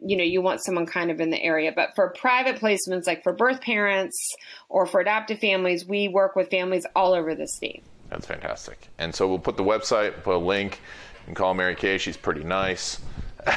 you 0.00 0.16
know 0.16 0.24
you 0.24 0.40
want 0.40 0.62
someone 0.62 0.86
kind 0.86 1.10
of 1.10 1.20
in 1.20 1.30
the 1.30 1.42
area. 1.42 1.72
But 1.74 1.94
for 1.94 2.10
private 2.10 2.56
placements 2.56 3.06
like 3.06 3.22
for 3.22 3.32
birth 3.32 3.60
parents 3.60 4.34
or 4.68 4.86
for 4.86 5.00
adoptive 5.00 5.38
families 5.38 5.84
we 5.86 6.08
work 6.08 6.36
with 6.36 6.50
families 6.50 6.86
all 6.94 7.12
over 7.14 7.34
the 7.34 7.46
state. 7.46 7.82
That's 8.10 8.26
fantastic. 8.26 8.88
And 8.98 9.14
so 9.14 9.28
we'll 9.28 9.38
put 9.38 9.56
the 9.56 9.64
website 9.64 10.22
put 10.22 10.34
a 10.34 10.38
link 10.38 10.80
and 11.26 11.36
call 11.36 11.54
mary 11.54 11.74
kay. 11.74 11.98
She's 11.98 12.16
pretty 12.16 12.44
nice. 12.44 13.00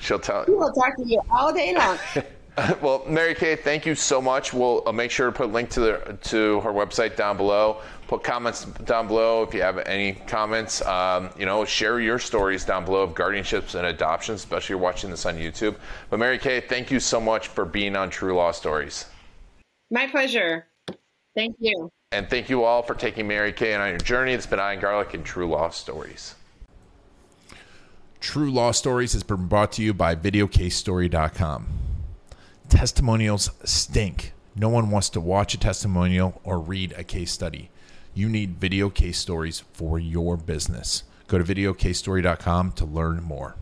She'll 0.00 0.18
tell 0.18 0.44
we 0.46 0.54
will 0.54 0.72
talk 0.72 0.96
to 0.96 1.04
you 1.06 1.20
all 1.30 1.52
day 1.52 1.74
long. 1.76 1.98
Well, 2.82 3.04
Mary 3.06 3.34
Kay, 3.34 3.56
thank 3.56 3.86
you 3.86 3.94
so 3.94 4.20
much. 4.20 4.52
We'll 4.52 4.82
uh, 4.86 4.92
make 4.92 5.10
sure 5.10 5.26
to 5.26 5.32
put 5.32 5.46
a 5.46 5.52
link 5.52 5.70
to 5.70 5.80
the 5.80 6.18
to 6.22 6.60
her 6.60 6.72
website 6.72 7.16
down 7.16 7.36
below. 7.36 7.80
Put 8.10 8.24
comments 8.24 8.64
down 8.64 9.06
below 9.06 9.44
if 9.44 9.54
you 9.54 9.62
have 9.62 9.78
any 9.78 10.14
comments. 10.14 10.84
Um, 10.84 11.30
you 11.38 11.46
know, 11.46 11.64
share 11.64 12.00
your 12.00 12.18
stories 12.18 12.64
down 12.64 12.84
below 12.84 13.02
of 13.02 13.14
guardianships 13.14 13.76
and 13.76 13.86
adoptions, 13.86 14.40
especially 14.40 14.64
if 14.64 14.70
you're 14.70 14.78
watching 14.78 15.10
this 15.10 15.26
on 15.26 15.36
YouTube. 15.36 15.76
But 16.08 16.18
Mary 16.18 16.36
Kay, 16.36 16.58
thank 16.58 16.90
you 16.90 16.98
so 16.98 17.20
much 17.20 17.46
for 17.46 17.64
being 17.64 17.94
on 17.94 18.10
True 18.10 18.34
Law 18.34 18.50
Stories. 18.50 19.04
My 19.92 20.08
pleasure. 20.08 20.66
Thank 21.36 21.54
you. 21.60 21.88
And 22.10 22.28
thank 22.28 22.50
you 22.50 22.64
all 22.64 22.82
for 22.82 22.96
taking 22.96 23.28
Mary 23.28 23.52
Kay 23.52 23.74
on 23.74 23.90
your 23.90 23.98
journey. 23.98 24.32
It's 24.32 24.44
been 24.44 24.58
Ian 24.58 24.80
Garlic 24.80 25.14
and 25.14 25.24
True 25.24 25.48
Law 25.48 25.70
Stories. 25.70 26.34
True 28.18 28.50
Law 28.50 28.72
Stories 28.72 29.12
has 29.12 29.22
been 29.22 29.46
brought 29.46 29.70
to 29.74 29.82
you 29.82 29.94
by 29.94 30.16
VideoCaseStory.com. 30.16 31.68
Testimonials 32.68 33.52
stink. 33.62 34.32
No 34.56 34.68
one 34.68 34.90
wants 34.90 35.10
to 35.10 35.20
watch 35.20 35.54
a 35.54 35.58
testimonial 35.58 36.40
or 36.42 36.58
read 36.58 36.92
a 36.96 37.04
case 37.04 37.30
study. 37.30 37.70
You 38.12 38.28
need 38.28 38.60
video 38.60 38.90
case 38.90 39.18
stories 39.18 39.60
for 39.72 39.98
your 39.98 40.36
business. 40.36 41.04
Go 41.28 41.38
to 41.38 41.44
videocasestory.com 41.44 42.72
to 42.72 42.84
learn 42.84 43.22
more. 43.22 43.56